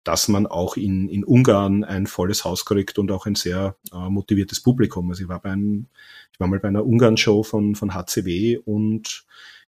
[0.04, 4.08] dass man auch in, in Ungarn ein volles Haus kriegt und auch ein sehr äh,
[4.08, 5.08] motiviertes Publikum.
[5.10, 5.86] Also ich war bei einem,
[6.32, 9.24] ich war mal bei einer Ungarn-Show von, von HCW und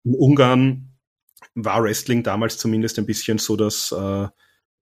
[0.04, 0.88] in Ungarn
[1.54, 4.28] war Wrestling damals zumindest ein bisschen so, dass äh,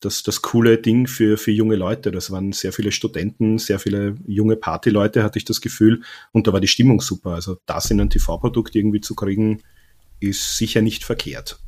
[0.01, 2.11] das, das coole Ding für, für junge Leute.
[2.11, 6.03] Das waren sehr viele Studenten, sehr viele junge Partyleute, hatte ich das Gefühl.
[6.33, 7.31] Und da war die Stimmung super.
[7.31, 9.63] Also das in ein TV-Produkt irgendwie zu kriegen,
[10.21, 11.59] ist sicher nicht verkehrt.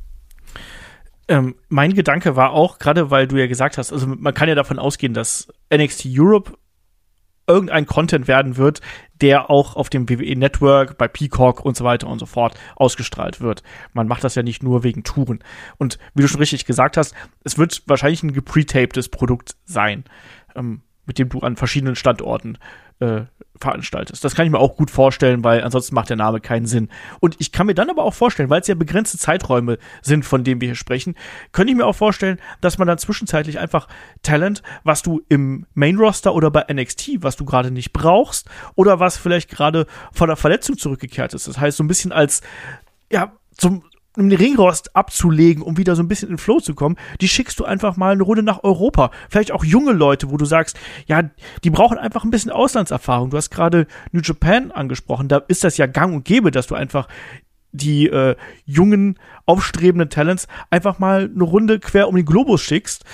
[1.27, 4.55] Ähm, mein Gedanke war auch, gerade weil du ja gesagt hast, also man kann ja
[4.55, 6.53] davon ausgehen, dass NXT Europe
[7.47, 8.81] irgendein Content werden wird,
[9.21, 13.41] der auch auf dem WWE Network, bei Peacock und so weiter und so fort ausgestrahlt
[13.41, 13.63] wird.
[13.93, 15.43] Man macht das ja nicht nur wegen Touren.
[15.77, 17.13] Und wie du schon richtig gesagt hast,
[17.43, 20.05] es wird wahrscheinlich ein gepretaptes Produkt sein,
[20.55, 22.57] ähm, mit dem du an verschiedenen Standorten
[23.01, 23.25] äh,
[23.59, 24.23] veranstaltest.
[24.23, 26.89] Das kann ich mir auch gut vorstellen, weil ansonsten macht der Name keinen Sinn.
[27.19, 30.43] Und ich kann mir dann aber auch vorstellen, weil es ja begrenzte Zeiträume sind, von
[30.43, 31.15] denen wir hier sprechen,
[31.51, 33.87] könnte ich mir auch vorstellen, dass man dann zwischenzeitlich einfach
[34.23, 38.99] Talent, was du im Main Roster oder bei NXT, was du gerade nicht brauchst oder
[38.99, 41.47] was vielleicht gerade von der Verletzung zurückgekehrt ist.
[41.47, 42.41] Das heißt, so ein bisschen als
[43.11, 43.83] ja, zum
[44.17, 47.27] um den Ringrost abzulegen, um wieder so ein bisschen in den Flow zu kommen, die
[47.27, 49.11] schickst du einfach mal eine Runde nach Europa.
[49.29, 51.29] Vielleicht auch junge Leute, wo du sagst, ja,
[51.63, 53.29] die brauchen einfach ein bisschen Auslandserfahrung.
[53.29, 56.75] Du hast gerade New Japan angesprochen, da ist das ja gang und gäbe, dass du
[56.75, 57.07] einfach
[57.71, 58.35] die äh,
[58.65, 63.05] jungen, aufstrebenden Talents einfach mal eine Runde quer um den Globus schickst,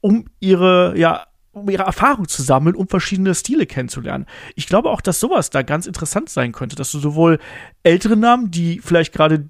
[0.00, 4.26] um ihre, ja, um ihre Erfahrung zu sammeln, um verschiedene Stile kennenzulernen.
[4.54, 7.40] Ich glaube auch, dass sowas da ganz interessant sein könnte, dass du sowohl
[7.82, 9.48] ältere Namen, die vielleicht gerade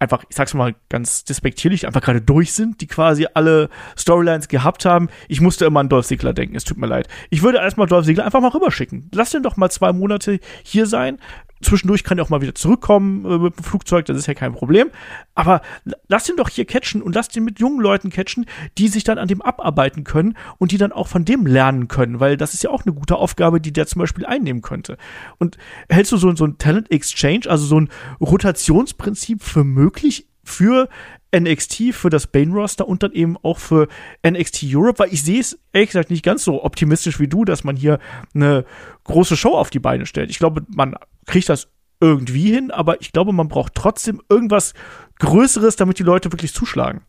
[0.00, 4.84] einfach, ich sag's mal ganz despektierlich, einfach gerade durch sind, die quasi alle Storylines gehabt
[4.84, 5.08] haben.
[5.28, 7.06] Ich musste immer an Dolph Ziggler denken, es tut mir leid.
[7.28, 9.10] Ich würde erstmal Dolph Ziggler einfach mal rüberschicken.
[9.14, 11.18] Lass den doch mal zwei Monate hier sein,
[11.62, 14.52] Zwischendurch kann er auch mal wieder zurückkommen äh, mit dem Flugzeug, das ist ja kein
[14.52, 14.90] Problem.
[15.34, 15.60] Aber
[16.08, 18.46] lass ihn doch hier catchen und lass ihn mit jungen Leuten catchen,
[18.78, 22.20] die sich dann an dem abarbeiten können und die dann auch von dem lernen können,
[22.20, 24.96] weil das ist ja auch eine gute Aufgabe, die der zum Beispiel einnehmen könnte.
[25.38, 25.58] Und
[25.88, 27.88] hältst du so, so ein Talent Exchange, also so ein
[28.20, 30.88] Rotationsprinzip für möglich für
[31.34, 33.88] NXT, für das Bane-Roster und dann eben auch für
[34.26, 37.64] NXT Europe, weil ich sehe es ehrlich gesagt nicht ganz so optimistisch wie du, dass
[37.64, 37.98] man hier
[38.34, 38.64] eine
[39.04, 40.30] große Show auf die Beine stellt.
[40.30, 41.68] Ich glaube, man kriegt das
[42.00, 44.74] irgendwie hin, aber ich glaube, man braucht trotzdem irgendwas
[45.18, 47.02] Größeres, damit die Leute wirklich zuschlagen.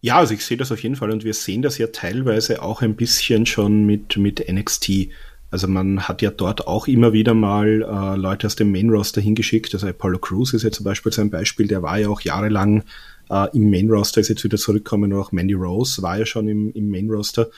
[0.00, 2.82] Ja, also ich sehe das auf jeden Fall und wir sehen das ja teilweise auch
[2.82, 5.08] ein bisschen schon mit, mit NXT.
[5.50, 9.20] Also man hat ja dort auch immer wieder mal äh, Leute aus dem Main Roster
[9.20, 9.72] hingeschickt.
[9.74, 12.84] Also Apollo Crews ist ja zum Beispiel so ein Beispiel, der war ja auch jahrelang
[13.30, 15.12] äh, im Main Roster, ist jetzt wieder zurückgekommen.
[15.14, 17.48] Auch Mandy Rose war ja schon im, im Main Roster.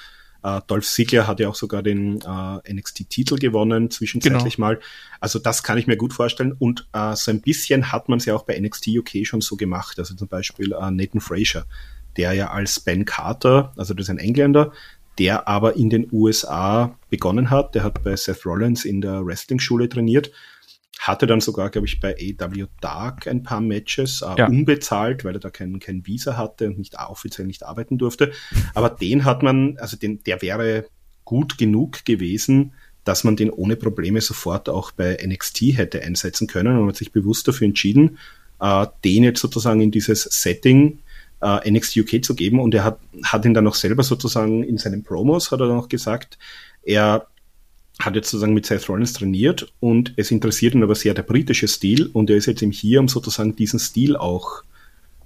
[0.43, 4.69] Äh, Dolph Ziggler hat ja auch sogar den äh, NXT-Titel gewonnen, zwischenzeitlich genau.
[4.69, 4.81] mal.
[5.21, 6.53] Also das kann ich mir gut vorstellen.
[6.53, 9.57] Und äh, so ein bisschen hat man es ja auch bei NXT UK schon so
[9.57, 9.99] gemacht.
[9.99, 11.67] Also zum Beispiel äh, Nathan Frazier,
[12.17, 14.73] der ja als Ben Carter, also das ist ein Engländer,
[15.21, 17.77] der aber in den USA begonnen hat.
[17.77, 20.33] Der hat bei Seth Rollins in der Wrestling-Schule trainiert
[21.01, 24.47] hatte dann sogar, glaube ich, bei AW Dark ein paar Matches, äh, ja.
[24.49, 28.33] unbezahlt, weil er da kein, kein Visa hatte und nicht offiziell nicht arbeiten durfte.
[28.75, 30.85] Aber den hat man, also den, der wäre
[31.25, 36.75] gut genug gewesen, dass man den ohne Probleme sofort auch bei NXT hätte einsetzen können
[36.75, 38.19] und man hat sich bewusst dafür entschieden,
[38.61, 40.99] äh, den jetzt sozusagen in dieses Setting
[41.43, 44.79] äh, NXT UK zu geben und er hat, hat ihn dann auch selber sozusagen in
[44.79, 46.39] seinen Promos, hat er dann auch gesagt,
[46.83, 47.27] er
[47.99, 51.69] hat jetzt sozusagen mit Seth Rollins trainiert und es interessiert ihn aber sehr der britische
[51.69, 54.63] Stil und er ist jetzt eben hier, um sozusagen diesen Stil auch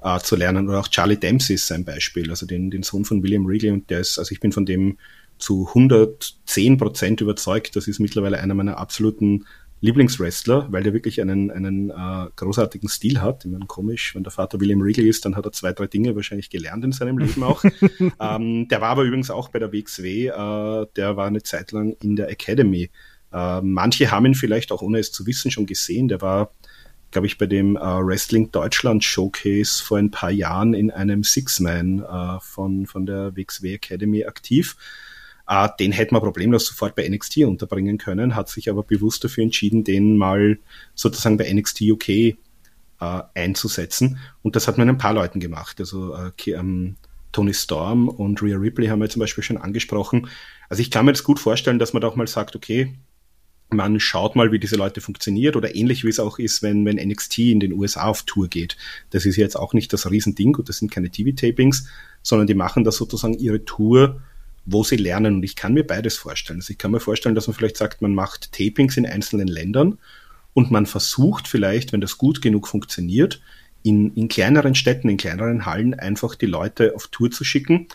[0.02, 0.68] äh, zu lernen.
[0.68, 3.90] Oder auch Charlie Dempsey ist sein Beispiel, also den, den Sohn von William Wrigley und
[3.90, 4.98] der ist, also ich bin von dem
[5.38, 7.76] zu 110 Prozent überzeugt.
[7.76, 9.46] Das ist mittlerweile einer meiner absoluten
[9.84, 13.44] Lieblingswrestler, weil der wirklich einen, einen äh, großartigen Stil hat.
[13.44, 16.16] Ich meine, komisch, wenn der Vater William Wrigley ist, dann hat er zwei, drei Dinge
[16.16, 17.62] wahrscheinlich gelernt in seinem Leben auch.
[18.20, 21.96] ähm, der war aber übrigens auch bei der WXW, äh, der war eine Zeit lang
[22.00, 22.90] in der Academy.
[23.30, 26.08] Äh, manche haben ihn vielleicht auch ohne es zu wissen schon gesehen.
[26.08, 26.50] Der war,
[27.10, 31.98] glaube ich, bei dem äh, Wrestling Deutschland Showcase vor ein paar Jahren in einem Six-Man
[31.98, 34.76] äh, von, von der WXW Academy aktiv.
[35.46, 39.44] Uh, den hätte man problemlos sofort bei NXT unterbringen können, hat sich aber bewusst dafür
[39.44, 40.58] entschieden, den mal
[40.94, 42.34] sozusagen bei NXT UK äh,
[43.34, 44.18] einzusetzen.
[44.42, 45.80] Und das hat man ein paar Leuten gemacht.
[45.80, 46.96] Also uh, ähm,
[47.32, 50.28] Tony Storm und Rhea Ripley haben wir zum Beispiel schon angesprochen.
[50.70, 52.94] Also ich kann mir das gut vorstellen, dass man da auch mal sagt, okay,
[53.70, 56.96] man schaut mal, wie diese Leute funktioniert oder ähnlich wie es auch ist, wenn, wenn
[56.96, 58.76] NXT in den USA auf Tour geht.
[59.10, 61.88] Das ist jetzt auch nicht das Riesending und das sind keine TV-Tapings,
[62.22, 64.22] sondern die machen da sozusagen ihre Tour
[64.66, 65.36] wo sie lernen.
[65.36, 66.60] Und ich kann mir beides vorstellen.
[66.60, 69.98] Also ich kann mir vorstellen, dass man vielleicht sagt, man macht Tapings in einzelnen Ländern
[70.54, 73.40] und man versucht vielleicht, wenn das gut genug funktioniert,
[73.82, 77.88] in, in kleineren Städten, in kleineren Hallen einfach die Leute auf Tour zu schicken.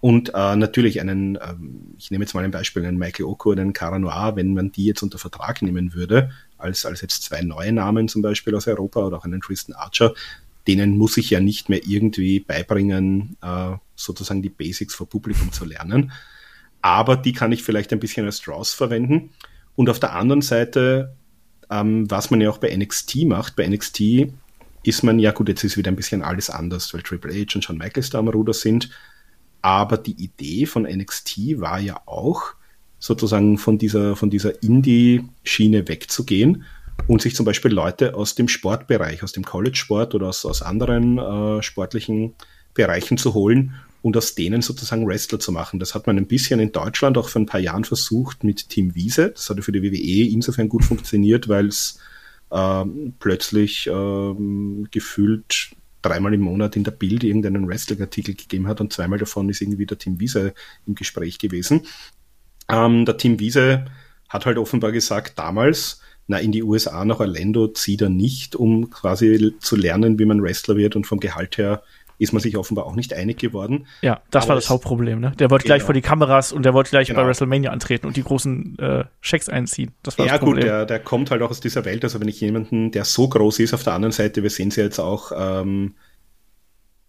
[0.00, 1.54] Und äh, natürlich einen, äh,
[1.98, 4.70] ich nehme jetzt mal ein Beispiel, einen Michael Oko oder einen Cara Noir, wenn man
[4.70, 8.66] die jetzt unter Vertrag nehmen würde, als, als jetzt zwei neue Namen zum Beispiel aus
[8.66, 10.14] Europa oder auch einen Tristan Archer,
[10.66, 15.64] denen muss ich ja nicht mehr irgendwie beibringen, äh, sozusagen die Basics vor Publikum zu
[15.64, 16.12] lernen.
[16.82, 19.30] Aber die kann ich vielleicht ein bisschen als Draws verwenden.
[19.76, 21.16] Und auf der anderen Seite,
[21.70, 24.28] ähm, was man ja auch bei NXT macht, bei NXT
[24.82, 27.64] ist man, ja gut, jetzt ist wieder ein bisschen alles anders, weil Triple H und
[27.64, 28.90] Shawn Michaels da am Ruder sind.
[29.62, 32.54] Aber die Idee von NXT war ja auch,
[32.98, 36.64] sozusagen von dieser, von dieser Indie-Schiene wegzugehen
[37.06, 41.18] und sich zum Beispiel Leute aus dem Sportbereich, aus dem College-Sport oder aus, aus anderen
[41.18, 42.34] äh, sportlichen
[42.72, 43.74] Bereichen zu holen
[44.04, 45.80] und aus denen sozusagen Wrestler zu machen.
[45.80, 48.94] Das hat man ein bisschen in Deutschland auch vor ein paar Jahren versucht mit Team
[48.94, 49.30] Wiese.
[49.30, 51.98] Das hatte für die WWE insofern gut funktioniert, weil es
[52.50, 52.84] äh,
[53.18, 54.34] plötzlich äh,
[54.90, 55.70] gefühlt
[56.02, 59.86] dreimal im Monat in der Bild irgendeinen Wrestling-Artikel gegeben hat und zweimal davon ist irgendwie
[59.86, 60.52] der Team Wiese
[60.86, 61.86] im Gespräch gewesen.
[62.68, 63.86] Ähm, der Team Wiese
[64.28, 68.90] hat halt offenbar gesagt, damals, na, in die USA nach Orlando zieht er nicht, um
[68.90, 71.82] quasi zu lernen, wie man Wrestler wird und vom Gehalt her
[72.18, 73.86] ist man sich offenbar auch nicht einig geworden.
[74.02, 75.20] Ja, das Aber war das Hauptproblem.
[75.20, 75.32] Ne?
[75.38, 75.74] Der wollte genau.
[75.74, 77.20] gleich vor die Kameras und der wollte gleich genau.
[77.20, 79.92] bei WrestleMania antreten und die großen äh, Schecks einziehen.
[80.02, 80.64] Das war ja, das Problem.
[80.64, 82.04] gut, der, der kommt halt auch aus dieser Welt.
[82.04, 84.80] Also wenn ich jemanden, der so groß ist, auf der anderen Seite, wir sehen sie
[84.80, 85.32] jetzt auch.
[85.36, 85.94] Ähm,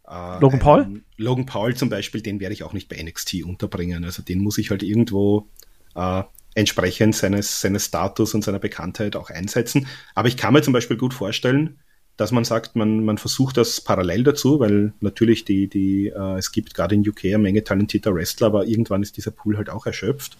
[0.07, 1.01] äh, Logan Paul?
[1.17, 4.03] Logan Paul zum Beispiel, den werde ich auch nicht bei NXT unterbringen.
[4.03, 5.47] Also den muss ich halt irgendwo
[5.95, 6.23] äh,
[6.55, 9.87] entsprechend seines, seines Status und seiner Bekanntheit auch einsetzen.
[10.15, 11.79] Aber ich kann mir zum Beispiel gut vorstellen,
[12.17, 16.51] dass man sagt, man, man versucht das parallel dazu, weil natürlich die, die, äh, es
[16.51, 19.85] gibt gerade in UK eine Menge talentierter Wrestler, aber irgendwann ist dieser Pool halt auch
[19.85, 20.37] erschöpft.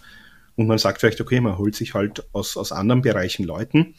[0.54, 3.94] Und man sagt vielleicht, okay, man holt sich halt aus, aus anderen Bereichen Leuten,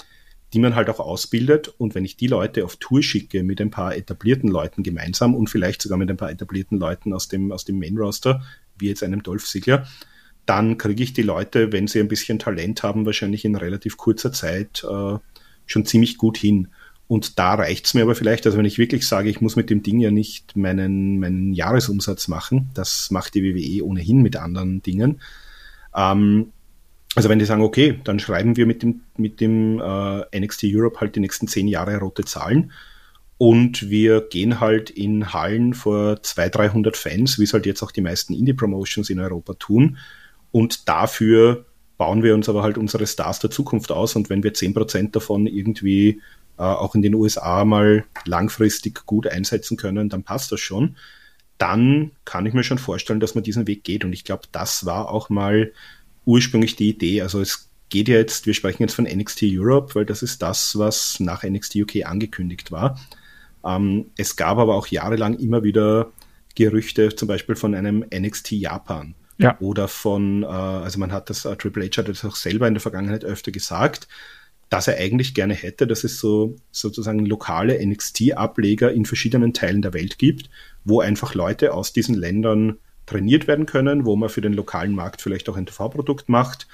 [0.54, 1.68] die man halt auch ausbildet.
[1.78, 5.50] Und wenn ich die Leute auf Tour schicke mit ein paar etablierten Leuten gemeinsam und
[5.50, 8.42] vielleicht sogar mit ein paar etablierten Leuten aus dem, aus dem Main Roster,
[8.80, 9.88] wie jetzt einem Dolph Ziggler,
[10.48, 14.32] dann kriege ich die Leute, wenn sie ein bisschen Talent haben, wahrscheinlich in relativ kurzer
[14.32, 15.18] Zeit äh,
[15.66, 16.70] schon ziemlich gut hin.
[17.08, 19.82] Und da reicht's mir aber vielleicht, also wenn ich wirklich sage, ich muss mit dem
[19.82, 25.22] Ding ja nicht meinen, meinen Jahresumsatz machen, das macht die WWE ohnehin mit anderen Dingen.
[25.96, 26.52] Ähm,
[27.16, 31.00] also wenn die sagen, okay, dann schreiben wir mit dem, mit dem äh, NXT Europe
[31.00, 32.72] halt die nächsten zehn Jahre rote Zahlen
[33.38, 37.92] und wir gehen halt in Hallen vor 200, 300 Fans, wie es halt jetzt auch
[37.92, 39.98] die meisten Indie-Promotions in Europa tun
[40.52, 41.66] und dafür
[41.98, 44.16] bauen wir uns aber halt unsere Stars der Zukunft aus.
[44.16, 46.22] Und wenn wir zehn Prozent davon irgendwie
[46.58, 50.96] äh, auch in den USA mal langfristig gut einsetzen können, dann passt das schon.
[51.58, 54.06] dann kann ich mir schon vorstellen, dass man diesen Weg geht.
[54.06, 55.72] Und ich glaube, das war auch mal
[56.26, 57.22] ursprünglich die Idee.
[57.22, 60.78] Also es geht ja jetzt, wir sprechen jetzt von NXT Europe, weil das ist das,
[60.78, 63.00] was nach NXT UK angekündigt war.
[63.66, 66.12] Ähm, es gab aber auch jahrelang immer wieder
[66.56, 69.16] Gerüchte, zum Beispiel von einem NXT Japan.
[69.40, 69.58] Ja.
[69.60, 72.74] Oder von, äh, also man hat das, äh, Triple H hat das auch selber in
[72.74, 74.08] der Vergangenheit öfter gesagt,
[74.70, 79.94] dass er eigentlich gerne hätte, dass es so sozusagen lokale NXT-Ableger in verschiedenen Teilen der
[79.94, 80.50] Welt gibt,
[80.84, 85.22] wo einfach Leute aus diesen Ländern trainiert werden können, wo man für den lokalen Markt
[85.22, 86.68] vielleicht auch ein TV-Produkt macht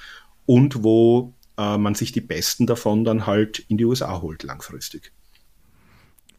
[0.46, 5.12] und wo äh, man sich die Besten davon dann halt in die USA holt langfristig.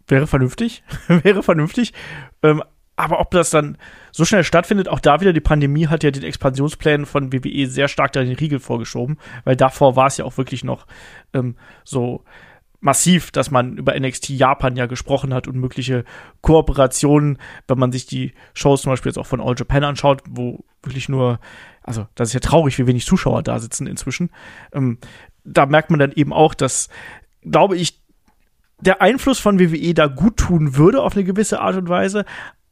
[0.08, 1.94] Wäre vernünftig, wäre vernünftig.
[2.44, 2.62] Ähm,
[2.96, 3.78] aber ob das dann
[4.12, 7.88] so schnell stattfindet, auch da wieder, die Pandemie hat ja den Expansionsplänen von WWE sehr
[7.88, 10.88] stark da den Riegel vorgeschoben, weil davor war es ja auch wirklich noch
[11.34, 12.24] ähm, so
[12.80, 16.06] massiv, dass man über NXT Japan ja gesprochen hat und mögliche
[16.42, 20.64] Kooperationen, wenn man sich die Shows zum Beispiel jetzt auch von All Japan anschaut, wo
[20.84, 21.40] wirklich nur,
[21.82, 24.30] also das ist ja traurig, wie wenig Zuschauer da sitzen inzwischen.
[24.72, 25.00] Ähm,
[25.44, 26.90] da merkt man dann eben auch, dass,
[27.44, 28.02] glaube ich,
[28.80, 32.26] der Einfluss von WWE da gut tun würde auf eine gewisse Art und Weise,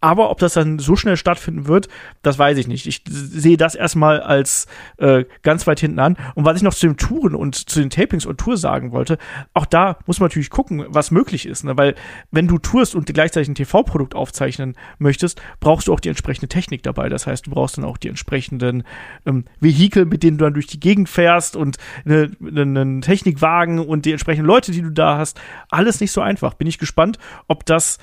[0.03, 1.87] aber ob das dann so schnell stattfinden wird,
[2.23, 2.87] das weiß ich nicht.
[2.87, 6.17] Ich sehe das erstmal als äh, ganz weit hinten an.
[6.35, 9.17] Und was ich noch zu den Touren und zu den Tapings und Tours sagen wollte,
[9.53, 11.63] auch da muss man natürlich gucken, was möglich ist.
[11.63, 11.77] Ne?
[11.77, 11.95] Weil
[12.31, 16.83] wenn du tourst und gleichzeitig ein TV-Produkt aufzeichnen möchtest, brauchst du auch die entsprechende Technik
[16.83, 17.07] dabei.
[17.07, 18.83] Das heißt, du brauchst dann auch die entsprechenden
[19.25, 24.03] ähm, Vehikel, mit denen du dann durch die Gegend fährst und einen ne, Technikwagen und
[24.03, 25.39] die entsprechenden Leute, die du da hast.
[25.69, 26.55] Alles nicht so einfach.
[26.55, 27.99] Bin ich gespannt, ob das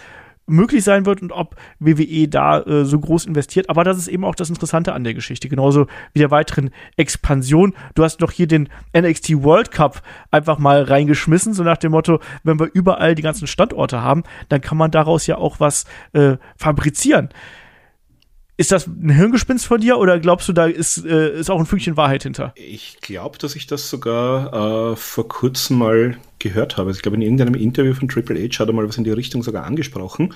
[0.51, 3.71] möglich sein wird und ob WWE da äh, so groß investiert.
[3.71, 5.49] Aber das ist eben auch das Interessante an der Geschichte.
[5.49, 7.75] Genauso wie der weiteren Expansion.
[7.95, 12.21] Du hast noch hier den NXT World Cup einfach mal reingeschmissen, so nach dem Motto,
[12.43, 16.37] wenn wir überall die ganzen Standorte haben, dann kann man daraus ja auch was äh,
[16.57, 17.31] fabrizieren.
[18.61, 21.65] Ist das ein Hirngespinst von dir oder glaubst du, da ist, äh, ist auch ein
[21.65, 22.53] Fünkchen Wahrheit hinter?
[22.57, 26.89] Ich glaube, dass ich das sogar äh, vor kurzem mal gehört habe.
[26.89, 29.13] Also ich glaube, in irgendeinem Interview von Triple H hat er mal was in die
[29.13, 30.35] Richtung sogar angesprochen.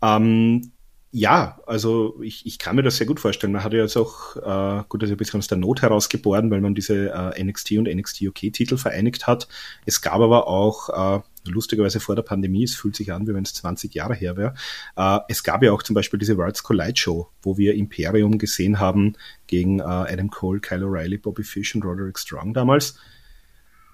[0.00, 0.72] Ähm,
[1.10, 3.52] ja, also ich, ich kann mir das sehr gut vorstellen.
[3.52, 6.50] Man hat ja jetzt auch, äh, gut, das ist ein bisschen aus der Not herausgeboren,
[6.50, 9.46] weil man diese äh, NXT und NXT UK-Titel vereinigt hat.
[9.84, 13.44] Es gab aber auch äh, lustigerweise vor der Pandemie, es fühlt sich an, wie wenn
[13.44, 14.54] es 20 Jahre her wäre.
[14.96, 18.78] Äh, es gab ja auch zum Beispiel diese Worlds Collide Show, wo wir Imperium gesehen
[18.80, 19.14] haben
[19.46, 22.98] gegen äh, Adam Cole, Kyle O'Reilly, Bobby Fish und Roderick Strong damals.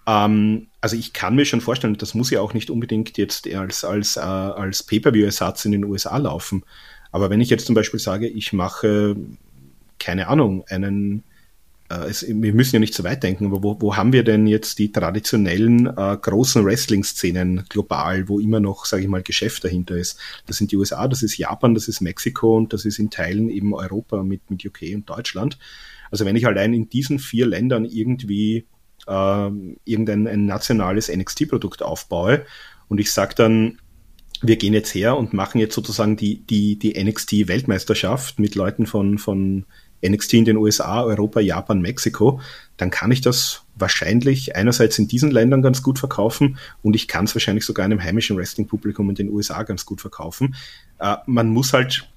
[0.06, 3.84] Ähm, also ich kann mir schon vorstellen, das muss ja auch nicht unbedingt jetzt als,
[3.84, 6.64] als, äh, als Pay-Per-View-Ersatz in den USA laufen.
[7.10, 9.16] Aber wenn ich jetzt zum Beispiel sage, ich mache,
[9.98, 11.22] keine Ahnung, einen
[11.88, 14.78] es, wir müssen ja nicht so weit denken, aber wo, wo haben wir denn jetzt
[14.78, 20.18] die traditionellen äh, großen Wrestling-Szenen global, wo immer noch, sage ich mal, Geschäft dahinter ist?
[20.46, 23.50] Das sind die USA, das ist Japan, das ist Mexiko und das ist in Teilen
[23.50, 25.58] eben Europa mit, mit UK und Deutschland.
[26.10, 28.66] Also wenn ich allein in diesen vier Ländern irgendwie
[29.06, 29.50] äh,
[29.84, 32.46] irgendein ein nationales NXT-Produkt aufbaue
[32.88, 33.78] und ich sage dann,
[34.40, 39.18] wir gehen jetzt her und machen jetzt sozusagen die, die, die NXT-Weltmeisterschaft mit Leuten von,
[39.18, 39.64] von
[40.06, 42.40] NXT in den USA, Europa, Japan, Mexiko,
[42.76, 47.24] dann kann ich das wahrscheinlich einerseits in diesen Ländern ganz gut verkaufen und ich kann
[47.24, 50.54] es wahrscheinlich sogar einem heimischen Wrestling-Publikum in den USA ganz gut verkaufen.
[50.98, 52.08] Äh, man muss halt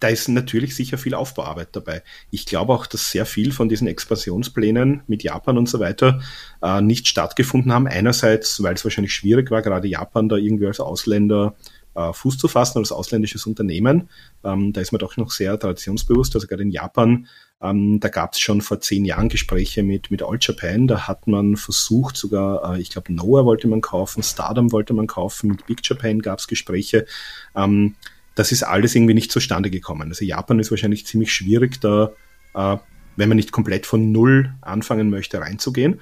[0.00, 2.02] da ist natürlich sicher viel Aufbauarbeit dabei.
[2.30, 6.20] Ich glaube auch, dass sehr viel von diesen Expansionsplänen mit Japan und so weiter
[6.62, 7.86] äh, nicht stattgefunden haben.
[7.86, 11.54] Einerseits, weil es wahrscheinlich schwierig war, gerade Japan da irgendwie als Ausländer
[11.94, 14.08] äh, Fuß zu fassen als ausländisches Unternehmen.
[14.42, 16.34] Ähm, da ist man doch noch sehr traditionsbewusst.
[16.34, 17.26] Also gerade in Japan,
[17.62, 20.86] ähm, da gab es schon vor zehn Jahren Gespräche mit, mit All Japan.
[20.86, 25.06] Da hat man versucht, sogar, äh, ich glaube, Noah wollte man kaufen, Stardom wollte man
[25.06, 27.06] kaufen, mit Big Japan gab es Gespräche.
[27.54, 27.94] Ähm,
[28.34, 30.08] das ist alles irgendwie nicht zustande gekommen.
[30.08, 32.12] Also Japan ist wahrscheinlich ziemlich schwierig, da,
[32.54, 32.76] äh,
[33.16, 36.00] wenn man nicht komplett von Null anfangen möchte, reinzugehen.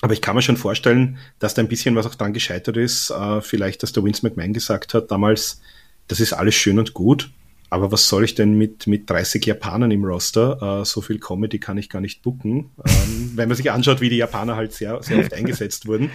[0.00, 3.10] Aber ich kann mir schon vorstellen, dass da ein bisschen was auch dran gescheitert ist.
[3.10, 5.60] Äh, vielleicht, dass der Vince McMahon gesagt hat damals,
[6.06, 7.30] das ist alles schön und gut,
[7.70, 10.80] aber was soll ich denn mit, mit 30 Japanern im Roster?
[10.80, 12.70] Äh, so viel Comedy kann ich gar nicht booken.
[12.86, 16.10] Ähm, wenn man sich anschaut, wie die Japaner halt sehr, sehr oft eingesetzt wurden.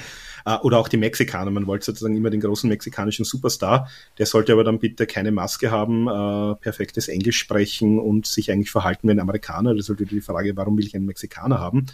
[0.45, 1.51] Äh, oder auch die Mexikaner.
[1.51, 3.89] Man wollte sozusagen immer den großen mexikanischen Superstar.
[4.17, 8.71] Der sollte aber dann bitte keine Maske haben, äh, perfektes Englisch sprechen und sich eigentlich
[8.71, 9.73] verhalten wie ein Amerikaner.
[9.73, 11.85] Das ist halt die Frage, warum will ich einen Mexikaner haben?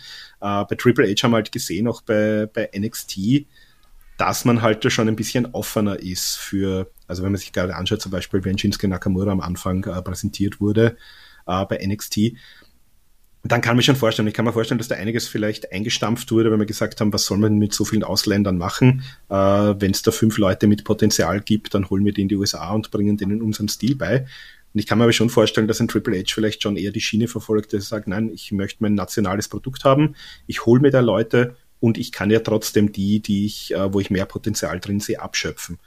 [0.41, 3.45] Äh, bei Triple H haben wir halt gesehen, auch bei, bei NXT,
[4.17, 7.75] dass man halt da schon ein bisschen offener ist für, also wenn man sich gerade
[7.75, 10.97] anschaut, zum Beispiel, wenn Shinsuke Nakamura am Anfang äh, präsentiert wurde
[11.47, 12.33] äh, bei NXT,
[13.43, 16.51] dann kann man schon vorstellen, ich kann mir vorstellen, dass da einiges vielleicht eingestampft wurde,
[16.51, 19.03] wenn wir gesagt haben, was soll man mit so vielen Ausländern machen?
[19.29, 22.35] Äh, wenn es da fünf Leute mit Potenzial gibt, dann holen wir die in die
[22.35, 24.25] USA und bringen denen unseren Stil bei.
[24.73, 27.01] Und ich kann mir aber schon vorstellen, dass ein Triple H vielleicht schon eher die
[27.01, 30.15] Schiene verfolgt, dass er sagt, nein, ich möchte mein nationales Produkt haben,
[30.45, 33.99] ich hole mir da Leute und ich kann ja trotzdem die, die ich, äh, wo
[33.99, 35.79] ich mehr Potenzial drin sehe, abschöpfen.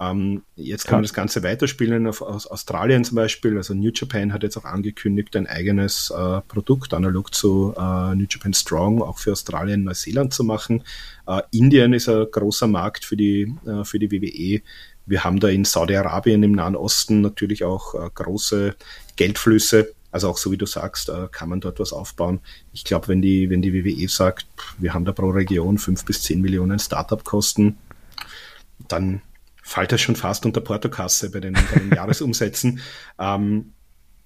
[0.00, 3.56] Ähm, jetzt kann man das Ganze weiterspielen auf, aus Australien zum Beispiel.
[3.56, 8.26] Also New Japan hat jetzt auch angekündigt, ein eigenes äh, Produkt analog zu äh, New
[8.28, 10.82] Japan Strong auch für Australien, Neuseeland zu machen.
[11.26, 14.62] Äh, Indien ist ein großer Markt für die, äh, für die WWE.
[15.06, 18.76] Wir haben da in Saudi-Arabien im Nahen Osten natürlich auch äh, große
[19.16, 19.92] Geldflüsse.
[20.10, 22.40] Also auch so wie du sagst, äh, kann man dort was aufbauen.
[22.72, 24.46] Ich glaube, wenn die, wenn die WWE sagt,
[24.78, 27.78] wir haben da pro Region fünf bis zehn Millionen Startup-Kosten,
[28.88, 29.22] dann
[29.62, 32.80] fällt das schon fast unter Portokasse bei den, bei den Jahresumsätzen.
[33.18, 33.72] Ähm,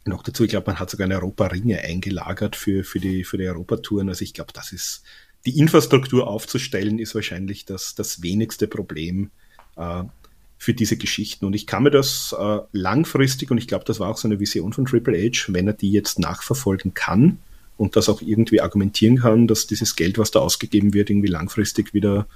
[0.05, 3.47] noch dazu, ich glaube, man hat sogar eine Europa-Ringe eingelagert für, für die, für die
[3.47, 4.09] Europatouren.
[4.09, 5.03] Also ich glaube, das ist,
[5.47, 9.30] die Infrastruktur aufzustellen, ist wahrscheinlich das, das wenigste Problem
[9.76, 10.03] äh,
[10.59, 11.45] für diese Geschichten.
[11.45, 14.41] Und ich kann mir das äh, langfristig, und ich glaube, das war auch so eine
[14.41, 17.39] Vision von Triple H, wenn er die jetzt nachverfolgen kann
[17.76, 21.95] und das auch irgendwie argumentieren kann, dass dieses Geld, was da ausgegeben wird, irgendwie langfristig
[21.95, 22.26] wieder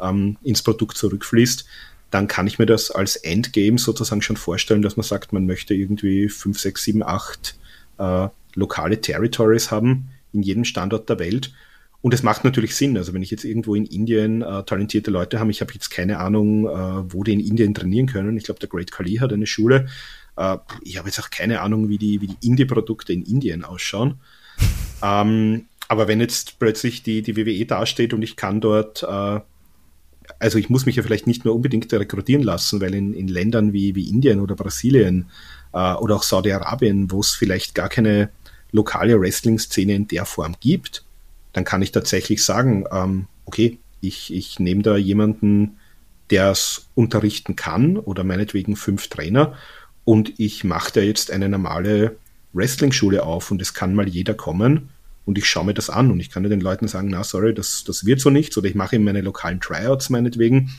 [0.00, 1.64] ähm, ins Produkt zurückfließt,
[2.10, 5.74] dann kann ich mir das als Endgame sozusagen schon vorstellen, dass man sagt, man möchte
[5.74, 7.56] irgendwie 5, 6, 7, 8
[7.98, 11.52] äh, lokale Territories haben in jedem Standort der Welt.
[12.02, 12.96] Und es macht natürlich Sinn.
[12.96, 16.18] Also wenn ich jetzt irgendwo in Indien äh, talentierte Leute habe, ich habe jetzt keine
[16.18, 18.36] Ahnung, äh, wo die in Indien trainieren können.
[18.36, 19.86] Ich glaube, der Great Kali hat eine Schule.
[20.36, 24.14] Äh, ich habe jetzt auch keine Ahnung, wie die, wie die Indie-Produkte in Indien ausschauen.
[25.02, 29.40] Ähm, aber wenn jetzt plötzlich die, die WWE dasteht und ich kann dort äh,
[30.38, 33.72] also ich muss mich ja vielleicht nicht nur unbedingt rekrutieren lassen, weil in, in Ländern
[33.72, 35.30] wie, wie Indien oder Brasilien
[35.72, 38.30] äh, oder auch Saudi-Arabien, wo es vielleicht gar keine
[38.72, 41.04] lokale Wrestling-Szene in der Form gibt,
[41.52, 45.76] dann kann ich tatsächlich sagen, ähm, okay, ich, ich nehme da jemanden,
[46.30, 49.54] der es unterrichten kann oder meinetwegen fünf Trainer
[50.04, 52.16] und ich mache da jetzt eine normale
[52.52, 54.90] Wrestling-Schule auf und es kann mal jeder kommen
[55.30, 57.54] und ich schaue mir das an und ich kann ja den Leuten sagen, na sorry,
[57.54, 60.72] das, das wird so nichts oder ich mache eben meine lokalen Tryouts meinetwegen.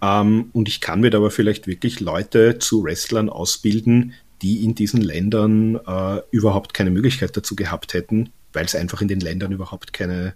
[0.00, 5.02] Ähm, und ich kann mir aber vielleicht wirklich Leute zu Wrestlern ausbilden, die in diesen
[5.02, 9.92] Ländern äh, überhaupt keine Möglichkeit dazu gehabt hätten, weil es einfach in den Ländern überhaupt
[9.92, 10.34] keine,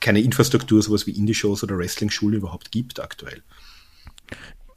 [0.00, 3.42] keine Infrastruktur, sowas wie Indie-Shows oder Wrestling-Schulen überhaupt gibt aktuell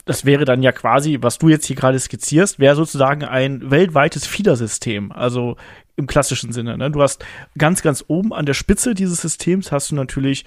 [0.10, 4.26] das wäre dann ja quasi, was du jetzt hier gerade skizzierst, wäre sozusagen ein weltweites
[4.26, 5.12] Fiedersystem.
[5.12, 5.56] Also
[6.00, 6.78] im klassischen Sinne.
[6.78, 6.89] Ne?
[6.89, 7.24] Du hast
[7.58, 10.45] ganz, ganz oben an der Spitze dieses Systems hast du natürlich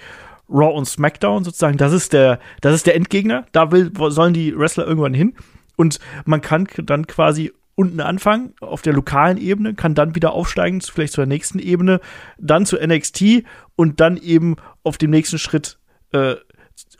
[0.49, 1.77] Raw und SmackDown sozusagen.
[1.77, 3.45] Das ist der, das ist der Endgegner.
[3.53, 5.35] Da will, sollen die Wrestler irgendwann hin.
[5.77, 10.81] Und man kann dann quasi unten anfangen, auf der lokalen Ebene, kann dann wieder aufsteigen,
[10.81, 12.01] vielleicht zur nächsten Ebene,
[12.37, 13.43] dann zu NXT
[13.75, 15.79] und dann eben auf dem nächsten Schritt
[16.11, 16.35] äh,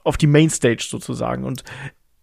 [0.04, 1.44] auf die Mainstage sozusagen.
[1.44, 1.64] Und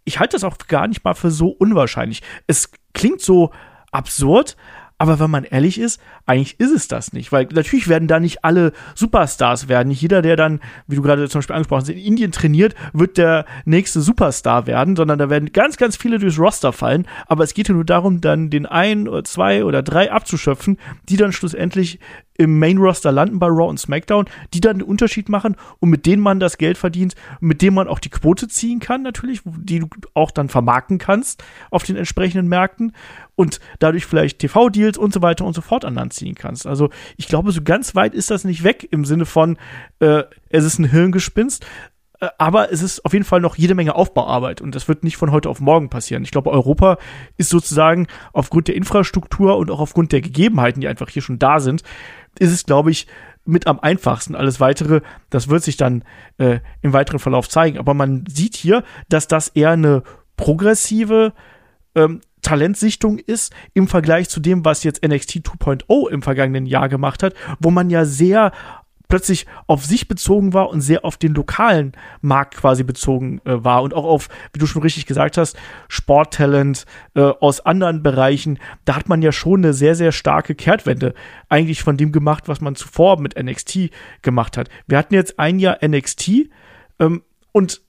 [0.04, 2.22] ich halte das auch gar nicht mal für so unwahrscheinlich.
[2.48, 3.52] Es klingt so
[3.92, 4.56] absurd,
[5.00, 8.44] aber wenn man ehrlich ist, eigentlich ist es das nicht, weil natürlich werden da nicht
[8.44, 9.88] alle Superstars werden.
[9.88, 13.16] Nicht jeder, der dann, wie du gerade zum Beispiel angesprochen hast, in Indien trainiert, wird
[13.16, 17.06] der nächste Superstar werden, sondern da werden ganz, ganz viele durchs Roster fallen.
[17.28, 20.76] Aber es geht ja nur darum, dann den einen oder zwei oder drei abzuschöpfen,
[21.08, 21.98] die dann schlussendlich
[22.40, 24.24] im Main Roster landen bei Raw und SmackDown,
[24.54, 27.86] die dann den Unterschied machen und mit denen man das Geld verdient, mit dem man
[27.86, 32.48] auch die Quote ziehen kann, natürlich, die du auch dann vermarkten kannst auf den entsprechenden
[32.48, 32.94] Märkten
[33.34, 36.66] und dadurch vielleicht TV-Deals und so weiter und so fort an Land ziehen kannst.
[36.66, 36.88] Also
[37.18, 39.58] ich glaube, so ganz weit ist das nicht weg im Sinne von,
[39.98, 41.66] äh, es ist ein Hirngespinst,
[42.20, 45.16] äh, aber es ist auf jeden Fall noch jede Menge Aufbauarbeit und das wird nicht
[45.16, 46.22] von heute auf morgen passieren.
[46.22, 46.98] Ich glaube, Europa
[47.36, 51.60] ist sozusagen aufgrund der Infrastruktur und auch aufgrund der Gegebenheiten, die einfach hier schon da
[51.60, 51.82] sind,
[52.38, 53.06] ist es, glaube ich,
[53.44, 54.34] mit am einfachsten.
[54.34, 55.00] Alles weitere,
[55.30, 56.04] das wird sich dann
[56.38, 57.78] äh, im weiteren Verlauf zeigen.
[57.78, 60.02] Aber man sieht hier, dass das eher eine
[60.36, 61.32] progressive
[61.94, 67.22] ähm, Talentsichtung ist im Vergleich zu dem, was jetzt NXT 2.0 im vergangenen Jahr gemacht
[67.22, 68.52] hat, wo man ja sehr
[69.10, 71.92] plötzlich auf sich bezogen war und sehr auf den lokalen
[72.22, 75.56] Markt quasi bezogen äh, war und auch auf, wie du schon richtig gesagt hast,
[75.88, 78.58] Sporttalent äh, aus anderen Bereichen.
[78.86, 81.12] Da hat man ja schon eine sehr, sehr starke Kehrtwende
[81.50, 83.90] eigentlich von dem gemacht, was man zuvor mit NXT
[84.22, 84.70] gemacht hat.
[84.86, 86.48] Wir hatten jetzt ein Jahr NXT
[86.98, 87.82] ähm, und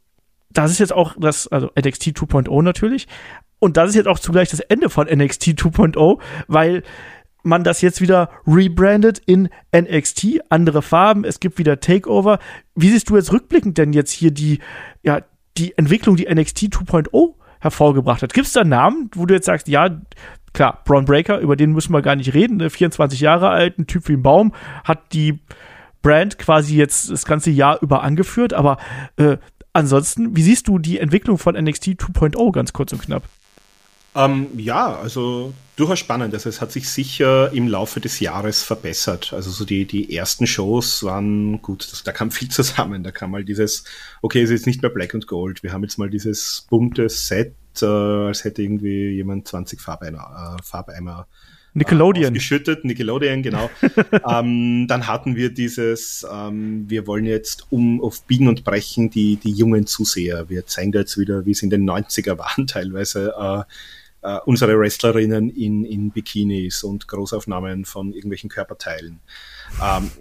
[0.49, 3.07] das ist jetzt auch das, also NXT 2.0 natürlich.
[3.59, 6.84] Und das ist jetzt auch zugleich das Ende von NXT 2.0, weil
[7.44, 12.39] man das jetzt wieder rebrandet in NXT, andere Farben, es gibt wieder Takeover.
[12.76, 14.60] Wie siehst du jetzt rückblickend denn jetzt hier die,
[15.04, 15.22] ja,
[15.58, 18.34] die Entwicklung, die NXT 2.0 hervorgebracht hat?
[18.34, 19.89] Gibt es da Namen, wo du jetzt sagst, ja,
[20.54, 22.70] klar, Braun Breaker, über den müssen wir gar nicht reden, ne?
[22.70, 25.39] 24 Jahre alt, ein Typ wie ein Baum, hat die
[26.02, 28.78] Brand quasi jetzt das ganze Jahr über angeführt, aber
[29.18, 29.38] äh,
[29.74, 33.24] ansonsten, wie siehst du die Entwicklung von NXT 2.0 ganz kurz und knapp?
[34.14, 36.34] Ähm, ja, also durchaus spannend.
[36.34, 39.34] Also es hat sich sicher im Laufe des Jahres verbessert.
[39.34, 43.03] Also so die, die ersten Shows waren gut, das, da kam viel zusammen.
[43.03, 43.84] Da kam mal dieses,
[44.22, 45.64] okay, es ist nicht mehr Black und Gold.
[45.64, 50.64] Wir haben jetzt mal dieses bunte Set, äh, als hätte irgendwie jemand 20 Farbeimer, äh,
[50.64, 51.28] Farbeimer
[51.74, 52.34] Nickelodeon.
[52.34, 53.70] Äh, geschüttet, Nickelodeon, genau.
[54.30, 59.38] ähm, dann hatten wir dieses, ähm, wir wollen jetzt um auf Biegen und Brechen die,
[59.38, 60.49] die jungen Zuseher.
[60.49, 63.34] Wir zeigen da jetzt wieder, wie es in den 90er waren teilweise.
[63.39, 63.64] Äh,
[64.22, 69.19] äh, unsere Wrestlerinnen in, in Bikinis und Großaufnahmen von irgendwelchen Körperteilen.
[69.82, 70.11] Ähm,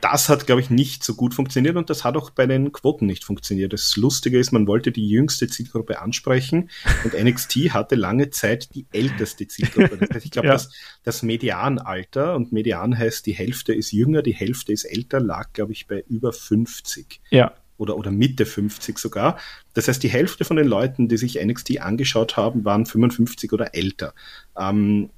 [0.00, 3.06] das hat, glaube ich, nicht so gut funktioniert und das hat auch bei den Quoten
[3.06, 3.72] nicht funktioniert.
[3.72, 6.70] Das Lustige ist, man wollte die jüngste Zielgruppe ansprechen
[7.04, 9.98] und NXT hatte lange Zeit die älteste Zielgruppe.
[9.98, 10.54] Das heißt, ich glaube, ja.
[10.54, 10.70] das,
[11.02, 15.72] das Medianalter und Median heißt, die Hälfte ist jünger, die Hälfte ist älter, lag, glaube
[15.72, 17.20] ich, bei über 50.
[17.30, 19.38] Ja oder, oder Mitte 50 sogar.
[19.74, 23.74] Das heißt, die Hälfte von den Leuten, die sich NXT angeschaut haben, waren 55 oder
[23.74, 24.14] älter.
[24.58, 25.10] Ähm,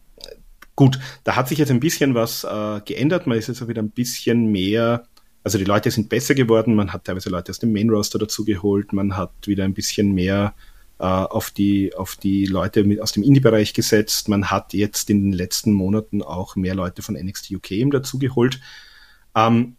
[0.77, 3.27] gut, da hat sich jetzt ein bisschen was äh, geändert.
[3.27, 5.07] Man ist jetzt auch wieder ein bisschen mehr
[5.45, 8.93] also die Leute sind besser geworden, man hat teilweise Leute aus dem Main Roster dazugeholt,
[8.93, 10.55] man hat wieder ein bisschen mehr
[10.99, 15.23] äh, auf, die, auf die Leute mit, aus dem Indie-Bereich gesetzt, man hat jetzt in
[15.25, 18.61] den letzten Monaten auch mehr Leute von NXT UK dazugeholt.
[19.35, 19.77] Ähm,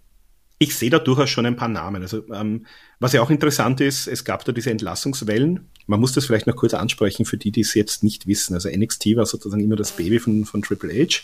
[0.64, 2.02] ich sehe da durchaus schon ein paar Namen.
[2.02, 2.66] Also ähm,
[3.00, 5.68] was ja auch interessant ist, es gab da diese Entlassungswellen.
[5.88, 8.54] Man muss das vielleicht noch kurz ansprechen für die, die es jetzt nicht wissen.
[8.54, 11.22] Also NXT war sozusagen immer das Baby von, von Triple H.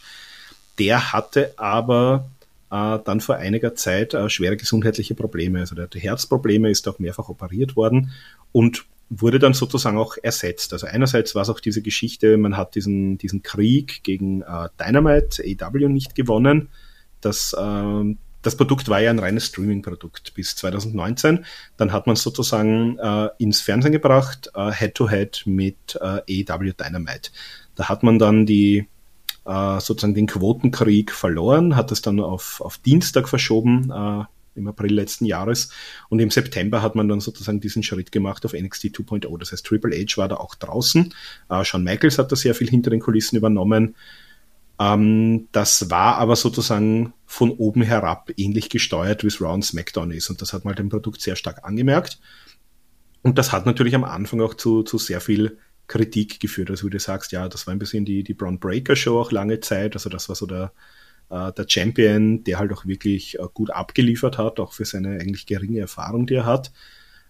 [0.78, 2.30] Der hatte aber
[2.70, 5.60] äh, dann vor einiger Zeit äh, schwere gesundheitliche Probleme.
[5.60, 8.12] Also der hatte Herzprobleme, ist auch mehrfach operiert worden
[8.52, 10.74] und wurde dann sozusagen auch ersetzt.
[10.74, 15.44] Also einerseits war es auch diese Geschichte, man hat diesen, diesen Krieg gegen äh, Dynamite,
[15.62, 16.70] AW nicht gewonnen.
[17.22, 21.46] Das äh, das Produkt war ja ein reines Streaming-Produkt bis 2019.
[21.78, 26.74] Dann hat man es sozusagen äh, ins Fernsehen gebracht, äh, Head-to-Head -head mit äh, AEW
[26.74, 27.32] Dynamite.
[27.76, 28.88] Da hat man dann die
[29.46, 34.24] äh, sozusagen den Quotenkrieg verloren, hat es dann auf, auf Dienstag verschoben, äh,
[34.56, 35.72] im April letzten Jahres.
[36.10, 39.38] Und im September hat man dann sozusagen diesen Schritt gemacht auf NXT 2.0.
[39.40, 41.14] Das heißt, Triple H war da auch draußen.
[41.50, 43.96] Äh, Shawn Michaels hat da sehr viel hinter den Kulissen übernommen.
[44.80, 50.12] Ähm, das war aber sozusagen von oben herab ähnlich gesteuert, wie es Raw und SmackDown
[50.12, 50.30] ist.
[50.30, 52.20] Und das hat man halt dem Produkt sehr stark angemerkt.
[53.22, 55.58] Und das hat natürlich am Anfang auch zu, zu sehr viel
[55.88, 56.70] Kritik geführt.
[56.70, 59.32] Also wie du sagst, ja, das war ein bisschen die, die Braun Breaker Show auch
[59.32, 59.96] lange Zeit.
[59.96, 60.72] Also das war so der,
[61.30, 65.46] äh, der Champion, der halt auch wirklich äh, gut abgeliefert hat, auch für seine eigentlich
[65.46, 66.72] geringe Erfahrung, die er hat.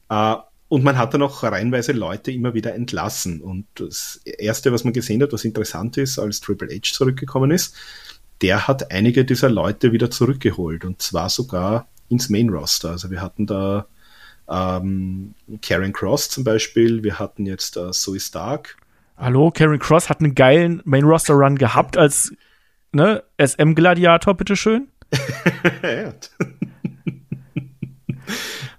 [0.09, 0.35] Äh,
[0.69, 3.41] und man hat dann auch reihenweise Leute immer wieder entlassen.
[3.41, 7.75] Und das Erste, was man gesehen hat, was interessant ist, als Triple H zurückgekommen ist,
[8.41, 10.85] der hat einige dieser Leute wieder zurückgeholt.
[10.85, 12.91] Und zwar sogar ins Main Roster.
[12.91, 13.87] Also wir hatten da
[14.47, 18.77] ähm, Karen Cross zum Beispiel, wir hatten jetzt äh, Zoe Stark.
[19.17, 22.31] Hallo, Karen Cross hat einen geilen Main Roster Run gehabt als
[22.91, 24.87] ne, SM Gladiator, bitteschön.
[25.83, 26.13] ja.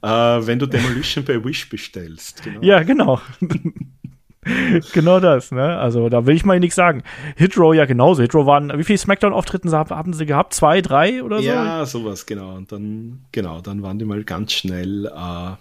[0.02, 2.42] äh, wenn du Demolition bei Wish bestellst.
[2.42, 2.60] Genau.
[2.62, 3.20] Ja, genau.
[4.92, 5.78] genau das, ne?
[5.78, 7.02] Also da will ich mal nichts sagen.
[7.36, 8.22] Hitrow ja genauso.
[8.22, 10.54] Hitrow waren, wie viele Smackdown-Auftritten haben sie gehabt?
[10.54, 11.44] Zwei, drei oder so?
[11.44, 12.56] Ja, sowas, genau.
[12.56, 15.52] Und dann, genau, dann waren die mal ganz schnell äh,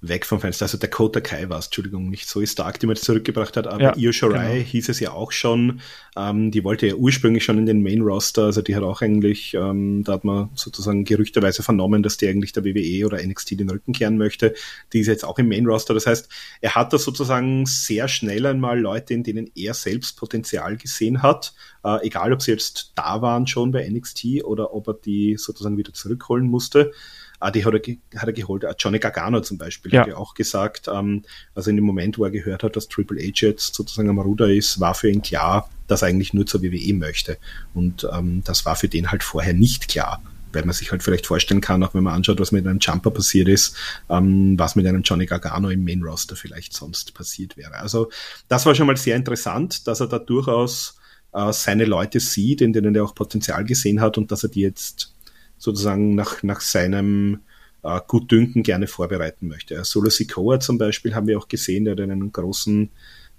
[0.00, 0.64] weg vom Fenster.
[0.64, 3.96] Also Dakota Kai war es, Entschuldigung, nicht so stark, die man zurückgebracht hat, aber ja,
[3.96, 4.66] Io Shirai genau.
[4.66, 5.80] hieß es ja auch schon.
[6.16, 9.54] Ähm, die wollte ja ursprünglich schon in den Main Roster, also die hat auch eigentlich,
[9.54, 13.70] ähm, da hat man sozusagen gerüchterweise vernommen, dass die eigentlich der WWE oder NXT den
[13.70, 14.54] Rücken kehren möchte.
[14.92, 15.94] Die ist jetzt auch im Main Roster.
[15.94, 16.28] Das heißt,
[16.60, 21.54] er hat da sozusagen sehr schnell einmal Leute, in denen er selbst Potenzial gesehen hat,
[21.84, 25.78] äh, egal ob sie jetzt da waren schon bei NXT oder ob er die sozusagen
[25.78, 26.92] wieder zurückholen musste.
[27.40, 28.64] Ah, die hat er, hat er geholt.
[28.64, 30.00] Ah, Johnny Gargano zum Beispiel ja.
[30.00, 31.22] hat ja auch gesagt, ähm,
[31.54, 34.48] also in dem Moment, wo er gehört hat, dass Triple H jetzt sozusagen am Ruder
[34.48, 37.38] ist, war für ihn klar, dass er eigentlich nur zur WWE möchte.
[37.74, 40.22] Und ähm, das war für den halt vorher nicht klar
[40.56, 43.10] weil man sich halt vielleicht vorstellen kann, auch wenn man anschaut, was mit einem Jumper
[43.10, 43.76] passiert ist,
[44.08, 47.74] ähm, was mit einem Johnny Gargano im Main Roster vielleicht sonst passiert wäre.
[47.74, 48.10] Also
[48.48, 50.98] das war schon mal sehr interessant, dass er da durchaus
[51.32, 54.62] äh, seine Leute sieht, in denen er auch Potenzial gesehen hat und dass er die
[54.62, 55.12] jetzt
[55.58, 57.40] sozusagen nach, nach seinem
[57.82, 59.82] äh, Gutdünken gerne vorbereiten möchte.
[59.84, 62.90] Solo Sikoa zum Beispiel haben wir auch gesehen, der hat einen großen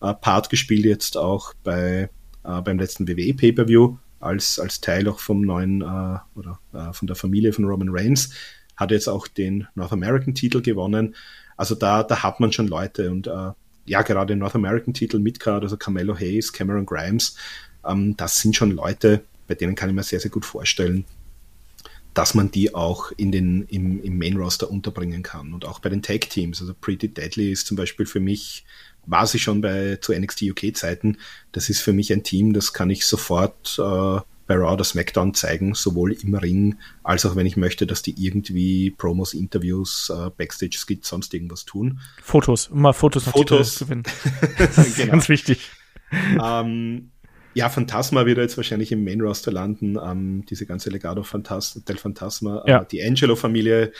[0.01, 2.09] äh, Part gespielt jetzt auch bei,
[2.43, 7.07] äh, beim letzten WWE Pay-Per-View als, als Teil auch vom neuen äh, oder äh, von
[7.07, 8.33] der Familie von Roman Reigns,
[8.75, 11.15] hat jetzt auch den North American Titel gewonnen.
[11.55, 13.51] Also da, da hat man schon Leute und äh,
[13.85, 17.35] ja, gerade den North American Titel Midcard, also Carmelo Hayes, Cameron Grimes,
[17.85, 21.05] ähm, das sind schon Leute, bei denen kann ich mir sehr, sehr gut vorstellen,
[22.17, 25.53] dass man die auch in den, im, im Main Roster unterbringen kann.
[25.53, 26.59] Und auch bei den Tag Teams.
[26.59, 28.65] Also Pretty Deadly ist zum Beispiel für mich,
[29.05, 31.17] war sie schon bei zu NXT UK Zeiten.
[31.51, 35.35] Das ist für mich ein Team, das kann ich sofort äh, bei Raw oder SmackDown
[35.35, 40.31] zeigen, sowohl im Ring als auch wenn ich möchte, dass die irgendwie Promos, Interviews, äh,
[40.35, 41.99] Backstage-Skits, sonst irgendwas tun.
[42.23, 44.03] Fotos, mal Fotos, Fotos gewinnen.
[44.57, 45.11] das ist genau.
[45.11, 45.69] ganz wichtig.
[46.41, 47.11] Ähm,
[47.57, 49.97] ja, Phantasma wird jetzt wahrscheinlich im Main Roster landen.
[49.97, 52.83] Ähm, diese ganze Legado Phantas del Phantasma, äh, ja.
[52.83, 53.93] die Angelo-Familie.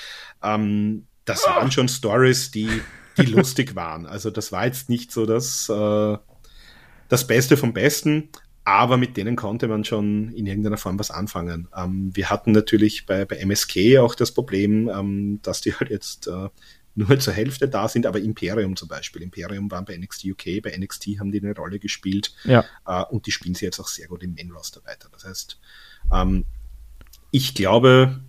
[0.44, 1.50] Ähm, das oh.
[1.50, 2.70] waren schon Stories, die,
[3.18, 4.06] die lustig waren.
[4.06, 6.18] Also das war jetzt nicht so das, äh,
[7.10, 8.30] das Beste vom Besten,
[8.64, 11.68] aber mit denen konnte man schon in irgendeiner Form was anfangen.
[11.76, 16.28] Ähm, wir hatten natürlich bei, bei MSK auch das Problem, ähm, dass die halt jetzt
[16.28, 16.50] äh,
[16.98, 19.22] nur zur Hälfte da sind, aber Imperium zum Beispiel.
[19.22, 22.65] Imperium waren bei NXT UK, bei NXT haben die eine Rolle gespielt ja.
[22.86, 25.07] äh, und die spielen sie jetzt auch sehr gut im Main Roster weiter.
[25.11, 25.60] Das heißt,
[26.11, 26.45] ähm,
[27.32, 28.19] ich glaube,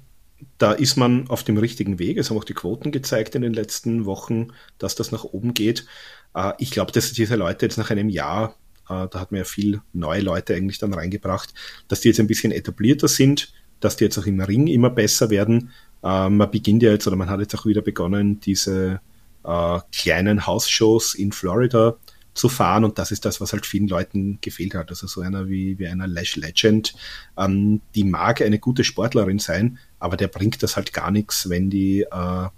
[0.58, 2.18] da ist man auf dem richtigen Weg.
[2.18, 5.86] Es haben auch die Quoten gezeigt in den letzten Wochen, dass das nach oben geht.
[6.34, 8.54] Äh, ich glaube, dass diese Leute jetzt nach einem Jahr
[8.88, 11.54] äh, da hat man ja viel neue Leute eigentlich dann reingebracht,
[11.88, 15.30] dass die jetzt ein bisschen etablierter sind, dass die jetzt auch im Ring immer besser
[15.30, 15.70] werden.
[16.02, 19.00] Äh, man beginnt ja jetzt, oder man hat jetzt auch wieder begonnen, diese
[19.44, 21.96] äh, kleinen Hausshows in Florida
[22.34, 24.90] zu fahren und das ist das, was halt vielen Leuten gefehlt hat.
[24.90, 26.94] Also so einer wie, wie einer Lash Legend,
[27.36, 31.68] ähm, die mag eine gute Sportlerin sein, aber der bringt das halt gar nichts, wenn
[31.68, 32.48] die äh,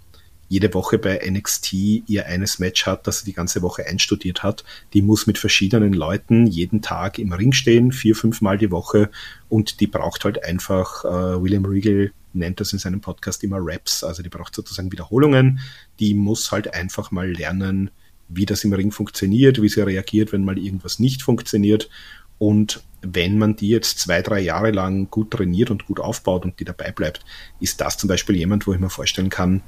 [0.49, 1.73] jede Woche bei NXT
[2.07, 4.65] ihr eines Match hat, das sie die ganze Woche einstudiert hat.
[4.93, 9.09] Die muss mit verschiedenen Leuten jeden Tag im Ring stehen, vier, fünf Mal die Woche
[9.47, 14.03] und die braucht halt einfach, äh, William Regal nennt das in seinem Podcast immer Raps,
[14.03, 15.59] also die braucht sozusagen Wiederholungen.
[15.99, 17.91] Die muss halt einfach mal lernen,
[18.27, 21.89] wie das im Ring funktioniert, wie sie reagiert, wenn mal irgendwas nicht funktioniert.
[22.37, 26.59] Und wenn man die jetzt zwei, drei Jahre lang gut trainiert und gut aufbaut und
[26.59, 27.23] die dabei bleibt,
[27.59, 29.61] ist das zum Beispiel jemand, wo ich mir vorstellen kann,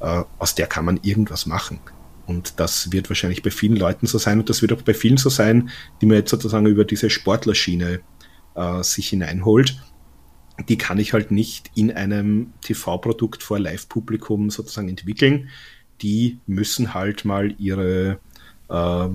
[0.00, 1.80] äh, aus der kann man irgendwas machen.
[2.26, 5.16] Und das wird wahrscheinlich bei vielen Leuten so sein und das wird auch bei vielen
[5.16, 5.70] so sein,
[6.00, 8.00] die man jetzt sozusagen über diese Sportlerschiene
[8.54, 9.82] äh, sich hineinholt.
[10.68, 15.48] Die kann ich halt nicht in einem TV-Produkt vor Live-Publikum sozusagen entwickeln.
[16.02, 18.18] Die müssen halt mal ihre,
[18.68, 19.08] äh,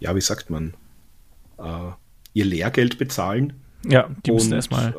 [0.00, 0.74] ja, wie sagt man,
[1.58, 1.92] äh,
[2.34, 3.54] ihr Lehrgeld bezahlen.
[3.84, 4.94] Ja, die müssen erstmal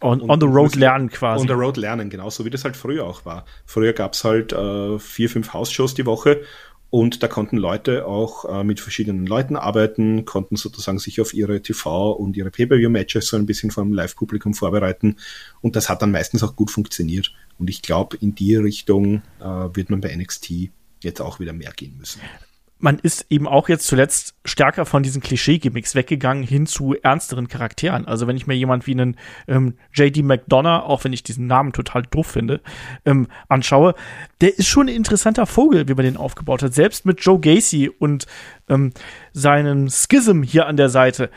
[0.00, 1.42] On, on the road lernen quasi.
[1.42, 3.44] On the road lernen, genau, so wie das halt früher auch war.
[3.66, 6.42] Früher gab's halt äh, vier, fünf Hausshows die Woche
[6.90, 11.60] und da konnten Leute auch äh, mit verschiedenen Leuten arbeiten, konnten sozusagen sich auf ihre
[11.60, 15.16] TV- und ihre Pay-Per-View-Matches so ein bisschen vom Live-Publikum vorbereiten
[15.60, 17.32] und das hat dann meistens auch gut funktioniert.
[17.58, 20.70] Und ich glaube, in die Richtung äh, wird man bei NXT
[21.02, 22.20] jetzt auch wieder mehr gehen müssen
[22.80, 28.06] man ist eben auch jetzt zuletzt stärker von diesen Klischee-Gimmicks weggegangen hin zu ernsteren Charakteren.
[28.06, 29.16] Also wenn ich mir jemand wie einen
[29.46, 30.22] ähm, J.D.
[30.22, 32.60] McDonough, auch wenn ich diesen Namen total doof finde,
[33.04, 33.94] ähm, anschaue,
[34.40, 36.74] der ist schon ein interessanter Vogel, wie man den aufgebaut hat.
[36.74, 38.26] Selbst mit Joe Gacy und
[38.68, 38.92] ähm,
[39.32, 41.30] seinem Schism hier an der Seite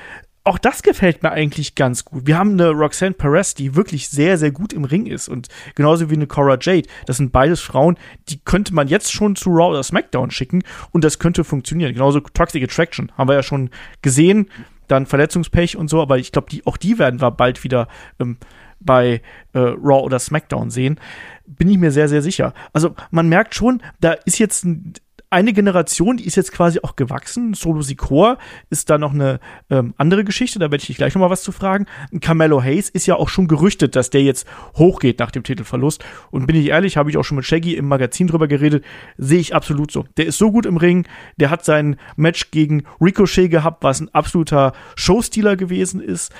[0.45, 2.28] auch das gefällt mir eigentlich ganz gut.
[2.28, 5.30] Wir haben eine Roxanne Perez, die wirklich sehr, sehr gut im Ring ist.
[5.30, 6.88] Und genauso wie eine Cora Jade.
[7.06, 7.98] Das sind beides Frauen,
[8.28, 10.64] die könnte man jetzt schon zu Raw oder SmackDown schicken.
[10.91, 11.94] Und das könnte funktionieren.
[11.94, 13.70] Genauso Toxic Attraction haben wir ja schon
[14.02, 14.49] gesehen.
[14.90, 16.02] Dann Verletzungspech und so.
[16.02, 17.88] Aber ich glaube, die, auch die werden wir bald wieder
[18.20, 18.38] ähm,
[18.82, 19.22] bei
[19.53, 20.99] äh, Raw oder SmackDown sehen.
[21.45, 22.53] Bin ich mir sehr, sehr sicher.
[22.74, 24.94] Also man merkt schon, da ist jetzt ein
[25.34, 27.56] eine Generation, die ist jetzt quasi auch gewachsen.
[27.56, 28.38] Solo Sikoa
[28.70, 29.40] ist da noch eine
[29.72, 31.88] ähm, andere Geschichte, da werde ich dich gleich noch mal was zu fragen.
[32.22, 36.06] Carmelo Hayes ist ja auch schon gerüchtet, dass der jetzt hochgeht nach dem Titelverlust.
[36.30, 38.86] Und bin ich ehrlich, habe ich auch schon mit Shaggy im Magazin drüber geredet,
[39.18, 40.06] sehe ich absolut so.
[40.18, 41.08] Der ist so gut im Ring,
[41.38, 46.32] der hat sein Match gegen Ricochet gehabt, was ein absoluter Showstealer gewesen ist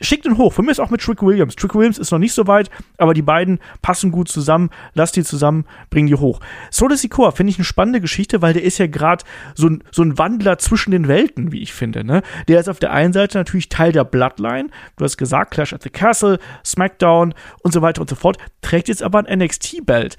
[0.00, 0.52] schickt ihn hoch.
[0.52, 1.56] Für mich ist auch mit Trick Williams.
[1.56, 4.70] Trick Williams ist noch nicht so weit, aber die beiden passen gut zusammen.
[4.94, 6.40] Lass die zusammen, bring die hoch.
[6.70, 9.24] Soda Sikoa finde ich eine spannende Geschichte, weil der ist ja gerade
[9.54, 12.04] so ein, so ein Wandler zwischen den Welten, wie ich finde.
[12.04, 12.22] Ne?
[12.48, 14.68] Der ist auf der einen Seite natürlich Teil der Bloodline.
[14.96, 18.38] Du hast gesagt, Clash at the Castle, SmackDown und so weiter und so fort.
[18.62, 20.16] Trägt jetzt aber ein NXT-Belt.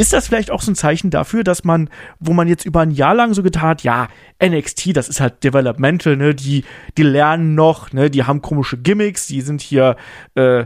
[0.00, 1.90] Ist das vielleicht auch so ein Zeichen dafür, dass man,
[2.20, 4.08] wo man jetzt über ein Jahr lang so getan hat, ja,
[4.42, 6.64] NXT, das ist halt Developmental, ne, die,
[6.96, 9.96] die lernen noch, ne, die haben komische Gimmicks, die sind hier,
[10.36, 10.64] äh,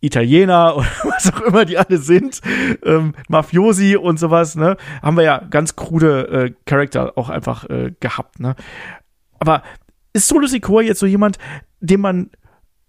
[0.00, 2.40] Italiener oder was auch immer die alle sind,
[2.84, 7.92] ähm, Mafiosi und sowas, ne, haben wir ja ganz krude äh, Charakter auch einfach äh,
[8.00, 8.56] gehabt, ne.
[9.38, 9.62] Aber
[10.12, 11.38] ist Solo Sikoa jetzt so jemand,
[11.78, 12.30] den man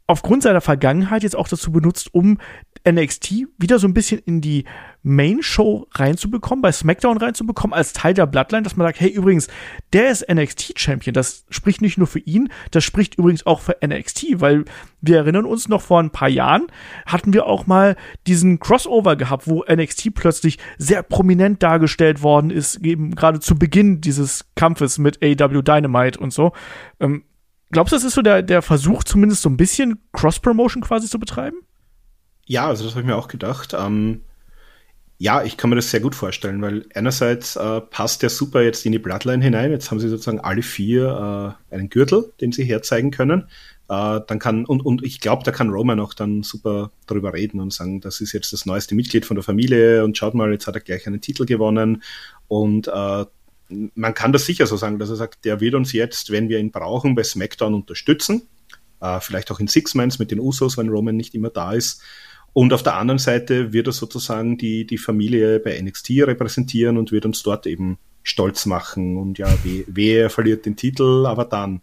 [0.08, 2.40] aufgrund seiner Vergangenheit jetzt auch dazu benutzt, um
[2.90, 4.66] NXT wieder so ein bisschen in die
[5.04, 9.48] Main Show reinzubekommen, bei SmackDown reinzubekommen, als Teil der Bloodline, dass man sagt, hey, übrigens,
[9.94, 11.14] der ist NXT Champion.
[11.14, 14.66] Das spricht nicht nur für ihn, das spricht übrigens auch für NXT, weil
[15.02, 16.68] wir erinnern uns noch vor ein paar Jahren
[17.06, 17.96] hatten wir auch mal
[18.28, 24.02] diesen Crossover gehabt, wo NXT plötzlich sehr prominent dargestellt worden ist, eben gerade zu Beginn
[24.02, 26.54] dieses Kampfes mit AW Dynamite und so.
[27.00, 27.24] Ähm,
[27.72, 31.18] glaubst du, das ist so der, der Versuch, zumindest so ein bisschen Cross-Promotion quasi zu
[31.18, 31.58] betreiben?
[32.46, 33.74] Ja, also das habe ich mir auch gedacht.
[33.74, 34.22] Ähm,
[35.22, 38.88] ja, ich kann mir das sehr gut vorstellen, weil einerseits äh, passt der super jetzt
[38.88, 39.70] in die Bloodline hinein.
[39.70, 43.44] Jetzt haben sie sozusagen alle vier äh, einen Gürtel, den sie herzeigen können.
[43.88, 47.60] Äh, dann kann, und, und ich glaube, da kann Roman auch dann super darüber reden
[47.60, 50.66] und sagen, das ist jetzt das neueste Mitglied von der Familie und schaut mal, jetzt
[50.66, 52.02] hat er gleich einen Titel gewonnen.
[52.48, 53.26] Und äh,
[53.70, 56.58] man kann das sicher so sagen, dass er sagt, der wird uns jetzt, wenn wir
[56.58, 58.48] ihn brauchen, bei SmackDown unterstützen.
[59.02, 62.02] Äh, vielleicht auch in Six Mans mit den Usos, wenn Roman nicht immer da ist.
[62.54, 67.12] Und auf der anderen Seite wird er sozusagen die, die Familie bei NXT repräsentieren und
[67.12, 69.48] wird uns dort eben stolz machen und ja,
[69.88, 71.82] wer verliert den Titel, aber dann.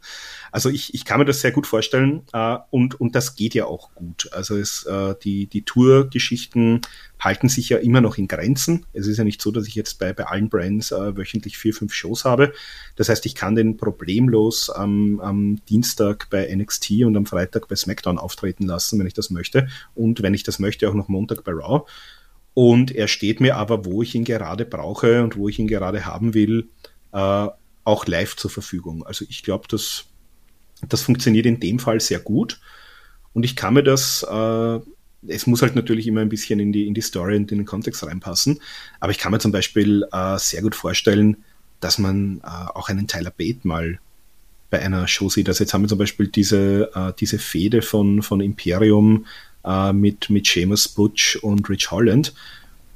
[0.53, 3.67] Also ich, ich kann mir das sehr gut vorstellen äh, und, und das geht ja
[3.67, 4.31] auch gut.
[4.33, 6.81] Also es, äh, die, die Tour-Geschichten
[7.21, 8.87] halten sich ja immer noch in Grenzen.
[8.93, 11.75] Es ist ja nicht so, dass ich jetzt bei, bei allen Brands äh, wöchentlich vier,
[11.75, 12.53] fünf Shows habe.
[12.97, 17.77] Das heißt, ich kann den problemlos am, am Dienstag bei NXT und am Freitag bei
[17.77, 19.69] SmackDown auftreten lassen, wenn ich das möchte.
[19.95, 21.85] Und wenn ich das möchte, auch noch Montag bei Raw.
[22.59, 26.07] Und er steht mir aber, wo ich ihn gerade brauche und wo ich ihn gerade
[26.07, 26.69] haben will,
[27.13, 27.47] äh,
[27.85, 29.07] auch live zur Verfügung.
[29.07, 30.07] Also ich glaube, das,
[30.89, 32.59] das funktioniert in dem Fall sehr gut.
[33.33, 34.81] Und ich kann mir das, äh,
[35.29, 37.65] es muss halt natürlich immer ein bisschen in die, in die Story und in den
[37.65, 38.59] Kontext reinpassen.
[38.99, 41.37] Aber ich kann mir zum Beispiel äh, sehr gut vorstellen,
[41.79, 44.01] dass man äh, auch einen Tyler Bate mal
[44.69, 45.49] bei einer Show sieht.
[45.49, 49.27] Also jetzt haben wir zum Beispiel diese, äh, diese Fehde von, von Imperium
[49.65, 52.35] äh, mit, mit Seamus Butch und Rich Holland.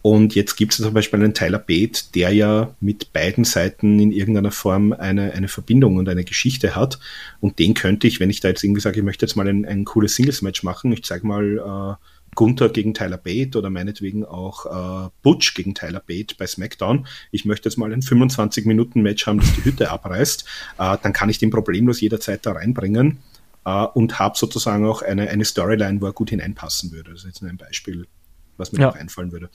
[0.03, 4.11] Und jetzt gibt es zum Beispiel einen Tyler Bate, der ja mit beiden Seiten in
[4.11, 6.99] irgendeiner Form eine, eine Verbindung und eine Geschichte hat.
[7.41, 9.65] Und den könnte ich, wenn ich da jetzt irgendwie sage, ich möchte jetzt mal ein,
[9.65, 14.67] ein cooles Singles-Match machen, ich zeige mal äh, Gunther gegen Tyler Bate oder meinetwegen auch
[15.07, 17.07] äh, Butch gegen Tyler Bate bei SmackDown.
[17.31, 20.45] Ich möchte jetzt mal ein 25-Minuten-Match haben, das die Hütte abreißt.
[20.79, 23.19] Äh, dann kann ich den problemlos jederzeit da reinbringen
[23.65, 27.11] äh, und habe sozusagen auch eine, eine Storyline, wo er gut hineinpassen würde.
[27.11, 28.07] Das ist jetzt nur ein Beispiel,
[28.57, 28.87] was mir ja.
[28.89, 29.51] noch einfallen würde.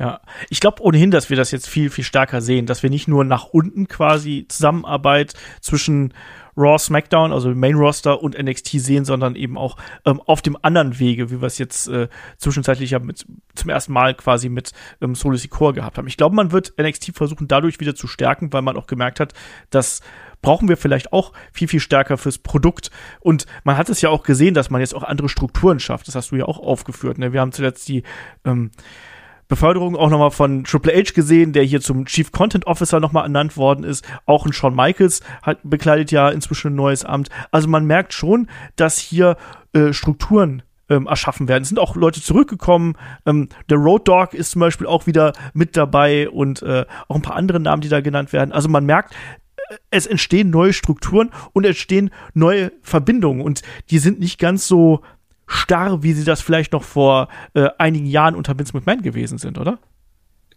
[0.00, 3.06] Ja, ich glaube ohnehin, dass wir das jetzt viel, viel stärker sehen, dass wir nicht
[3.06, 6.14] nur nach unten quasi Zusammenarbeit zwischen
[6.56, 10.98] Raw, SmackDown, also Main Roster und NXT sehen, sondern eben auch ähm, auf dem anderen
[10.98, 12.08] Wege, wie wir es jetzt äh,
[12.38, 14.72] zwischenzeitlich ja mit, zum ersten Mal quasi mit
[15.02, 16.08] ähm, Solo Secure gehabt haben.
[16.08, 19.34] Ich glaube, man wird NXT versuchen, dadurch wieder zu stärken, weil man auch gemerkt hat,
[19.68, 20.00] dass
[20.40, 22.90] brauchen wir vielleicht auch viel, viel stärker fürs Produkt.
[23.20, 26.08] Und man hat es ja auch gesehen, dass man jetzt auch andere Strukturen schafft.
[26.08, 27.18] Das hast du ja auch aufgeführt.
[27.18, 27.34] Ne?
[27.34, 28.02] Wir haben zuletzt die
[28.46, 28.70] ähm,
[29.50, 33.56] Beförderung auch nochmal von Triple H gesehen, der hier zum Chief Content Officer nochmal ernannt
[33.56, 34.06] worden ist.
[34.24, 37.28] Auch ein Shawn Michaels hat, bekleidet ja inzwischen ein neues Amt.
[37.50, 39.36] Also man merkt schon, dass hier
[39.72, 41.62] äh, Strukturen ähm, erschaffen werden.
[41.62, 42.94] Es sind auch Leute zurückgekommen.
[43.26, 47.22] Ähm, der Road Dog ist zum Beispiel auch wieder mit dabei und äh, auch ein
[47.22, 48.52] paar andere Namen, die da genannt werden.
[48.52, 49.14] Also man merkt,
[49.68, 55.02] äh, es entstehen neue Strukturen und entstehen neue Verbindungen und die sind nicht ganz so
[55.50, 59.58] starr, wie sie das vielleicht noch vor äh, einigen Jahren unter Vince McMahon gewesen sind,
[59.58, 59.78] oder?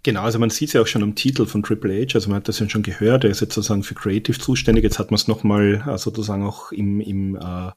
[0.03, 2.37] Genau, also man sieht es ja auch schon am Titel von Triple H, also man
[2.37, 5.15] hat das ja schon gehört, er ist jetzt sozusagen für Creative zuständig, jetzt hat man
[5.15, 7.71] es nochmal äh, sozusagen auch im, im äh,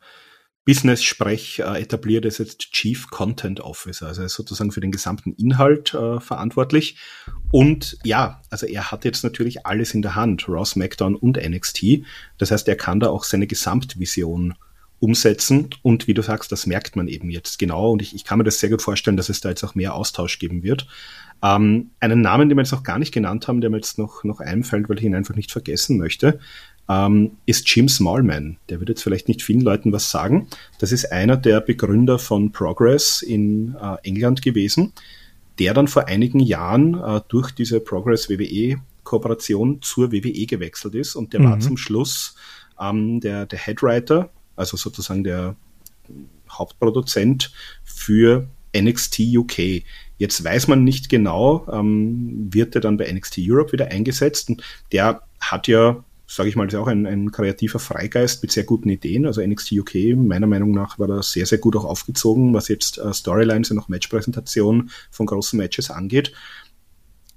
[0.67, 4.91] Business-Sprech äh, etabliert, er ist jetzt Chief Content Officer, also er ist sozusagen für den
[4.91, 6.99] gesamten Inhalt äh, verantwortlich.
[7.53, 12.03] Und ja, also er hat jetzt natürlich alles in der Hand, Raw, SmackDown und NXT.
[12.37, 14.55] Das heißt, er kann da auch seine Gesamtvision
[14.99, 15.69] umsetzen.
[15.83, 17.93] Und wie du sagst, das merkt man eben jetzt genau.
[17.93, 19.95] Und ich, ich kann mir das sehr gut vorstellen, dass es da jetzt auch mehr
[19.95, 20.87] Austausch geben wird.
[21.43, 24.25] Ähm, einen Namen, den wir jetzt noch gar nicht genannt haben, der mir jetzt noch,
[24.25, 26.39] noch einfällt, weil ich ihn einfach nicht vergessen möchte,
[26.89, 28.57] ähm, ist Jim Smallman.
[28.69, 30.49] Der wird jetzt vielleicht nicht vielen Leuten was sagen.
[30.79, 34.93] Das ist einer der Begründer von Progress in äh, England gewesen,
[35.59, 41.15] der dann vor einigen Jahren äh, durch diese Progress WWE Kooperation zur WWE gewechselt ist
[41.15, 41.45] und der mhm.
[41.45, 42.35] war zum Schluss
[42.79, 45.57] ähm, der, der Headwriter also sozusagen der
[46.51, 47.53] Hauptproduzent
[47.85, 49.83] für NXT UK.
[50.19, 54.49] Jetzt weiß man nicht genau, ähm, wird er dann bei NXT Europe wieder eingesetzt.
[54.49, 54.63] Und
[54.93, 58.89] der hat ja, sage ich mal, ist auch ein, ein kreativer Freigeist mit sehr guten
[58.89, 59.27] Ideen.
[59.27, 62.99] Also NXT UK, meiner Meinung nach, war da sehr, sehr gut auch aufgezogen, was jetzt
[62.99, 66.33] äh, Storylines und auch Matchpräsentation von großen Matches angeht.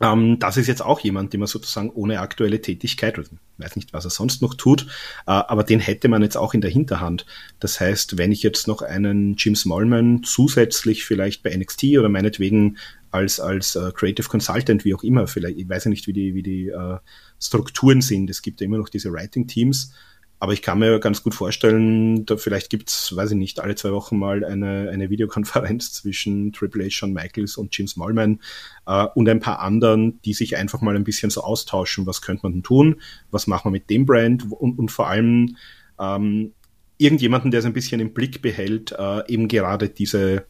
[0.02, 3.94] Ähm, das ist jetzt auch jemand, den man sozusagen ohne aktuelle Tätigkeit, also weiß nicht,
[3.94, 4.84] was er sonst noch tut,
[5.28, 7.26] äh, aber den hätte man jetzt auch in der Hinterhand.
[7.60, 12.78] Das heißt, wenn ich jetzt noch einen Jim Smallman zusätzlich vielleicht bei NXT oder meinetwegen
[13.12, 16.36] als, als uh, Creative Consultant, wie auch immer, vielleicht, ich weiß ja nicht, wie die,
[16.36, 16.98] wie die uh,
[17.42, 18.30] Strukturen sind.
[18.30, 19.94] Es gibt ja immer noch diese Writing-Teams,
[20.40, 23.91] aber ich kann mir ganz gut vorstellen, da vielleicht gibt's, weiß ich nicht, alle zwei
[23.91, 28.40] Wochen mal eine, eine Videokonferenz zwischen Triple H, Shawn Michaels und Jim Smallman
[28.86, 32.44] äh, und ein paar anderen, die sich einfach mal ein bisschen so austauschen, was könnte
[32.44, 33.02] man denn tun,
[33.32, 34.49] was machen wir mit dem Brand?
[34.49, 35.57] Und, und vor allem
[35.99, 36.53] ähm,
[36.98, 40.45] irgendjemanden, der es ein bisschen im Blick behält, äh, eben gerade diese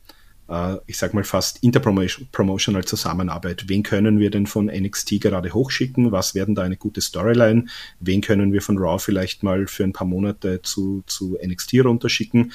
[0.87, 3.65] ich sag mal fast interpromotional Zusammenarbeit.
[3.67, 6.11] Wen können wir denn von NXT gerade hochschicken?
[6.11, 7.65] Was werden da eine gute Storyline?
[7.99, 12.51] Wen können wir von Raw vielleicht mal für ein paar Monate zu, zu NXT runterschicken?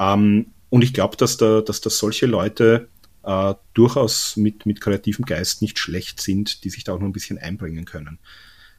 [0.00, 2.88] Ähm, und ich glaube, dass da, dass da solche Leute
[3.22, 7.12] äh, durchaus mit, mit kreativem Geist nicht schlecht sind, die sich da auch noch ein
[7.12, 8.18] bisschen einbringen können.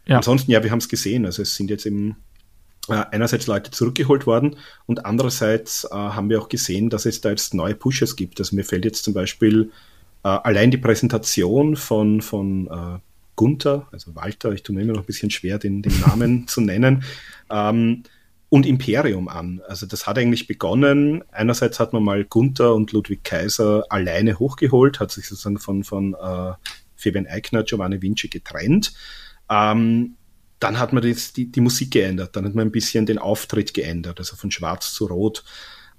[0.06, 0.18] Ja.
[0.18, 1.26] Ansonsten, ja, wir haben es gesehen.
[1.26, 2.14] Also es sind jetzt eben äh,
[2.90, 7.54] einerseits Leute zurückgeholt worden und andererseits äh, haben wir auch gesehen, dass es da jetzt
[7.54, 8.40] neue Pushes gibt.
[8.40, 9.72] Also mir fällt jetzt zum Beispiel
[10.24, 13.00] äh, allein die Präsentation von, von äh,
[13.36, 16.62] Gunther, also Walter, ich tue mir immer noch ein bisschen schwer, den, den Namen zu
[16.62, 17.04] nennen,
[17.50, 18.04] ähm,
[18.50, 19.62] und Imperium an.
[19.68, 21.24] Also das hat eigentlich begonnen.
[21.32, 26.16] Einerseits hat man mal Gunther und Ludwig Kaiser alleine hochgeholt, hat sich sozusagen von, von
[26.16, 26.54] äh,
[26.96, 28.94] Fabian Eichner, Giovanni Vinci getrennt.
[29.50, 30.16] Ähm,
[30.60, 33.74] dann hat man das, die, die Musik geändert, dann hat man ein bisschen den Auftritt
[33.74, 35.44] geändert, also von schwarz zu rot.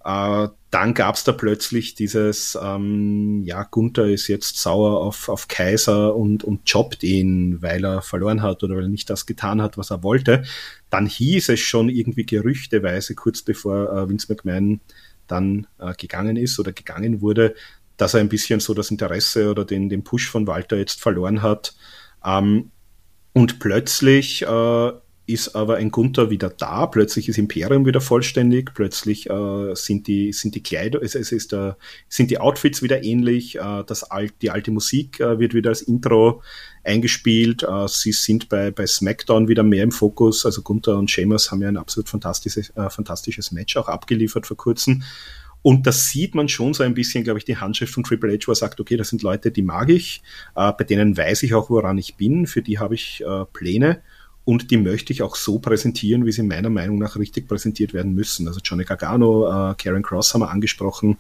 [0.05, 5.49] Äh, dann gab es da plötzlich dieses, ähm, ja, Gunther ist jetzt sauer auf, auf
[5.49, 9.61] Kaiser und, und jobbt ihn, weil er verloren hat oder weil er nicht das getan
[9.61, 10.43] hat, was er wollte.
[10.89, 14.81] Dann hieß es schon irgendwie gerüchteweise, kurz bevor äh, Vince McMahon
[15.27, 17.55] dann äh, gegangen ist oder gegangen wurde,
[17.97, 21.43] dass er ein bisschen so das Interesse oder den, den Push von Walter jetzt verloren
[21.43, 21.75] hat.
[22.25, 22.71] Ähm,
[23.33, 24.93] und plötzlich äh,
[25.33, 30.33] ist aber ein Gunther wieder da, plötzlich ist Imperium wieder vollständig, plötzlich äh, sind die,
[30.33, 31.75] sind die Kleider, es, es ist, äh,
[32.09, 35.83] sind die Outfits wieder ähnlich, äh, das alt, die alte Musik äh, wird wieder als
[35.83, 36.43] Intro
[36.83, 41.51] eingespielt, äh, sie sind bei, bei SmackDown wieder mehr im Fokus, also Gunther und Sheamus
[41.51, 45.03] haben ja ein absolut fantastisches, äh, fantastisches Match auch abgeliefert vor kurzem.
[45.63, 48.47] Und das sieht man schon so ein bisschen, glaube ich, die Handschrift von Triple H,
[48.47, 50.23] wo er sagt, okay, das sind Leute, die mag ich,
[50.57, 54.01] äh, bei denen weiß ich auch, woran ich bin, für die habe ich äh, Pläne
[54.45, 58.15] und die möchte ich auch so präsentieren, wie sie meiner Meinung nach richtig präsentiert werden
[58.15, 58.49] müssen.
[58.49, 61.19] Also Johnny Gargano, äh, Karen Cross haben wir angesprochen,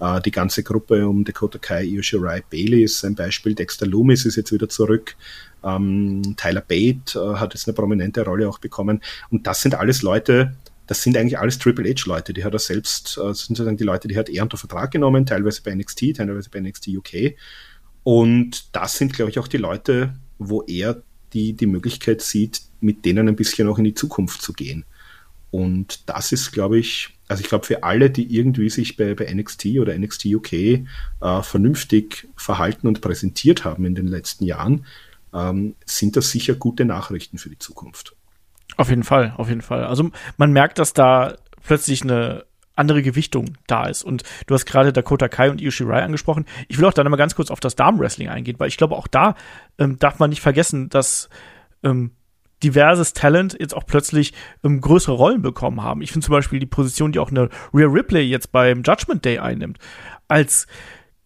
[0.00, 4.24] äh, die ganze Gruppe um Dakota Kai, Io Shirai, Bailey ist ein Beispiel, Dexter Loomis
[4.24, 5.16] ist jetzt wieder zurück,
[5.62, 9.00] ähm, Tyler Bate äh, hat jetzt eine prominente Rolle auch bekommen
[9.30, 10.56] und das sind alles Leute,
[10.92, 12.34] das sind eigentlich alles Triple H-Leute.
[12.34, 15.24] Die hat er selbst, äh, sind sozusagen die Leute, die hat er unter Vertrag genommen,
[15.24, 17.34] teilweise bei NXT, teilweise bei NXT UK.
[18.02, 21.02] Und das sind, glaube ich, auch die Leute, wo er
[21.32, 24.84] die, die Möglichkeit sieht, mit denen ein bisschen auch in die Zukunft zu gehen.
[25.50, 29.32] Und das ist, glaube ich, also ich glaube, für alle, die irgendwie sich bei, bei
[29.32, 30.84] NXT oder NXT UK äh,
[31.40, 34.84] vernünftig verhalten und präsentiert haben in den letzten Jahren,
[35.32, 38.14] ähm, sind das sicher gute Nachrichten für die Zukunft.
[38.76, 39.84] Auf jeden Fall, auf jeden Fall.
[39.84, 42.44] Also man merkt, dass da plötzlich eine
[42.74, 44.02] andere Gewichtung da ist.
[44.02, 46.46] Und du hast gerade Dakota Kai und Io Shirai angesprochen.
[46.68, 49.06] Ich will auch dann mal ganz kurz auf das Damenwrestling eingehen, weil ich glaube, auch
[49.06, 49.34] da
[49.78, 51.28] ähm, darf man nicht vergessen, dass
[51.82, 52.12] ähm,
[52.62, 54.32] diverses Talent jetzt auch plötzlich
[54.64, 56.02] ähm, größere Rollen bekommen haben.
[56.02, 59.38] Ich finde zum Beispiel die Position, die auch eine Rhea Ripley jetzt beim Judgment Day
[59.38, 59.78] einnimmt,
[60.28, 60.66] als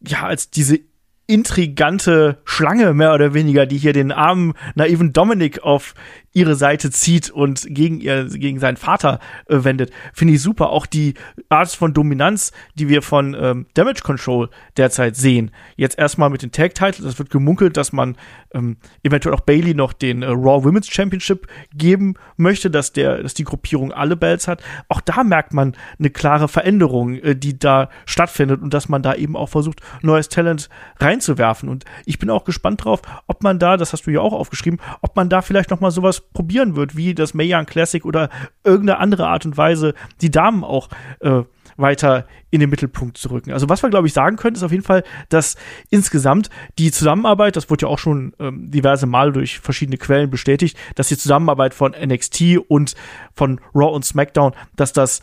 [0.01, 0.81] ja, als diese
[1.27, 5.95] intrigante Schlange mehr oder weniger, die hier den armen, naiven Dominik auf
[6.33, 10.69] ihre Seite zieht und gegen ihr, gegen seinen Vater äh, wendet, finde ich super.
[10.69, 11.15] Auch die
[11.49, 15.51] Art von Dominanz, die wir von ähm, Damage Control derzeit sehen.
[15.77, 17.07] Jetzt erstmal mit den Tag Titles.
[17.07, 18.17] Es wird gemunkelt, dass man
[18.57, 23.35] ähm, eventuell auch Bailey noch den äh, Raw Women's Championship geben möchte, dass der, dass
[23.35, 24.63] die Gruppierung alle Bells hat.
[24.89, 29.15] Auch da merkt man eine klare Veränderung, äh, die da stattfindet und dass man da
[29.15, 30.69] eben auch versucht, neues Talent
[30.99, 31.69] reinzuwerfen.
[31.69, 34.81] Und ich bin auch gespannt drauf, ob man da, das hast du ja auch aufgeschrieben,
[35.03, 38.31] ob man da vielleicht noch mal sowas probieren wird, wie das Mayan Classic oder
[38.65, 40.89] irgendeine andere Art und Weise, die Damen auch
[41.21, 41.43] äh,
[41.77, 43.53] weiter in den Mittelpunkt zu rücken.
[43.53, 45.57] Also was wir, glaube ich, sagen können, ist auf jeden Fall, dass
[45.91, 50.77] insgesamt die Zusammenarbeit, das wurde ja auch schon ähm, diverse Male durch verschiedene Quellen bestätigt,
[50.95, 52.95] dass die Zusammenarbeit von NXT und
[53.35, 55.21] von Raw und SmackDown, dass das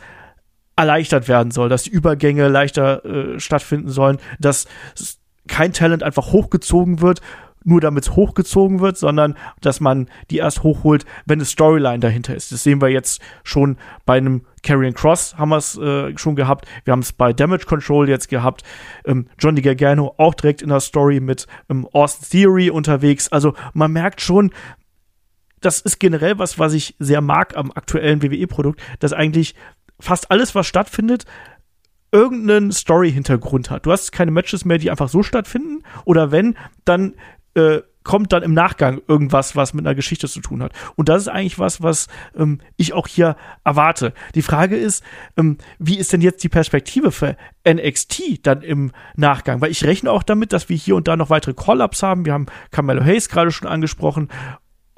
[0.75, 4.67] erleichtert werden soll, dass die Übergänge leichter äh, stattfinden sollen, dass
[5.47, 7.21] kein Talent einfach hochgezogen wird,
[7.63, 12.35] nur damit es hochgezogen wird, sondern dass man die erst hochholt, wenn eine Storyline dahinter
[12.35, 12.51] ist.
[12.51, 16.65] Das sehen wir jetzt schon bei einem Carrion Cross haben wir es äh, schon gehabt.
[16.85, 18.63] Wir haben es bei Damage Control jetzt gehabt.
[19.05, 23.27] Ähm, Johnny Gargano auch direkt in der Story mit ähm, Austin Theory unterwegs.
[23.27, 24.51] Also man merkt schon,
[25.59, 29.55] das ist generell was, was ich sehr mag am aktuellen WWE-Produkt, dass eigentlich
[29.99, 31.25] fast alles, was stattfindet,
[32.11, 33.85] irgendeinen Story-Hintergrund hat.
[33.85, 35.83] Du hast keine Matches mehr, die einfach so stattfinden.
[36.05, 37.15] Oder wenn, dann
[37.55, 40.73] äh, kommt dann im Nachgang irgendwas, was mit einer Geschichte zu tun hat.
[40.95, 42.07] Und das ist eigentlich was, was
[42.37, 44.13] ähm, ich auch hier erwarte.
[44.35, 45.03] Die Frage ist,
[45.37, 49.61] ähm, wie ist denn jetzt die Perspektive für NXT dann im Nachgang?
[49.61, 52.25] Weil ich rechne auch damit, dass wir hier und da noch weitere Call-Ups haben.
[52.25, 54.29] Wir haben Carmelo Hayes gerade schon angesprochen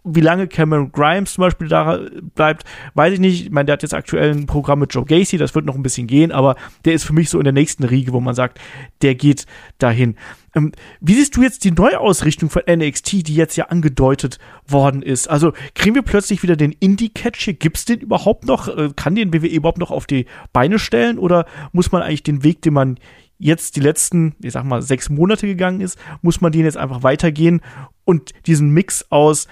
[0.06, 1.99] wie lange Cameron Grimes zum Beispiel da
[2.36, 2.64] bleibt,
[2.94, 3.45] weiß ich nicht.
[3.45, 5.84] Ich meine, der hat jetzt aktuell ein Programm mit Joe Gacy, das wird noch ein
[5.84, 6.56] bisschen gehen, aber
[6.86, 8.60] der ist für mich so in der nächsten Riege, wo man sagt,
[9.02, 9.45] der geht
[9.80, 10.15] dahin.
[10.56, 10.72] Ähm,
[11.02, 14.38] wie siehst du jetzt die Neuausrichtung von NXT, die jetzt ja angedeutet
[14.68, 15.27] worden ist?
[15.27, 17.53] Also kriegen wir plötzlich wieder den Indie-Catch hier?
[17.56, 18.68] Gibt's den überhaupt noch?
[18.68, 21.19] Äh, kann den WWE überhaupt noch auf die Beine stellen?
[21.19, 22.99] Oder muss man eigentlich den Weg, den man
[23.38, 27.03] jetzt die letzten, ich sag mal, sechs Monate gegangen ist, muss man den jetzt einfach
[27.03, 27.61] weitergehen
[28.06, 29.48] und diesen Mix aus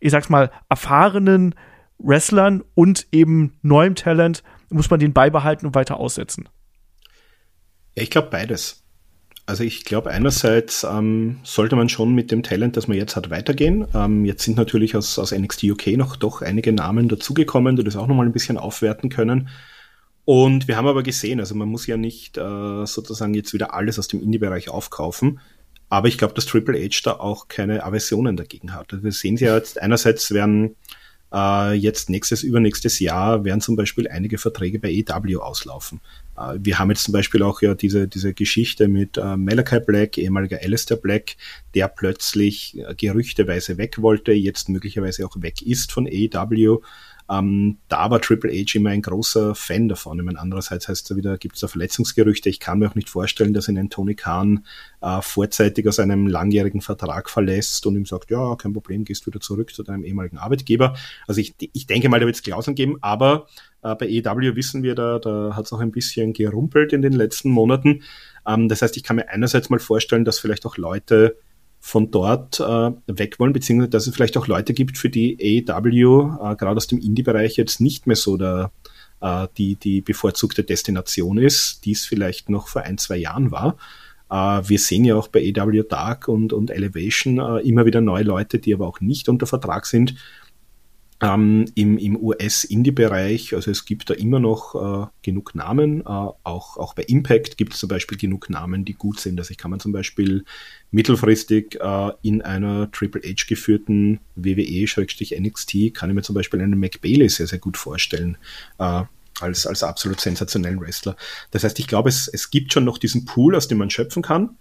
[0.00, 1.54] ich sag's mal, erfahrenen
[1.98, 6.48] Wrestlern und eben neuem Talent muss man den beibehalten und weiter aussetzen?
[7.94, 8.84] Ich glaube beides.
[9.46, 13.30] Also ich glaube einerseits ähm, sollte man schon mit dem Talent, das man jetzt hat,
[13.30, 13.86] weitergehen.
[13.94, 17.96] Ähm, jetzt sind natürlich aus, aus NXT UK noch doch einige Namen dazugekommen, die das
[17.96, 19.48] auch nochmal ein bisschen aufwerten können.
[20.26, 23.98] Und wir haben aber gesehen, also man muss ja nicht äh, sozusagen jetzt wieder alles
[23.98, 25.40] aus dem Indie-Bereich aufkaufen.
[25.88, 28.92] Aber ich glaube, dass Triple H da auch keine Aversionen dagegen hat.
[28.92, 30.76] Also wir sehen ja jetzt, einerseits werden
[31.32, 36.00] äh, jetzt nächstes, übernächstes Jahr werden zum Beispiel einige Verträge bei EW auslaufen.
[36.36, 40.18] Äh, wir haben jetzt zum Beispiel auch ja diese, diese Geschichte mit äh, Malachi Black,
[40.18, 41.36] ehemaliger Alistair Black,
[41.74, 46.80] der plötzlich äh, gerüchteweise weg wollte, jetzt möglicherweise auch weg ist von AEW.
[47.30, 50.18] Ähm, da war Triple H immer ein großer Fan davon.
[50.18, 52.48] Ich meine, andererseits heißt es wieder, gibt es da Verletzungsgerüchte.
[52.48, 54.64] Ich kann mir auch nicht vorstellen, dass ihn ein Tony Khan
[55.02, 59.40] äh, vorzeitig aus einem langjährigen Vertrag verlässt und ihm sagt, ja, kein Problem, gehst wieder
[59.40, 60.94] zurück zu deinem ehemaligen Arbeitgeber.
[61.26, 63.46] Also ich, ich denke mal, da wird es Klauseln geben, aber
[63.82, 67.12] äh, bei EW wissen wir, da, da hat es auch ein bisschen gerumpelt in den
[67.12, 68.02] letzten Monaten.
[68.46, 71.36] Ähm, das heißt, ich kann mir einerseits mal vorstellen, dass vielleicht auch Leute
[71.80, 76.36] von dort äh, weg wollen, beziehungsweise dass es vielleicht auch Leute gibt, für die AEW
[76.40, 78.72] äh, gerade aus dem Indie-Bereich jetzt nicht mehr so der,
[79.20, 83.76] äh, die, die bevorzugte Destination ist, die es vielleicht noch vor ein, zwei Jahren war.
[84.30, 88.24] Äh, wir sehen ja auch bei AEW Dark und, und Elevation äh, immer wieder neue
[88.24, 90.14] Leute, die aber auch nicht unter Vertrag sind,
[91.20, 96.76] ähm, Im im US-Indie-Bereich, also es gibt da immer noch äh, genug Namen, äh, auch,
[96.76, 99.38] auch bei Impact gibt es zum Beispiel genug Namen, die gut sind.
[99.40, 100.44] Also ich kann man zum Beispiel
[100.92, 107.00] mittelfristig äh, in einer Triple H geführten WWE-NXT, kann ich mir zum Beispiel einen Mac
[107.00, 108.36] Bailey sehr, sehr gut vorstellen.
[108.78, 109.02] Äh,
[109.40, 111.16] als, als absolut sensationellen Wrestler.
[111.52, 114.22] Das heißt, ich glaube, es, es gibt schon noch diesen Pool, aus dem man schöpfen
[114.22, 114.56] kann.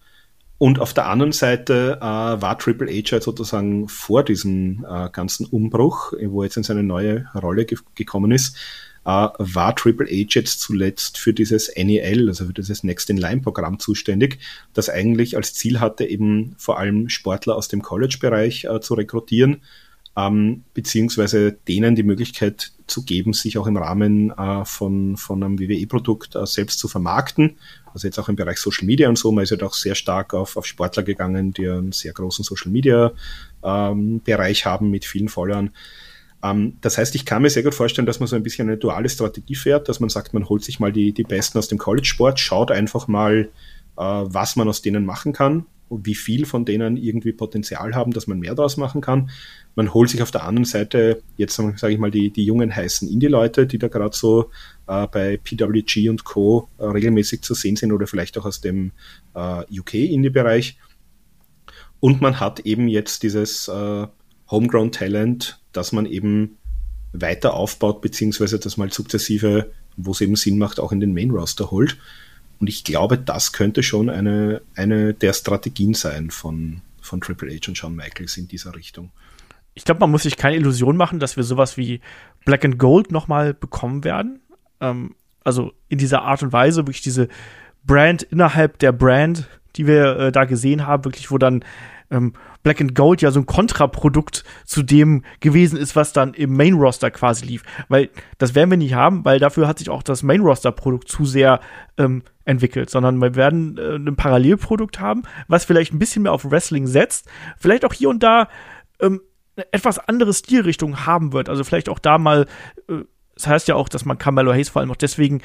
[0.60, 5.46] Und auf der anderen Seite äh, war Triple H halt sozusagen vor diesem äh, ganzen
[5.46, 8.58] Umbruch, wo jetzt in seine neue Rolle ge gekommen ist,
[9.06, 13.42] äh, war Triple H jetzt zuletzt für dieses NEL, also für dieses Next in Line
[13.42, 14.40] Programm zuständig,
[14.74, 19.62] das eigentlich als Ziel hatte, eben vor allem Sportler aus dem College-Bereich äh, zu rekrutieren,
[20.18, 25.60] ähm, beziehungsweise denen die Möglichkeit zu geben, sich auch im Rahmen äh, von, von einem
[25.60, 27.58] WWE-Produkt äh, selbst zu vermarkten.
[27.94, 29.94] Also jetzt auch im Bereich Social Media und so, man ist ja halt doch sehr
[29.94, 33.12] stark auf, auf Sportler gegangen, die einen sehr großen Social Media
[33.64, 35.70] ähm, haben mit vielen Followern.
[36.42, 38.78] Ähm, das heißt, ich kann mir sehr gut vorstellen, dass man so ein bisschen eine
[38.78, 41.78] duale Strategie fährt, dass man sagt, man holt sich mal die, die Besten aus dem
[41.78, 43.50] College-Sport, schaut einfach mal,
[43.98, 48.28] äh, was man aus denen machen kann wie viel von denen irgendwie Potenzial haben, dass
[48.28, 49.30] man mehr daraus machen kann.
[49.76, 53.08] Man holt sich auf der anderen Seite jetzt, sage ich mal, die, die jungen heißen
[53.08, 54.52] Indie-Leute, die da gerade so
[54.88, 56.68] äh, bei PWG und Co.
[56.78, 58.92] Äh, regelmäßig zu sehen sind oder vielleicht auch aus dem
[59.34, 60.78] äh, UK-Indie-Bereich.
[62.00, 64.08] Und man hat eben jetzt dieses äh,
[64.50, 66.58] Homegrown-Talent, das man eben
[67.14, 71.72] weiter aufbaut, beziehungsweise das mal sukzessive, wo es eben Sinn macht, auch in den Main-Roster
[71.72, 71.98] holt.
[72.60, 77.68] Und ich glaube, das könnte schon eine, eine der Strategien sein von, von Triple H
[77.68, 79.12] und Shawn Michaels in dieser Richtung.
[79.74, 82.02] Ich glaube, man muss sich keine Illusion machen, dass wir sowas wie
[82.46, 84.40] Black and Gold nochmal bekommen werden.
[84.82, 87.28] Ähm, also in dieser Art und Weise, wirklich diese
[87.86, 91.64] Brand innerhalb der Brand, die wir äh, da gesehen haben, wirklich, wo dann
[92.10, 92.34] ähm,
[92.68, 96.74] Black and Gold ja so ein Kontraprodukt zu dem gewesen ist, was dann im Main
[96.74, 97.64] Roster quasi lief.
[97.88, 101.08] Weil das werden wir nicht haben, weil dafür hat sich auch das Main Roster Produkt
[101.08, 101.62] zu sehr
[101.98, 106.52] ähm, entwickelt, sondern wir werden äh, ein Parallelprodukt haben, was vielleicht ein bisschen mehr auf
[106.52, 108.50] Wrestling setzt, vielleicht auch hier und da
[109.00, 109.22] ähm,
[109.56, 111.48] eine etwas andere Stilrichtung haben wird.
[111.48, 112.48] Also vielleicht auch da mal,
[112.90, 112.96] äh,
[113.36, 115.40] das heißt ja auch, dass man Carmelo Hayes vor allem auch deswegen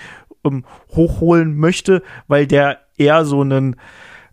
[0.45, 3.77] ähm, hochholen möchte, weil der eher so einen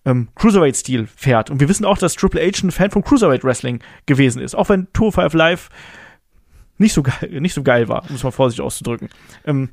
[0.09, 1.49] ähm, Cruiserweight-Stil fährt.
[1.49, 4.69] Und wir wissen auch, dass Triple H ein Fan von Cruiserweight Wrestling gewesen ist, auch
[4.69, 5.69] wenn Tour 5 Live
[6.77, 9.09] nicht so geil, nicht so geil war, muss man vorsichtig auszudrücken.
[9.45, 9.69] Ähm,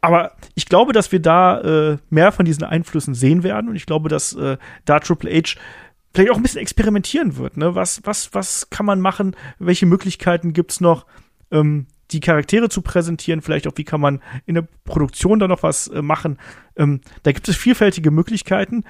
[0.00, 3.86] aber ich glaube, dass wir da äh, mehr von diesen Einflüssen sehen werden und ich
[3.86, 5.58] glaube, dass äh, da Triple H
[6.12, 7.56] vielleicht auch ein bisschen experimentieren wird.
[7.56, 7.74] Ne?
[7.74, 9.36] Was, was, was kann man machen?
[9.58, 11.06] Welche Möglichkeiten gibt's noch,
[11.50, 13.40] ähm, die Charaktere zu präsentieren?
[13.40, 16.38] Vielleicht auch, wie kann man in der Produktion da noch was äh, machen?
[16.76, 18.84] Ähm, da gibt es vielfältige Möglichkeiten.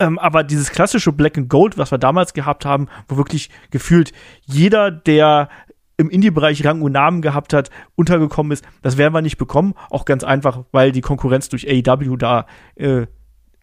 [0.00, 4.12] Ähm, aber dieses klassische Black and Gold, was wir damals gehabt haben, wo wirklich gefühlt
[4.46, 5.50] jeder, der
[5.98, 9.74] im Indie-Bereich Rang und Namen gehabt hat, untergekommen ist, das werden wir nicht bekommen.
[9.90, 12.46] Auch ganz einfach, weil die Konkurrenz durch AEW da
[12.76, 13.06] äh,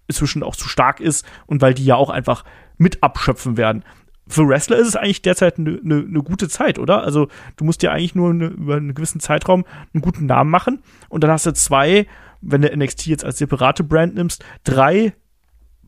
[0.08, 2.46] inzwischen auch zu stark ist und weil die ja auch einfach
[2.78, 3.84] mit abschöpfen werden.
[4.28, 7.02] Für Wrestler ist es eigentlich derzeit eine ne, ne gute Zeit, oder?
[7.02, 10.84] Also du musst dir eigentlich nur ne, über einen gewissen Zeitraum einen guten Namen machen
[11.10, 12.06] und dann hast du zwei,
[12.42, 15.14] wenn du NXT jetzt als separate Brand nimmst, drei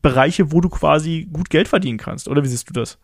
[0.02, 2.28] Bereiche, wo du quasi gut Geld verdienen kannst.
[2.28, 2.98] Oder wie siehst du das?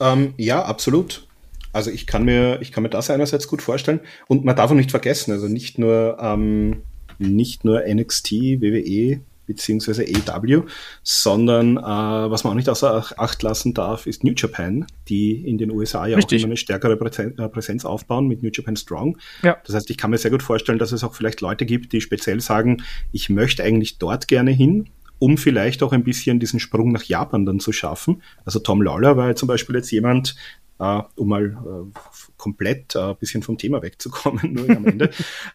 [0.00, 1.26] Ähm, ja, absolut.
[1.72, 4.74] Also ich kann mir, ich kann mir das einerseits gut vorstellen und man darf auch
[4.74, 6.82] nicht vergessen, also nicht nur, ähm,
[7.18, 9.20] nicht nur NXT, WWE,
[9.50, 10.62] beziehungsweise AW,
[11.02, 15.58] sondern äh, was man auch nicht außer Acht lassen darf, ist New Japan, die in
[15.58, 16.38] den USA ja Richtig.
[16.38, 19.18] auch immer eine stärkere äh, Präsenz aufbauen mit New Japan Strong.
[19.42, 19.56] Ja.
[19.66, 22.00] Das heißt, ich kann mir sehr gut vorstellen, dass es auch vielleicht Leute gibt, die
[22.00, 24.88] speziell sagen, ich möchte eigentlich dort gerne hin,
[25.20, 28.22] um vielleicht auch ein bisschen diesen Sprung nach Japan dann zu schaffen.
[28.44, 30.34] Also Tom Lawler war ja zum Beispiel jetzt jemand,
[30.82, 31.92] Uh, um mal uh,
[32.38, 35.10] komplett ein uh, bisschen vom Thema wegzukommen, nur am Ende,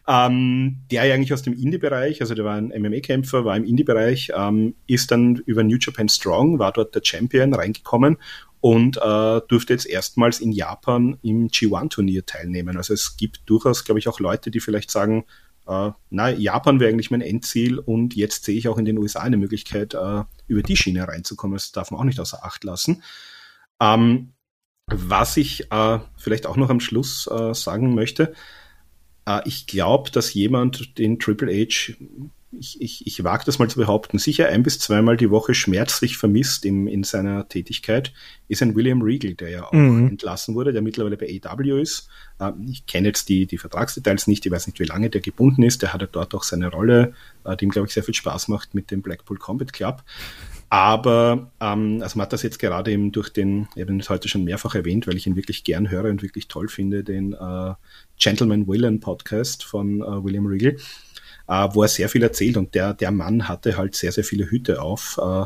[0.06, 4.30] ähm, der ja eigentlich aus dem Indie-Bereich, also der war ein MMA-Kämpfer, war im Indie-Bereich,
[4.36, 8.18] ähm, ist dann über New Japan Strong, war dort der Champion reingekommen
[8.60, 12.76] und äh, durfte jetzt erstmals in Japan im G1-Turnier teilnehmen.
[12.76, 15.24] Also es gibt durchaus, glaube ich, auch Leute, die vielleicht sagen,
[15.66, 19.20] äh, na, Japan wäre eigentlich mein Endziel und jetzt sehe ich auch in den USA
[19.20, 21.56] eine Möglichkeit, äh, über die Schiene reinzukommen.
[21.56, 23.02] Das darf man auch nicht außer Acht lassen.
[23.80, 24.32] Ähm,
[24.86, 28.32] was ich äh, vielleicht auch noch am Schluss äh, sagen möchte,
[29.26, 31.94] äh, ich glaube, dass jemand den Triple H,
[32.58, 36.16] ich, ich, ich wage das mal zu behaupten, sicher ein bis zweimal die Woche schmerzlich
[36.16, 38.12] vermisst im, in seiner Tätigkeit,
[38.48, 40.08] ist ein William Regal, der ja auch mhm.
[40.08, 42.08] entlassen wurde, der mittlerweile bei AW ist.
[42.38, 45.62] Äh, ich kenne jetzt die, die Vertragsdetails nicht, ich weiß nicht, wie lange der gebunden
[45.62, 45.82] ist.
[45.82, 47.14] Der hat ja dort auch seine Rolle,
[47.44, 50.02] äh, die ihm, glaube ich, sehr viel Spaß macht mit dem Blackpool Combat Club.
[50.68, 54.28] Aber ähm, also man hat das jetzt gerade eben durch den, ich habe ihn heute
[54.28, 57.74] schon mehrfach erwähnt, weil ich ihn wirklich gern höre und wirklich toll finde, den äh,
[58.18, 60.76] Gentleman Willen Podcast von äh, William Regal,
[61.46, 64.82] wo er sehr viel erzählt und der, der Mann hatte halt sehr, sehr viele Hüte
[64.82, 65.44] auf äh,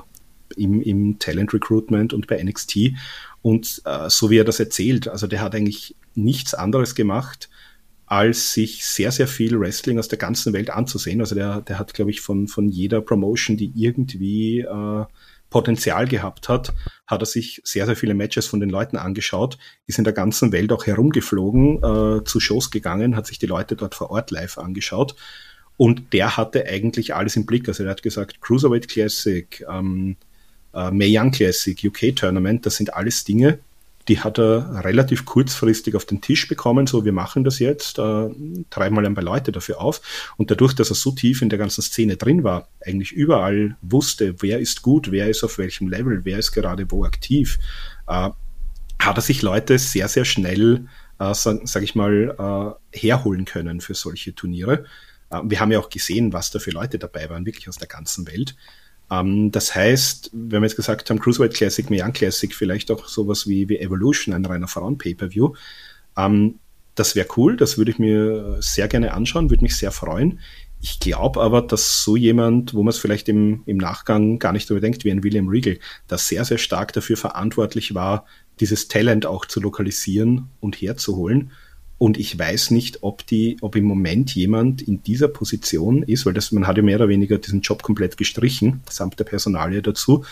[0.56, 2.92] im, im Talent Recruitment und bei NXT.
[3.42, 7.48] Und äh, so wie er das erzählt, also der hat eigentlich nichts anderes gemacht,
[8.06, 11.20] als sich sehr, sehr viel Wrestling aus der ganzen Welt anzusehen.
[11.20, 15.04] Also der, der hat, glaube ich, von, von jeder Promotion, die irgendwie äh,
[15.48, 16.72] Potenzial gehabt hat,
[17.06, 20.52] hat er sich sehr, sehr viele Matches von den Leuten angeschaut, ist in der ganzen
[20.52, 24.58] Welt auch herumgeflogen, äh, zu Shows gegangen, hat sich die Leute dort vor Ort live
[24.58, 25.14] angeschaut.
[25.76, 27.68] Und der hatte eigentlich alles im Blick.
[27.68, 30.16] Also er hat gesagt, Cruiserweight Classic, ähm,
[30.74, 33.58] äh, Mae Young Classic, UK Tournament, das sind alles Dinge,
[34.08, 38.28] die hat er relativ kurzfristig auf den Tisch bekommen, so wir machen das jetzt, äh,
[38.70, 40.32] treiben mal ein paar Leute dafür auf.
[40.36, 44.34] Und dadurch, dass er so tief in der ganzen Szene drin war, eigentlich überall wusste,
[44.40, 47.58] wer ist gut, wer ist auf welchem Level, wer ist gerade wo aktiv,
[48.08, 48.30] äh,
[48.98, 50.86] hat er sich Leute sehr, sehr schnell,
[51.18, 54.86] äh, sag, sag ich mal, äh, herholen können für solche Turniere.
[55.30, 57.88] Äh, wir haben ja auch gesehen, was da für Leute dabei waren, wirklich aus der
[57.88, 58.56] ganzen Welt.
[59.10, 63.46] Ähm, das heißt, wenn wir jetzt gesagt haben, Cruiserweight Classic, Young Classic, vielleicht auch sowas
[63.46, 65.54] wie, wie Evolution, ein reiner Frauen-Pay-Per-View.
[66.16, 66.58] Ähm,
[66.94, 70.40] das wäre cool, das würde ich mir sehr gerne anschauen, würde mich sehr freuen.
[70.82, 74.70] Ich glaube aber, dass so jemand, wo man es vielleicht im, im Nachgang gar nicht
[74.70, 75.78] überdenkt, wie ein William Regal,
[76.08, 78.24] da sehr, sehr stark dafür verantwortlich war,
[78.60, 81.52] dieses Talent auch zu lokalisieren und herzuholen.
[82.00, 86.32] Und ich weiß nicht, ob die, ob im Moment jemand in dieser Position ist, weil
[86.32, 90.24] das, man hat ja mehr oder weniger diesen Job komplett gestrichen, samt der Personalie dazu.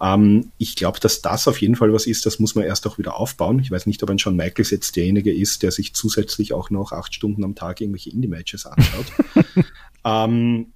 [0.00, 2.98] Ähm, ich glaube, dass das auf jeden Fall was ist, das muss man erst auch
[2.98, 3.58] wieder aufbauen.
[3.58, 6.92] Ich weiß nicht, ob ein John Michaels jetzt derjenige ist, der sich zusätzlich auch noch
[6.92, 9.06] acht Stunden am Tag irgendwelche Indie-Matches anschaut.
[10.04, 10.66] ähm,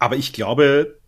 [0.00, 0.98] aber ich glaube,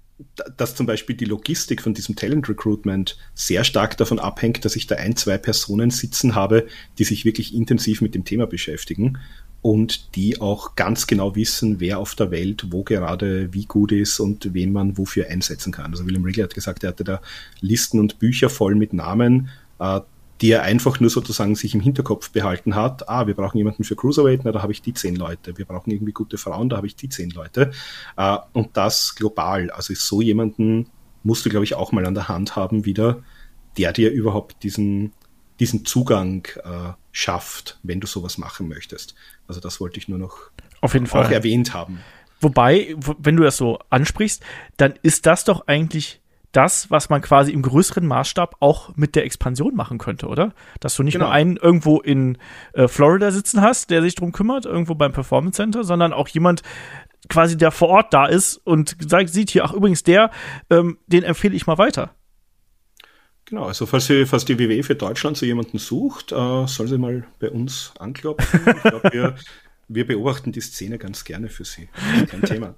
[0.56, 4.86] dass zum Beispiel die Logistik von diesem Talent Recruitment sehr stark davon abhängt, dass ich
[4.86, 6.66] da ein, zwei Personen sitzen habe,
[6.98, 9.18] die sich wirklich intensiv mit dem Thema beschäftigen
[9.62, 14.18] und die auch ganz genau wissen, wer auf der Welt wo gerade wie gut ist
[14.20, 15.90] und wen man wofür einsetzen kann.
[15.90, 17.20] Also William Wrigley hat gesagt, er hatte da
[17.60, 19.50] Listen und Bücher voll mit Namen,
[20.40, 23.08] die er einfach nur sozusagen sich im Hinterkopf behalten hat.
[23.08, 25.58] Ah, wir brauchen jemanden für Cruiserweight, na, da habe ich die zehn Leute.
[25.58, 27.72] Wir brauchen irgendwie gute Frauen, da habe ich die zehn Leute.
[28.16, 29.70] Äh, und das global.
[29.70, 30.88] Also so jemanden
[31.22, 33.22] musst du, glaube ich, auch mal an der Hand haben wieder,
[33.76, 35.12] der dir überhaupt diesen,
[35.58, 39.14] diesen Zugang äh, schafft, wenn du sowas machen möchtest.
[39.46, 40.38] Also das wollte ich nur noch
[40.80, 42.00] auf jeden Fall erwähnt haben.
[42.40, 44.42] Wobei, wenn du das so ansprichst,
[44.78, 46.22] dann ist das doch eigentlich
[46.52, 50.52] das, was man quasi im größeren Maßstab auch mit der Expansion machen könnte, oder?
[50.80, 51.26] Dass du nicht genau.
[51.26, 52.38] nur einen irgendwo in
[52.72, 56.62] äh, Florida sitzen hast, der sich drum kümmert, irgendwo beim Performance Center, sondern auch jemand
[57.28, 60.30] quasi, der vor Ort da ist und sagt, sieht hier, ach übrigens, der,
[60.70, 62.14] ähm, den empfehle ich mal weiter.
[63.44, 66.98] Genau, also falls, sie, falls die WWE für Deutschland so jemanden sucht, äh, soll sie
[66.98, 68.60] mal bei uns anklopfen.
[68.64, 69.34] Ich glaube, wir,
[69.92, 71.88] wir beobachten die Szene ganz gerne für sie.
[72.28, 72.76] Kein Thema.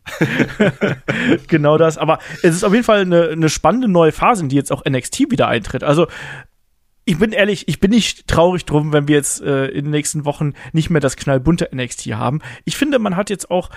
[1.47, 1.99] genau das.
[1.99, 4.83] Aber es ist auf jeden Fall eine, eine spannende neue Phase, in die jetzt auch
[4.89, 5.85] NXT wieder eintritt.
[5.85, 6.07] Also
[7.05, 10.25] ich bin ehrlich, ich bin nicht traurig drum, wenn wir jetzt äh, in den nächsten
[10.25, 12.41] Wochen nicht mehr das knallbunte NXT haben.
[12.65, 13.69] Ich finde, man hat jetzt auch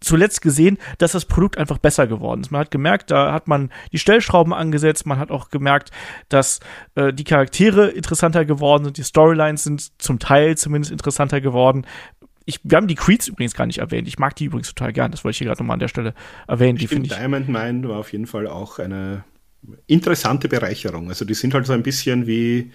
[0.00, 2.50] zuletzt gesehen, dass das Produkt einfach besser geworden ist.
[2.50, 5.90] Man hat gemerkt, da hat man die Stellschrauben angesetzt, man hat auch gemerkt,
[6.28, 6.60] dass
[6.94, 11.86] äh, die Charaktere interessanter geworden sind, die Storylines sind zum Teil zumindest interessanter geworden.
[12.44, 14.08] Ich, wir haben die Creeds übrigens gar nicht erwähnt.
[14.08, 15.10] Ich mag die übrigens total gern.
[15.10, 16.14] Das wollte ich hier gerade nochmal an der Stelle
[16.48, 16.78] erwähnen.
[16.78, 17.12] Die finde ich.
[17.12, 19.24] Diamond Mine war auf jeden Fall auch eine
[19.86, 21.08] interessante Bereicherung.
[21.08, 22.72] Also die sind halt so ein bisschen wie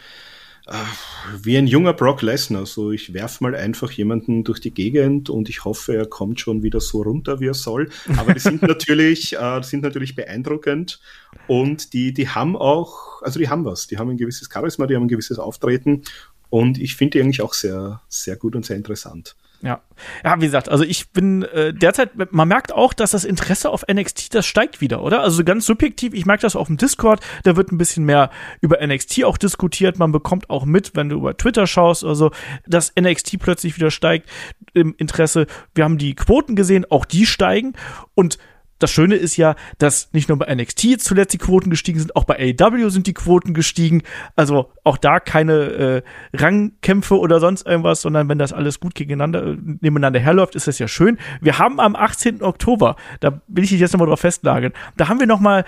[1.44, 2.66] wie ein junger Brock Lesnar.
[2.66, 6.64] So, ich werf mal einfach jemanden durch die Gegend und ich hoffe, er kommt schon
[6.64, 7.90] wieder so runter, wie er soll.
[8.18, 11.00] Aber die sind natürlich, äh, sind natürlich beeindruckend
[11.48, 13.86] und die, die haben auch, also die haben was.
[13.88, 16.04] Die haben ein gewisses Charisma, die haben ein gewisses Auftreten
[16.50, 19.36] und ich finde die eigentlich auch sehr, sehr gut und sehr interessant.
[19.66, 19.82] Ja.
[20.24, 23.84] Ja, wie gesagt, also ich bin äh, derzeit, man merkt auch, dass das Interesse auf
[23.92, 25.22] NXT, das steigt wieder, oder?
[25.22, 28.30] Also ganz subjektiv, ich merke das auf dem Discord, da wird ein bisschen mehr
[28.62, 29.98] über NXT auch diskutiert.
[29.98, 32.32] Man bekommt auch mit, wenn du über Twitter schaust oder so,
[32.68, 34.30] dass NXT plötzlich wieder steigt
[34.76, 35.48] im Interesse.
[35.74, 37.74] Wir haben die Quoten gesehen, auch die steigen
[38.14, 38.38] und
[38.80, 42.26] das Schöne ist ja, dass nicht nur bei NXT zuletzt die Quoten gestiegen sind, auch
[42.26, 44.04] bei AEW sind die Quoten gestiegen.
[44.36, 46.02] Also auch da keine äh,
[46.34, 50.80] Rangkämpfe oder sonst irgendwas, sondern wenn das alles gut gegeneinander, äh, nebeneinander herläuft, ist das
[50.80, 51.18] ja schön.
[51.42, 52.44] Wir haben am 18.
[52.44, 55.66] Oktober, da will ich dich jetzt nochmal drauf festlagen, da haben wir nochmal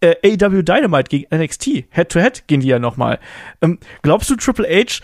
[0.00, 1.86] äh, AEW Dynamite gegen NXT.
[1.90, 3.18] Head-to-Head -head gehen die ja nochmal.
[3.60, 5.00] Ähm, glaubst du, Triple H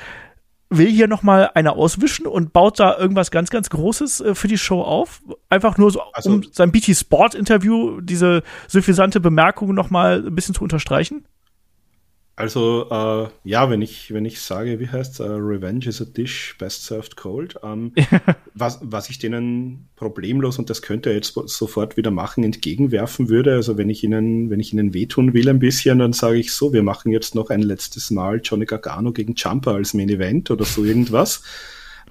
[0.68, 4.48] will hier noch mal einer auswischen und baut da irgendwas ganz, ganz Großes äh, für
[4.48, 5.22] die Show auf.
[5.48, 10.34] Einfach nur so, also, um sein BT Sport Interview, diese suffisante Bemerkung noch mal ein
[10.34, 11.24] bisschen zu unterstreichen.
[12.39, 16.55] Also äh, ja, wenn ich wenn ich sage, wie heißt uh, Revenge is a dish
[16.59, 17.93] best served cold, ähm,
[18.55, 23.55] was was ich denen problemlos und das könnte er jetzt sofort wieder machen entgegenwerfen würde.
[23.55, 26.75] Also wenn ich ihnen wenn ich ihnen wehtun will ein bisschen, dann sage ich so,
[26.75, 30.67] wir machen jetzt noch ein letztes Mal Johnny Gargano gegen Jumper als Main Event oder
[30.67, 31.43] so irgendwas.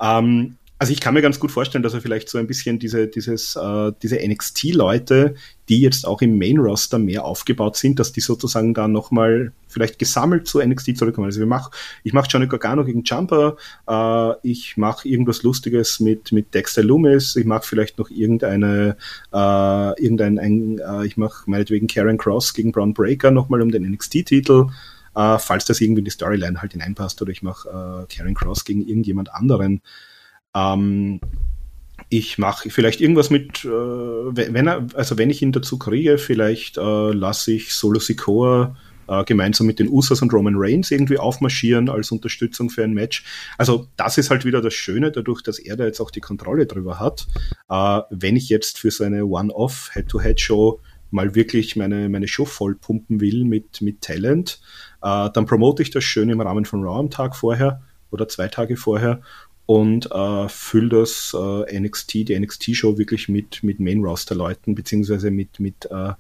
[0.01, 3.07] Ähm, also ich kann mir ganz gut vorstellen, dass er vielleicht so ein bisschen diese,
[3.07, 5.35] dieses, äh, diese NXT-Leute,
[5.69, 10.47] die jetzt auch im Main-Roster mehr aufgebaut sind, dass die sozusagen da nochmal vielleicht gesammelt
[10.47, 11.27] zu NXT zurückkommen.
[11.27, 11.71] Also wir mach,
[12.03, 13.55] ich mache Johnny Gargano gegen Jumper,
[13.87, 18.97] äh, ich mache irgendwas Lustiges mit, mit Dexter Loomis, ich mache vielleicht noch irgendeine,
[19.31, 23.89] äh, irgendein, ein, äh, ich mache meinetwegen Karen Cross gegen Braun Breaker nochmal um den
[23.89, 24.67] NXT-Titel.
[25.17, 28.65] Uh, falls das irgendwie in die Storyline halt hineinpasst, oder ich mache uh, Karen Cross
[28.65, 29.81] gegen irgendjemand anderen.
[30.55, 31.19] Ähm,
[32.09, 36.77] ich mache vielleicht irgendwas mit, äh, wenn er, also wenn ich ihn dazu kriege, vielleicht
[36.77, 38.75] äh, lasse ich Solo Sikoa
[39.07, 43.23] äh, gemeinsam mit den Usos und Roman Reigns irgendwie aufmarschieren als Unterstützung für ein Match.
[43.57, 46.65] Also das ist halt wieder das Schöne, dadurch, dass er da jetzt auch die Kontrolle
[46.65, 47.27] drüber hat.
[47.69, 53.21] Äh, wenn ich jetzt für seine One-Off Head-to-Head-Show mal wirklich meine, meine Show voll pumpen
[53.21, 54.59] will mit, mit Talent,
[55.01, 58.47] äh, dann promote ich das schön im Rahmen von Raw am Tag vorher oder zwei
[58.47, 59.21] Tage vorher
[59.67, 65.89] und äh, fülle das äh, NXT, die NXT-Show wirklich mit, mit Main-Roster-Leuten beziehungsweise mit, mit
[65.89, 66.13] äh,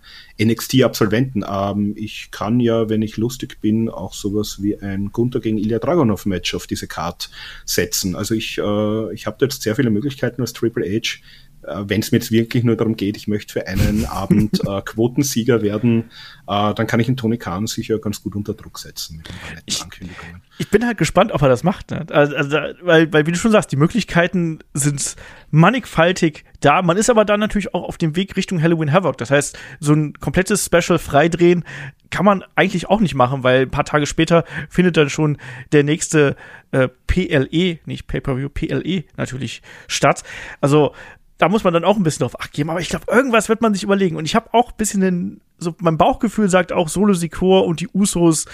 [0.43, 1.45] NXT-Absolventen.
[1.47, 5.77] Ähm, ich kann ja, wenn ich lustig bin, auch sowas wie ein Gunther gegen Ilya
[5.77, 7.29] Dragunov-Match auf diese Card
[7.65, 8.15] setzen.
[8.15, 11.19] Also ich, äh, ich habe jetzt sehr viele Möglichkeiten als Triple H
[11.67, 15.61] wenn es mir jetzt wirklich nur darum geht, ich möchte für einen Abend äh, Quotensieger
[15.61, 16.11] werden,
[16.47, 19.81] äh, dann kann ich einen Tony Khan sicher ganz gut unter Druck setzen mit ich,
[19.81, 20.41] Ankündigungen.
[20.57, 21.91] Ich bin halt gespannt, ob er das macht.
[21.91, 22.05] Ne?
[22.09, 25.15] Also, also, weil, weil, wie du schon sagst, die Möglichkeiten sind
[25.51, 26.81] mannigfaltig da.
[26.81, 29.17] Man ist aber dann natürlich auch auf dem Weg Richtung Halloween Havoc.
[29.17, 31.63] Das heißt, so ein komplettes Special freidrehen
[32.09, 35.37] kann man eigentlich auch nicht machen, weil ein paar Tage später findet dann schon
[35.71, 36.35] der nächste
[36.71, 40.23] äh, PLE, nicht Pay-Per-View, PLE natürlich statt.
[40.61, 40.93] Also
[41.37, 42.69] da muss man dann auch ein bisschen drauf acht geben.
[42.69, 44.15] Aber ich glaube, irgendwas wird man sich überlegen.
[44.15, 47.79] Und ich habe auch ein bisschen den, so mein Bauchgefühl sagt auch Solo Sikor und
[47.79, 48.45] die Usos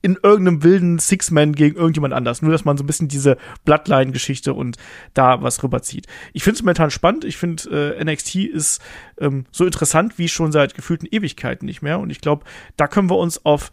[0.00, 2.40] in irgendeinem wilden Six-Man gegen irgendjemand anders.
[2.40, 4.76] Nur, dass man so ein bisschen diese Bloodline-Geschichte und
[5.12, 6.06] da was rüberzieht.
[6.32, 7.24] Ich finde es momentan spannend.
[7.24, 8.80] Ich finde, äh, NXT ist
[9.18, 11.98] ähm, so interessant wie schon seit gefühlten Ewigkeiten nicht mehr.
[11.98, 12.44] Und ich glaube,
[12.76, 13.72] da können wir uns auf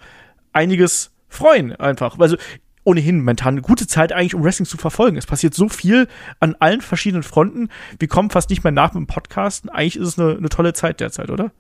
[0.52, 2.18] einiges freuen einfach.
[2.18, 2.38] Also
[2.86, 5.18] ohnehin momentan eine gute Zeit eigentlich, um Wrestling zu verfolgen.
[5.18, 6.08] Es passiert so viel
[6.40, 7.70] an allen verschiedenen Fronten.
[8.00, 9.70] Wir kommen fast nicht mehr nach mit dem Podcasten.
[9.70, 11.52] Eigentlich ist es eine, eine tolle Zeit derzeit, oder?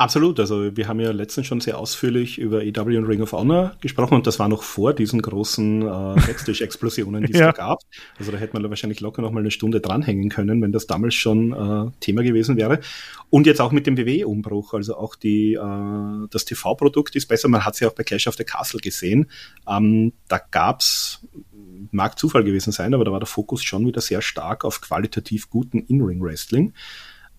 [0.00, 0.40] Absolut.
[0.40, 4.14] Also wir haben ja letztens schon sehr ausführlich über EW und Ring of Honor gesprochen
[4.14, 7.48] und das war noch vor diesen großen äh, Backstage-Explosionen, die es ja.
[7.48, 7.80] da gab.
[8.18, 11.16] Also da hätte man wahrscheinlich locker noch mal eine Stunde dranhängen können, wenn das damals
[11.16, 12.80] schon äh, Thema gewesen wäre.
[13.28, 14.72] Und jetzt auch mit dem WWE-Umbruch.
[14.72, 17.48] Also auch die, äh, das TV-Produkt ist besser.
[17.48, 19.30] Man hat es ja auch bei Clash of the Castle gesehen.
[19.68, 21.26] Ähm, da gab's
[21.90, 25.50] mag Zufall gewesen sein, aber da war der Fokus schon wieder sehr stark auf qualitativ
[25.50, 26.72] guten In-Ring-Wrestling.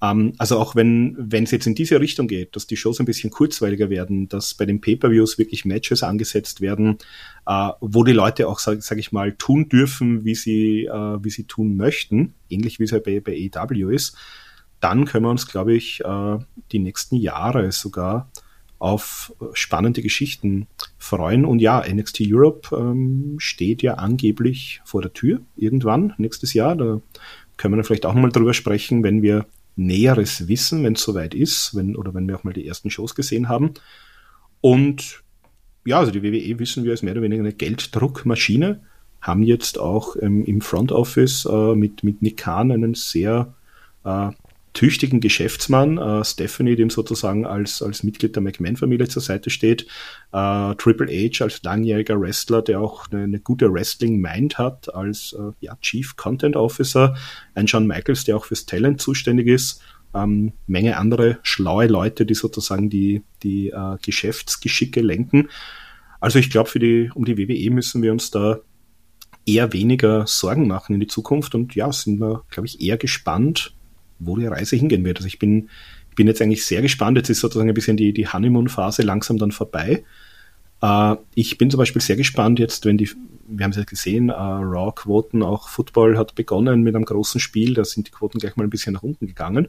[0.01, 3.05] Ähm, also auch wenn wenn es jetzt in diese Richtung geht, dass die Shows ein
[3.05, 6.97] bisschen kurzweiliger werden, dass bei den Pay-per-Views wirklich Matches angesetzt werden,
[7.45, 11.29] äh, wo die Leute auch, sage sag ich mal, tun dürfen, wie sie äh, wie
[11.29, 14.17] sie tun möchten, ähnlich wie es ja bei, bei AEW ist,
[14.79, 16.37] dann können wir uns, glaube ich, äh,
[16.71, 18.29] die nächsten Jahre sogar
[18.79, 20.65] auf spannende Geschichten
[20.97, 21.45] freuen.
[21.45, 26.75] Und ja, NXT Europe ähm, steht ja angeblich vor der Tür irgendwann nächstes Jahr.
[26.75, 26.99] Da
[27.57, 29.45] können wir vielleicht auch mal drüber sprechen, wenn wir
[29.85, 33.15] Näheres wissen, wenn es soweit ist, wenn, oder wenn wir auch mal die ersten Shows
[33.15, 33.73] gesehen haben.
[34.61, 35.23] Und
[35.85, 38.81] ja, also die WWE wissen wir als mehr oder weniger eine Gelddruckmaschine,
[39.21, 43.53] haben jetzt auch ähm, im Front Office äh, mit, mit Nick Khan einen sehr
[44.03, 44.29] äh,
[44.73, 49.83] tüchtigen Geschäftsmann, äh, Stephanie, dem sozusagen als, als Mitglied der McMahon-Familie zur Seite steht,
[50.31, 55.51] äh, Triple H als langjähriger Wrestler, der auch eine, eine gute Wrestling-Mind hat, als äh,
[55.59, 57.15] ja, Chief Content Officer,
[57.53, 59.81] ein John Michaels, der auch fürs Talent zuständig ist,
[60.13, 65.49] ähm, Menge andere schlaue Leute, die sozusagen die, die äh, Geschäftsgeschicke lenken.
[66.19, 68.59] Also ich glaube, die, um die WWE müssen wir uns da
[69.45, 71.55] eher weniger Sorgen machen in die Zukunft.
[71.55, 73.73] Und ja, sind wir, glaube ich, eher gespannt,
[74.21, 75.17] wo die Reise hingehen wird.
[75.17, 75.69] Also ich bin,
[76.09, 77.17] ich bin jetzt eigentlich sehr gespannt.
[77.17, 80.03] Jetzt ist sozusagen ein bisschen die, die Honeymoon-Phase langsam dann vorbei.
[80.81, 83.09] Äh, ich bin zum Beispiel sehr gespannt jetzt, wenn die,
[83.47, 87.73] wir haben es ja gesehen, äh, Raw-Quoten, auch Football hat begonnen mit einem großen Spiel,
[87.73, 89.67] da sind die Quoten gleich mal ein bisschen nach unten gegangen.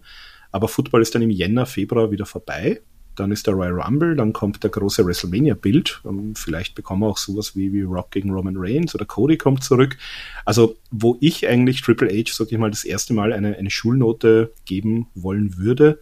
[0.51, 2.81] Aber Football ist dann im Jänner, Februar wieder vorbei
[3.17, 6.03] dann ist der Royal Rumble, dann kommt der große WrestleMania-Bild.
[6.05, 9.63] Ähm, vielleicht bekommen wir auch sowas wie, wie Rock gegen Roman Reigns oder Cody kommt
[9.65, 9.97] zurück.
[10.45, 14.53] Also, wo ich eigentlich Triple H, sag ich mal, das erste Mal eine, eine Schulnote
[14.65, 16.01] geben wollen würde,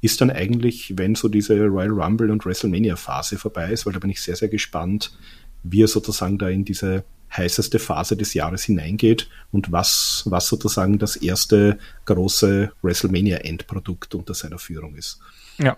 [0.00, 4.10] ist dann eigentlich, wenn so diese Royal Rumble und WrestleMania-Phase vorbei ist, weil da bin
[4.10, 5.16] ich sehr, sehr gespannt,
[5.62, 7.04] wie er sozusagen da in diese
[7.34, 14.58] heißeste Phase des Jahres hineingeht und was, was sozusagen das erste große WrestleMania-Endprodukt unter seiner
[14.58, 15.18] Führung ist.
[15.58, 15.76] Ja,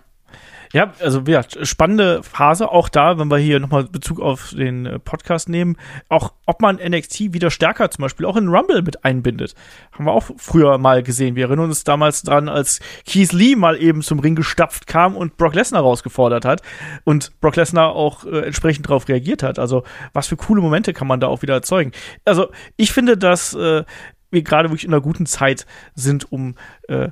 [0.71, 4.99] ja, also ja, spannende Phase, auch da, wenn wir hier nochmal Bezug auf den äh,
[4.99, 5.77] Podcast nehmen,
[6.09, 9.55] auch ob man NXT wieder stärker zum Beispiel auch in Rumble mit einbindet.
[9.91, 11.35] Haben wir auch früher mal gesehen.
[11.35, 15.37] Wir erinnern uns damals dran, als Keith Lee mal eben zum Ring gestapft kam und
[15.37, 16.61] Brock Lesnar rausgefordert hat
[17.03, 19.57] und Brock Lesnar auch äh, entsprechend darauf reagiert hat.
[19.57, 19.83] Also
[20.13, 21.93] was für coole Momente kann man da auch wieder erzeugen.
[22.25, 23.83] Also ich finde, dass äh,
[24.31, 25.65] wir gerade wirklich in einer guten Zeit
[25.95, 26.55] sind, um
[26.87, 27.09] äh,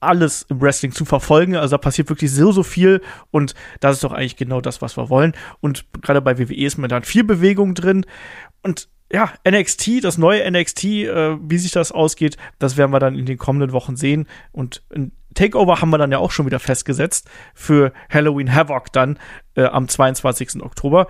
[0.00, 1.56] alles im Wrestling zu verfolgen.
[1.56, 4.96] Also da passiert wirklich so, so viel und das ist doch eigentlich genau das, was
[4.96, 5.34] wir wollen.
[5.60, 8.06] Und gerade bei WWE ist momentan viel Bewegung drin
[8.62, 13.18] und ja, NXT, das neue NXT, äh, wie sich das ausgeht, das werden wir dann
[13.18, 14.28] in den kommenden Wochen sehen.
[14.52, 19.18] Und ein Takeover haben wir dann ja auch schon wieder festgesetzt für Halloween Havoc dann
[19.56, 20.62] äh, am 22.
[20.62, 21.08] Oktober.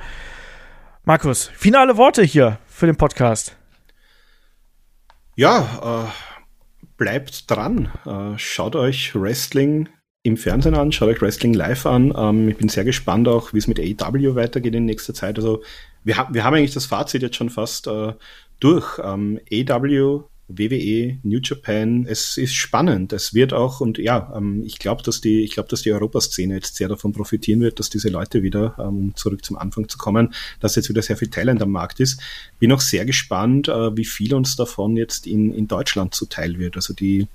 [1.04, 3.56] Markus, finale Worte hier für den Podcast.
[5.36, 6.29] Ja, äh
[7.00, 7.88] bleibt dran.
[8.06, 9.88] Äh, schaut euch Wrestling
[10.22, 12.12] im Fernsehen an, schaut euch Wrestling live an.
[12.16, 15.38] Ähm, ich bin sehr gespannt auch, wie es mit AEW weitergeht in nächster Zeit.
[15.38, 15.62] Also
[16.04, 18.12] wir, ha wir haben eigentlich das Fazit jetzt schon fast äh,
[18.60, 19.00] durch.
[19.02, 22.06] Ähm, AEW WWE, New Japan.
[22.08, 23.12] Es ist spannend.
[23.12, 26.54] Es wird auch, und ja, ähm, ich glaube, dass die, ich glaube, dass die Europaszene
[26.54, 29.98] jetzt sehr davon profitieren wird, dass diese Leute wieder, ähm, um zurück zum Anfang zu
[29.98, 32.20] kommen, dass jetzt wieder sehr viel Talent am Markt ist.
[32.58, 36.76] Bin auch sehr gespannt, äh, wie viel uns davon jetzt in, in Deutschland zuteil wird.
[36.76, 37.28] Also die,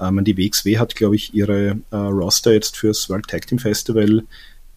[0.00, 4.24] ähm, die WXW hat, glaube ich, ihre äh, Roster jetzt fürs World Tag Team Festival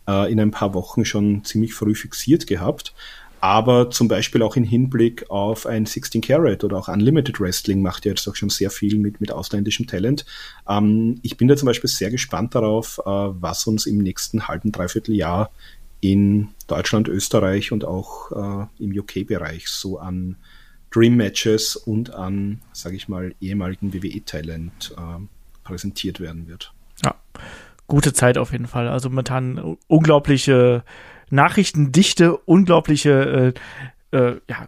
[0.08, 2.94] äh, in ein paar Wochen schon ziemlich früh fixiert gehabt
[3.46, 8.04] aber zum Beispiel auch im Hinblick auf ein 16 Carat oder auch Unlimited Wrestling macht
[8.06, 10.26] ja jetzt auch schon sehr viel mit, mit ausländischem Talent.
[10.68, 14.72] Ähm, ich bin da zum Beispiel sehr gespannt darauf, äh, was uns im nächsten halben,
[14.72, 15.52] dreiviertel Jahr
[16.02, 20.38] in Deutschland, Österreich und auch äh, im UK-Bereich so an
[20.90, 25.24] Dream Matches und an, sage ich mal, ehemaligen WWE-Talent äh,
[25.64, 26.74] präsentiert werden wird.
[27.04, 27.14] Ja,
[27.86, 28.88] gute Zeit auf jeden Fall.
[28.88, 30.84] Also momentan unglaubliche
[31.30, 33.54] Nachrichtendichte, unglaubliche
[34.12, 34.68] äh, äh, ja,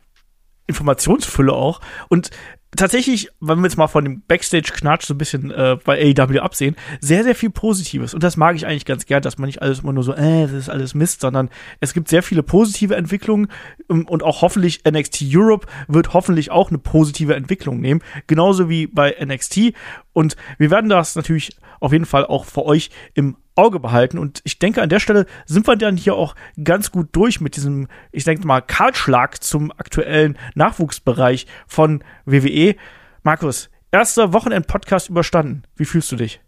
[0.67, 1.81] Informationsfülle auch.
[2.09, 2.29] Und
[2.75, 6.75] tatsächlich, wenn wir jetzt mal von dem Backstage-Knatsch so ein bisschen äh, bei AEW absehen,
[6.99, 8.13] sehr, sehr viel Positives.
[8.13, 10.43] Und das mag ich eigentlich ganz gern, dass man nicht alles immer nur so, äh,
[10.43, 13.47] das ist alles Mist, sondern es gibt sehr viele positive Entwicklungen
[13.89, 18.01] ähm, und auch hoffentlich NXT Europe wird hoffentlich auch eine positive Entwicklung nehmen.
[18.27, 19.73] Genauso wie bei NXT.
[20.13, 24.17] Und wir werden das natürlich auf jeden Fall auch für euch im Auge behalten.
[24.17, 27.55] Und ich denke, an der Stelle sind wir dann hier auch ganz gut durch mit
[27.55, 32.75] diesem, ich denke mal, Kahlschlag zum aktuellen Nachwuchsbereich von WWE.
[33.23, 35.63] Markus, erster Wochenend-Podcast überstanden.
[35.75, 36.41] Wie fühlst du dich?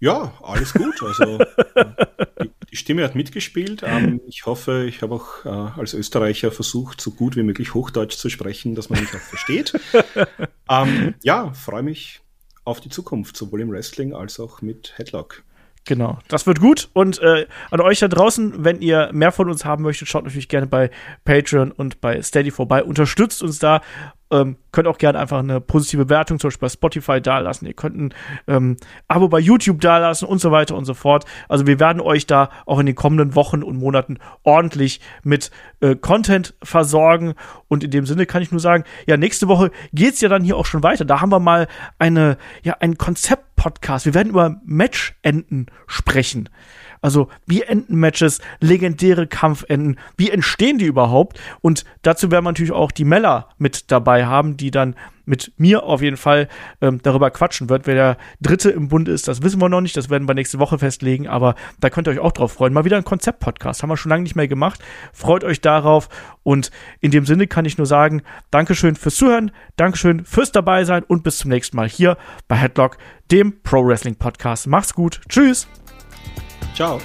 [0.00, 1.02] Ja, alles gut.
[1.02, 1.38] Also
[2.42, 3.82] die, die Stimme hat mitgespielt.
[3.84, 8.16] Ähm, ich hoffe, ich habe auch äh, als Österreicher versucht, so gut wie möglich Hochdeutsch
[8.16, 9.72] zu sprechen, dass man mich auch versteht.
[10.70, 12.20] ähm, ja, freue mich
[12.64, 15.42] auf die Zukunft, sowohl im Wrestling als auch mit Headlock.
[15.88, 16.90] Genau, das wird gut.
[16.92, 20.50] Und äh, an euch da draußen, wenn ihr mehr von uns haben möchtet, schaut natürlich
[20.50, 20.90] gerne bei
[21.24, 22.84] Patreon und bei Steady vorbei.
[22.84, 23.80] Unterstützt uns da
[24.30, 27.66] ähm, könnt auch gerne einfach eine positive Bewertung zum Beispiel bei Spotify dalassen.
[27.66, 28.14] Ihr könnt ein
[28.46, 28.76] ähm,
[29.08, 31.24] Abo bei YouTube dalassen und so weiter und so fort.
[31.48, 35.50] Also wir werden euch da auch in den kommenden Wochen und Monaten ordentlich mit
[35.80, 37.34] äh, Content versorgen.
[37.68, 40.56] Und in dem Sinne kann ich nur sagen, ja, nächste Woche geht's ja dann hier
[40.56, 41.04] auch schon weiter.
[41.04, 41.66] Da haben wir mal
[41.98, 44.04] eine, ja, ein Konzept-Podcast.
[44.06, 46.48] Wir werden über Matchenden sprechen.
[47.00, 51.40] Also, wie enden Matches, legendäre Kampfenden, wie entstehen die überhaupt?
[51.60, 54.94] Und dazu werden wir natürlich auch die Meller mit dabei haben, die dann
[55.28, 56.48] mit mir auf jeden Fall
[56.80, 57.86] ähm, darüber quatschen wird.
[57.86, 59.96] Wer der Dritte im Bund ist, das wissen wir noch nicht.
[59.96, 61.28] Das werden wir nächste Woche festlegen.
[61.28, 62.72] Aber da könnt ihr euch auch drauf freuen.
[62.72, 63.82] Mal wieder ein Konzept-Podcast.
[63.82, 64.80] Haben wir schon lange nicht mehr gemacht.
[65.12, 66.08] Freut euch darauf.
[66.42, 66.70] Und
[67.00, 69.50] in dem Sinne kann ich nur sagen, Dankeschön fürs Zuhören.
[69.76, 72.16] Dankeschön fürs dabei sein und bis zum nächsten Mal hier
[72.48, 72.96] bei Headlock,
[73.30, 74.66] dem Pro Wrestling Podcast.
[74.66, 75.20] Macht's gut.
[75.28, 75.68] Tschüss.
[76.78, 77.00] Ciao.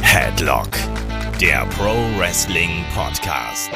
[0.00, 0.70] Headlock,
[1.38, 3.70] der Pro Wrestling Podcast.